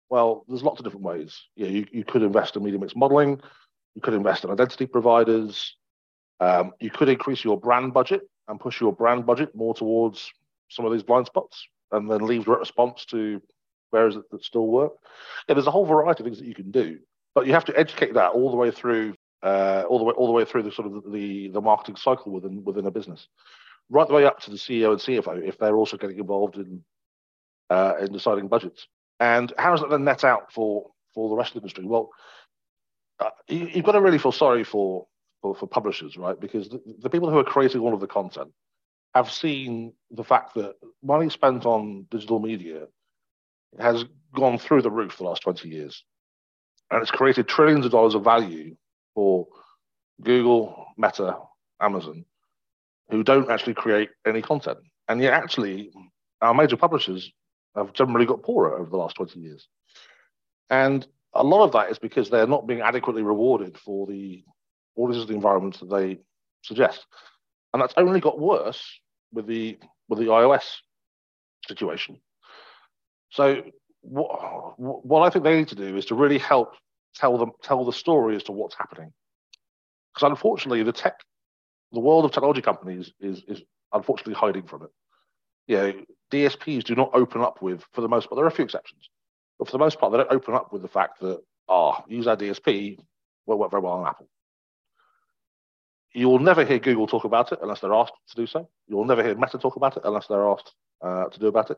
Well, 0.10 0.46
there's 0.48 0.64
lots 0.64 0.80
of 0.80 0.84
different 0.84 1.06
ways. 1.06 1.42
Yeah, 1.56 1.68
you, 1.68 1.86
you 1.92 2.04
could 2.04 2.22
invest 2.22 2.56
in 2.56 2.64
media 2.64 2.80
mix 2.80 2.96
modeling. 2.96 3.42
You 3.96 4.02
could 4.02 4.14
invest 4.14 4.44
in 4.44 4.52
identity 4.52 4.86
providers. 4.86 5.76
Um, 6.40 6.74
you 6.80 6.90
could 6.90 7.10
increase 7.10 7.44
your 7.44 7.60
brand 7.60 7.94
budget 7.94 8.22
and 8.48 8.60
push 8.60 8.82
your 8.82 8.94
brand 8.94 9.26
budget 9.26 9.56
more 9.56 9.74
towards 9.74 10.32
some 10.70 10.86
of 10.86 10.92
these 10.92 11.04
blind 11.04 11.28
spots 11.28 11.68
and 11.92 12.10
then 12.10 12.26
leave 12.26 12.48
response 12.48 13.06
to 13.06 13.42
areas 13.94 14.16
that, 14.16 14.30
that 14.32 14.44
still 14.44 14.68
work. 14.68 14.94
Yeah, 15.48 15.56
there's 15.56 15.68
a 15.68 15.72
whole 15.72 15.86
variety 15.86 16.24
of 16.24 16.26
things 16.26 16.40
that 16.40 16.48
you 16.48 16.56
can 16.56 16.72
do, 16.72 17.00
but 17.36 17.46
you 17.46 17.54
have 17.54 17.66
to 17.66 17.78
educate 17.78 18.16
that 18.16 18.32
all 18.32 18.50
the 18.50 18.58
way 18.58 18.72
through, 18.72 19.16
uh, 19.44 19.84
all 19.88 20.00
the 20.00 20.06
way 20.06 20.14
all 20.14 20.28
the 20.28 20.34
way 20.34 20.46
through 20.46 20.64
the 20.64 20.72
sort 20.72 20.88
of 20.88 21.12
the 21.12 21.50
the 21.50 21.62
marketing 21.62 21.96
cycle 21.96 22.32
within 22.32 22.64
within 22.64 22.88
a 22.88 22.92
business, 22.92 23.28
right 23.90 24.08
the 24.08 24.14
way 24.14 24.26
up 24.26 24.40
to 24.42 24.52
the 24.52 24.58
CEO 24.58 24.92
and 24.92 25.00
CFO 25.00 25.48
if 25.48 25.58
they're 25.58 25.76
also 25.76 25.98
getting 25.98 26.18
involved 26.18 26.58
in 26.58 26.84
uh, 27.70 27.94
in 28.02 28.12
deciding 28.12 28.48
budgets. 28.48 28.88
And 29.24 29.54
how 29.58 29.72
does 29.72 29.80
that 29.80 29.90
then 29.90 30.04
net 30.04 30.26
out 30.26 30.52
for 30.52 30.92
for 31.16 31.30
the 31.30 31.36
rest 31.38 31.52
of 31.52 31.54
the 31.54 31.60
industry? 31.62 31.86
Well, 31.86 32.10
uh, 33.22 33.30
you, 33.48 33.68
have 33.68 33.86
got 33.86 33.94
to 33.94 34.02
really 34.02 34.18
feel 34.18 34.34
sorry 34.34 34.66
for 34.66 35.06
for, 35.42 35.56
for 35.56 35.66
publishers, 35.66 36.18
right? 36.18 36.38
Because 36.38 36.68
the, 36.68 36.82
the 37.00 37.10
people 37.10 37.30
who 37.30 37.38
are 37.38 37.44
creating 37.46 37.80
all 37.80 37.94
of 37.94 38.02
the 38.02 38.08
content 38.08 38.52
have 39.16 39.32
seen 39.32 39.94
the 40.12 40.26
fact 40.26 40.56
that 40.56 40.74
money 41.02 41.30
spent 41.30 41.66
on 41.66 42.06
digital 42.12 42.40
media 42.42 42.88
has 43.80 44.04
gone 44.36 44.58
through 44.58 44.82
the 44.82 44.92
roof 44.92 45.18
the 45.18 45.24
last 45.24 45.44
20 45.44 45.70
years. 45.70 46.04
And 46.92 47.02
it's 47.02 47.12
created 47.12 47.48
trillions 47.48 47.86
of 47.86 47.92
dollars 47.92 48.16
of 48.16 48.26
value 48.26 48.76
for 49.16 49.48
Google, 50.22 50.88
Meta, 50.98 51.38
Amazon, 51.80 52.26
who 53.10 53.24
don't 53.24 53.50
actually 53.50 53.76
create 53.76 54.10
any 54.28 54.42
content. 54.42 54.80
And 55.08 55.22
yet, 55.22 55.34
actually, 55.34 55.92
our 56.42 56.54
major 56.54 56.76
publishers 56.76 57.32
have 57.76 57.94
generally 57.94 58.26
got 58.26 58.44
poorer 58.44 58.78
over 58.78 58.90
the 58.90 58.98
last 58.98 59.16
20 59.16 59.40
years. 59.40 59.68
And 60.70 61.06
a 61.34 61.44
lot 61.44 61.64
of 61.64 61.72
that 61.74 61.90
is 61.90 62.00
because 62.00 62.30
they're 62.30 62.48
not 62.48 62.68
being 62.68 62.82
adequately 62.82 63.24
rewarded 63.24 63.78
for 63.78 64.06
the 64.08 64.44
audiences 64.96 65.28
the 65.28 65.34
environments 65.34 65.80
that 65.80 65.90
they 65.90 66.20
suggest. 66.62 67.06
And 67.74 67.82
that's 67.82 67.94
only 67.98 68.20
got 68.20 68.40
worse 68.40 68.84
with 69.32 69.48
the 69.48 69.78
with 70.08 70.20
the 70.20 70.26
iOS 70.26 70.64
situation. 71.68 72.20
So 73.32 73.64
what 74.02 74.76
what 74.78 75.24
I 75.24 75.30
think 75.30 75.44
they 75.44 75.58
need 75.58 75.70
to 75.70 75.76
do 75.76 75.98
is 75.98 76.06
to 76.08 76.16
really 76.16 76.38
help 76.38 76.76
tell 77.16 77.38
them 77.38 77.52
tell 77.64 77.84
the 77.86 77.94
story 77.94 78.36
as 78.36 78.44
to 78.44 78.52
what's 78.52 78.76
happening. 78.76 79.12
Because 80.14 80.30
unfortunately, 80.30 80.84
the 80.84 80.92
tech, 80.92 81.20
the 81.92 82.00
world 82.00 82.26
of 82.26 82.32
technology 82.32 82.62
companies 82.62 83.12
is 83.20 83.44
is 83.48 83.62
unfortunately 83.92 84.36
hiding 84.36 84.68
from 84.68 84.84
it. 84.84 84.90
You 85.68 85.78
know, 85.78 85.94
DSPs 86.32 86.84
do 86.84 86.96
not 86.96 87.12
open 87.14 87.42
up 87.42 87.62
with, 87.62 87.84
for 87.94 88.02
the 88.02 88.10
most 88.10 88.30
part, 88.30 88.38
there 88.38 88.46
are 88.46 88.50
a 88.50 88.52
few 88.52 88.66
exceptions, 88.66 89.10
but 89.58 89.68
for 89.68 89.72
the 89.72 89.78
most 89.84 90.00
part, 90.00 90.12
they 90.12 90.18
don't 90.18 90.32
open 90.32 90.56
up 90.56 90.74
with 90.74 90.82
the 90.82 90.88
fact 90.88 91.20
that, 91.22 91.42
ah, 91.70 92.00
oh, 92.00 92.06
use 92.08 92.28
our 92.28 92.36
DSP, 92.36 93.00
will 93.46 93.60
work 93.60 93.72
very 93.72 93.84
well 93.84 93.94
on 93.94 94.08
Apple. 94.08 94.28
you 96.14 96.30
will 96.30 96.40
never 96.40 96.64
hear 96.66 96.80
Google 96.80 97.08
talk 97.08 97.24
about 97.24 97.52
it 97.52 97.60
unless 97.62 97.80
they're 97.80 97.94
asked 97.94 98.14
to 98.30 98.36
do 98.36 98.48
so. 98.48 98.68
You 98.88 98.98
will 98.98 99.06
never 99.06 99.24
hear 99.24 99.36
Meta 99.36 99.58
talk 99.58 99.76
about 99.76 99.98
it 99.98 100.04
unless 100.06 100.28
they're 100.28 100.48
asked 100.48 100.74
uh, 101.02 101.26
to 101.26 101.40
do 101.40 101.48
about 101.48 101.72
it. 101.72 101.78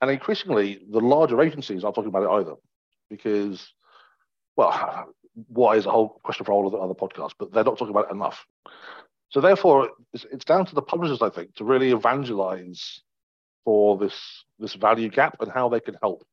And 0.00 0.10
increasingly, 0.10 0.80
the 0.90 1.00
larger 1.00 1.40
agencies 1.40 1.84
aren't 1.84 1.96
talking 1.96 2.08
about 2.08 2.22
it 2.22 2.40
either, 2.40 2.54
because, 3.10 3.72
well, 4.56 5.08
why 5.48 5.76
is 5.76 5.86
a 5.86 5.90
whole 5.90 6.20
question 6.22 6.44
for 6.44 6.52
all 6.52 6.66
of 6.66 6.72
the 6.72 6.78
other 6.78 6.94
podcasts, 6.94 7.34
but 7.38 7.52
they're 7.52 7.64
not 7.64 7.78
talking 7.78 7.94
about 7.94 8.10
it 8.10 8.14
enough. 8.14 8.44
So 9.30 9.40
therefore, 9.40 9.90
it's, 10.12 10.26
it's 10.32 10.44
down 10.44 10.66
to 10.66 10.74
the 10.74 10.82
publishers, 10.82 11.22
I 11.22 11.28
think, 11.30 11.54
to 11.56 11.64
really 11.64 11.90
evangelize 11.92 13.02
for 13.64 13.96
this 13.98 14.44
this 14.58 14.74
value 14.74 15.08
gap 15.08 15.36
and 15.40 15.50
how 15.50 15.68
they 15.68 15.80
can 15.80 15.96
help 16.00 16.24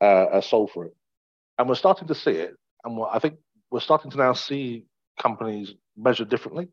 uh, 0.00 0.04
uh 0.04 0.40
solve 0.40 0.70
for 0.72 0.86
it. 0.86 0.96
And 1.58 1.68
we're 1.68 1.74
starting 1.74 2.08
to 2.08 2.14
see 2.14 2.32
it, 2.32 2.56
and 2.84 2.98
I 3.10 3.18
think 3.18 3.36
we're 3.70 3.80
starting 3.80 4.10
to 4.10 4.16
now 4.16 4.32
see 4.32 4.84
companies 5.20 5.74
measured 5.96 6.28
differently. 6.28 6.68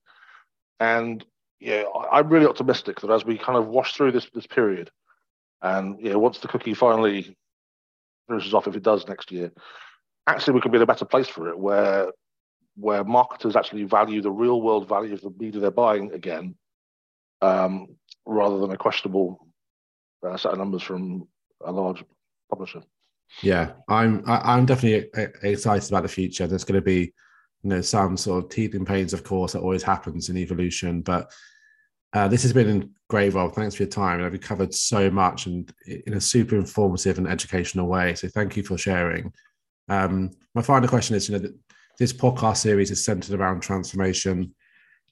And 0.79 1.23
yeah, 1.59 1.83
I'm 2.11 2.29
really 2.29 2.45
optimistic 2.45 2.99
that 3.01 3.11
as 3.11 3.25
we 3.25 3.37
kind 3.37 3.57
of 3.57 3.67
wash 3.67 3.93
through 3.93 4.11
this 4.11 4.29
this 4.33 4.47
period, 4.47 4.91
and 5.61 5.97
yeah, 5.99 6.15
once 6.15 6.39
the 6.39 6.47
cookie 6.47 6.73
finally 6.73 7.35
finishes 8.27 8.53
off, 8.53 8.67
if 8.67 8.75
it 8.75 8.83
does 8.83 9.07
next 9.07 9.31
year, 9.31 9.51
actually 10.27 10.53
we 10.53 10.61
could 10.61 10.71
be 10.71 10.77
in 10.77 10.83
a 10.83 10.87
better 10.87 11.05
place 11.05 11.27
for 11.27 11.49
it, 11.49 11.57
where 11.57 12.11
where 12.75 13.03
marketers 13.03 13.55
actually 13.55 13.83
value 13.83 14.21
the 14.21 14.31
real 14.31 14.61
world 14.61 14.87
value 14.87 15.13
of 15.13 15.21
the 15.21 15.33
media 15.39 15.59
they're 15.59 15.71
buying 15.71 16.11
again, 16.13 16.55
um, 17.41 17.87
rather 18.25 18.59
than 18.59 18.71
a 18.71 18.77
questionable 18.77 19.46
uh, 20.25 20.37
set 20.37 20.53
of 20.53 20.57
numbers 20.57 20.83
from 20.83 21.27
a 21.65 21.71
large 21.71 22.03
publisher. 22.49 22.83
Yeah, 23.41 23.73
I'm 23.89 24.23
I, 24.25 24.35
am 24.35 24.41
i 24.43 24.57
am 24.57 24.65
definitely 24.65 25.09
excited 25.43 25.89
about 25.89 26.03
the 26.03 26.09
future. 26.09 26.47
There's 26.47 26.63
going 26.63 26.79
to 26.79 26.85
be 26.85 27.13
you 27.63 27.69
know 27.69 27.81
some 27.81 28.17
sort 28.17 28.43
of 28.43 28.49
teething 28.49 28.85
pains, 28.85 29.13
of 29.13 29.23
course, 29.23 29.53
that 29.53 29.61
always 29.61 29.83
happens 29.83 30.29
in 30.29 30.37
evolution, 30.37 31.01
but 31.01 31.31
uh, 32.13 32.27
this 32.27 32.41
has 32.43 32.53
been 32.53 32.91
great, 33.09 33.33
Rob. 33.33 33.53
Thanks 33.53 33.75
for 33.75 33.83
your 33.83 33.89
time. 33.89 34.21
And 34.21 34.31
we've 34.31 34.41
covered 34.41 34.73
so 34.73 35.09
much 35.09 35.45
and 35.45 35.71
in 35.85 36.13
a 36.13 36.21
super 36.21 36.55
informative 36.55 37.17
and 37.17 37.27
educational 37.27 37.87
way. 37.87 38.15
So 38.15 38.27
thank 38.29 38.55
you 38.55 38.63
for 38.63 38.77
sharing. 38.77 39.33
Um, 39.89 40.31
my 40.55 40.61
final 40.61 40.87
question 40.87 41.15
is, 41.15 41.29
you 41.29 41.37
know, 41.37 41.49
this 41.99 42.13
podcast 42.13 42.57
series 42.57 42.91
is 42.91 43.03
centered 43.03 43.39
around 43.39 43.61
transformation. 43.61 44.53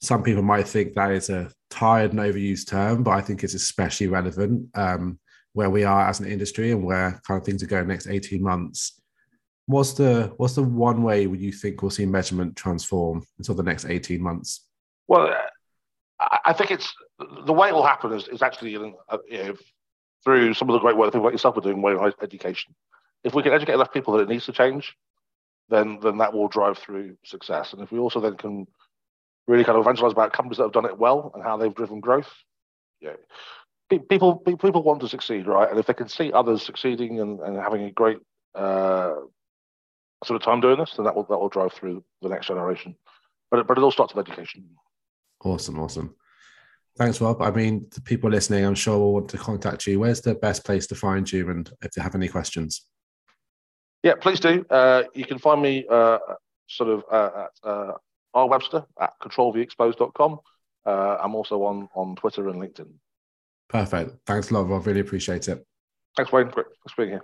Some 0.01 0.23
people 0.23 0.43
might 0.43 0.67
think 0.67 0.93
that 0.93 1.11
is 1.11 1.29
a 1.29 1.51
tired 1.69 2.11
and 2.11 2.19
overused 2.19 2.67
term, 2.67 3.03
but 3.03 3.11
I 3.11 3.21
think 3.21 3.43
it's 3.43 3.53
especially 3.53 4.07
relevant 4.07 4.69
um, 4.75 5.19
where 5.53 5.69
we 5.69 5.83
are 5.83 6.07
as 6.07 6.19
an 6.19 6.27
industry 6.27 6.71
and 6.71 6.83
where 6.83 7.19
kind 7.27 7.39
of 7.39 7.45
things 7.45 7.63
are 7.63 7.67
going 7.67 7.87
next 7.87 8.07
18 8.07 8.41
months. 8.41 9.01
What's 9.67 9.93
the 9.93 10.31
what's 10.37 10.53
the 10.53 10.63
one 10.63 11.01
way 11.01 11.25
would 11.25 11.41
you 11.41 11.51
think 11.51 11.81
we'll 11.81 11.89
see 11.89 12.05
measurement 12.05 12.55
transform 12.55 13.25
until 13.39 13.55
the 13.55 13.63
next 13.63 13.85
18 13.85 14.21
months? 14.21 14.61
Well, 15.07 15.33
I 16.19 16.53
think 16.53 16.71
it's 16.71 16.93
the 17.45 17.53
way 17.53 17.69
it 17.69 17.73
will 17.73 17.85
happen 17.85 18.13
is, 18.13 18.27
is 18.27 18.41
actually 18.41 18.71
you 18.71 18.95
know, 19.29 19.55
through 20.23 20.53
some 20.53 20.69
of 20.69 20.73
the 20.73 20.79
great 20.79 20.97
work 20.97 21.11
people 21.11 21.23
like 21.23 21.33
yourself 21.33 21.57
are 21.57 21.61
doing, 21.61 21.81
in 21.81 22.13
education. 22.21 22.75
If 23.23 23.33
we 23.33 23.43
can 23.43 23.53
educate 23.53 23.73
enough 23.73 23.93
people 23.93 24.13
that 24.13 24.23
it 24.23 24.29
needs 24.29 24.45
to 24.45 24.53
change, 24.53 24.95
then 25.69 25.99
then 26.01 26.17
that 26.19 26.33
will 26.33 26.47
drive 26.47 26.77
through 26.77 27.17
success. 27.23 27.73
And 27.73 27.81
if 27.81 27.91
we 27.91 27.99
also 27.99 28.19
then 28.19 28.35
can 28.35 28.67
really 29.47 29.63
kind 29.63 29.77
of 29.77 29.83
evangelize 29.83 30.11
about 30.11 30.33
companies 30.33 30.57
that 30.57 30.63
have 30.63 30.71
done 30.71 30.85
it 30.85 30.97
well 30.97 31.31
and 31.33 31.43
how 31.43 31.57
they've 31.57 31.73
driven 31.73 31.99
growth, 31.99 32.31
yeah, 33.01 33.13
people 33.89 34.37
people 34.37 34.83
want 34.83 35.01
to 35.01 35.07
succeed, 35.07 35.47
right? 35.47 35.69
And 35.69 35.79
if 35.79 35.85
they 35.85 35.93
can 35.93 36.09
see 36.09 36.31
others 36.31 36.63
succeeding 36.63 37.19
and, 37.19 37.39
and 37.39 37.57
having 37.57 37.83
a 37.83 37.91
great 37.91 38.17
uh, 38.55 39.13
sort 40.23 40.35
of 40.35 40.43
time 40.43 40.61
doing 40.61 40.79
this, 40.79 40.93
then 40.95 41.05
that 41.05 41.15
will 41.15 41.23
that 41.23 41.37
will 41.37 41.49
drive 41.49 41.73
through 41.73 42.03
the 42.21 42.29
next 42.29 42.47
generation. 42.47 42.95
But 43.51 43.61
it, 43.61 43.67
but 43.67 43.77
it 43.77 43.81
all 43.81 43.91
starts 43.91 44.15
with 44.15 44.27
education. 44.27 44.69
Awesome, 45.43 45.79
awesome. 45.79 46.15
Thanks, 46.97 47.19
Rob. 47.19 47.41
I 47.41 47.51
mean, 47.51 47.87
the 47.93 48.01
people 48.01 48.29
listening, 48.29 48.63
I'm 48.63 48.73
sure 48.73 48.97
will 48.97 49.13
want 49.13 49.29
to 49.29 49.37
contact 49.37 49.85
you. 49.85 49.99
Where's 49.99 50.21
the 50.21 50.33
best 50.35 50.63
place 50.63 50.87
to 50.87 50.95
find 50.95 51.29
you, 51.29 51.49
and 51.49 51.69
if 51.81 51.91
they 51.91 52.01
have 52.01 52.15
any 52.15 52.29
questions? 52.29 52.85
Yeah, 54.01 54.13
please 54.15 54.39
do. 54.39 54.65
Uh, 54.69 55.03
you 55.13 55.25
can 55.25 55.37
find 55.37 55.61
me 55.61 55.85
uh, 55.89 56.19
sort 56.67 56.89
of 56.89 57.03
uh, 57.11 57.45
at 57.45 57.69
uh, 57.69 57.91
R 58.35 58.47
Webster 58.47 58.85
at 58.99 59.13
controlvexposed.com. 59.23 60.39
Uh, 60.85 61.17
I'm 61.19 61.33
also 61.33 61.63
on 61.63 61.89
on 61.95 62.15
Twitter 62.15 62.47
and 62.49 62.61
LinkedIn. 62.61 62.91
Perfect. 63.69 64.11
Thanks 64.27 64.51
a 64.51 64.53
lot, 64.53 64.69
Rob. 64.69 64.85
Really 64.85 64.99
appreciate 64.99 65.47
it. 65.47 65.65
Thanks, 66.15 66.31
Wayne. 66.31 66.49
Great. 66.49 66.67
Thanks 66.67 66.93
for 66.93 67.05
being 67.05 67.09
here. 67.09 67.23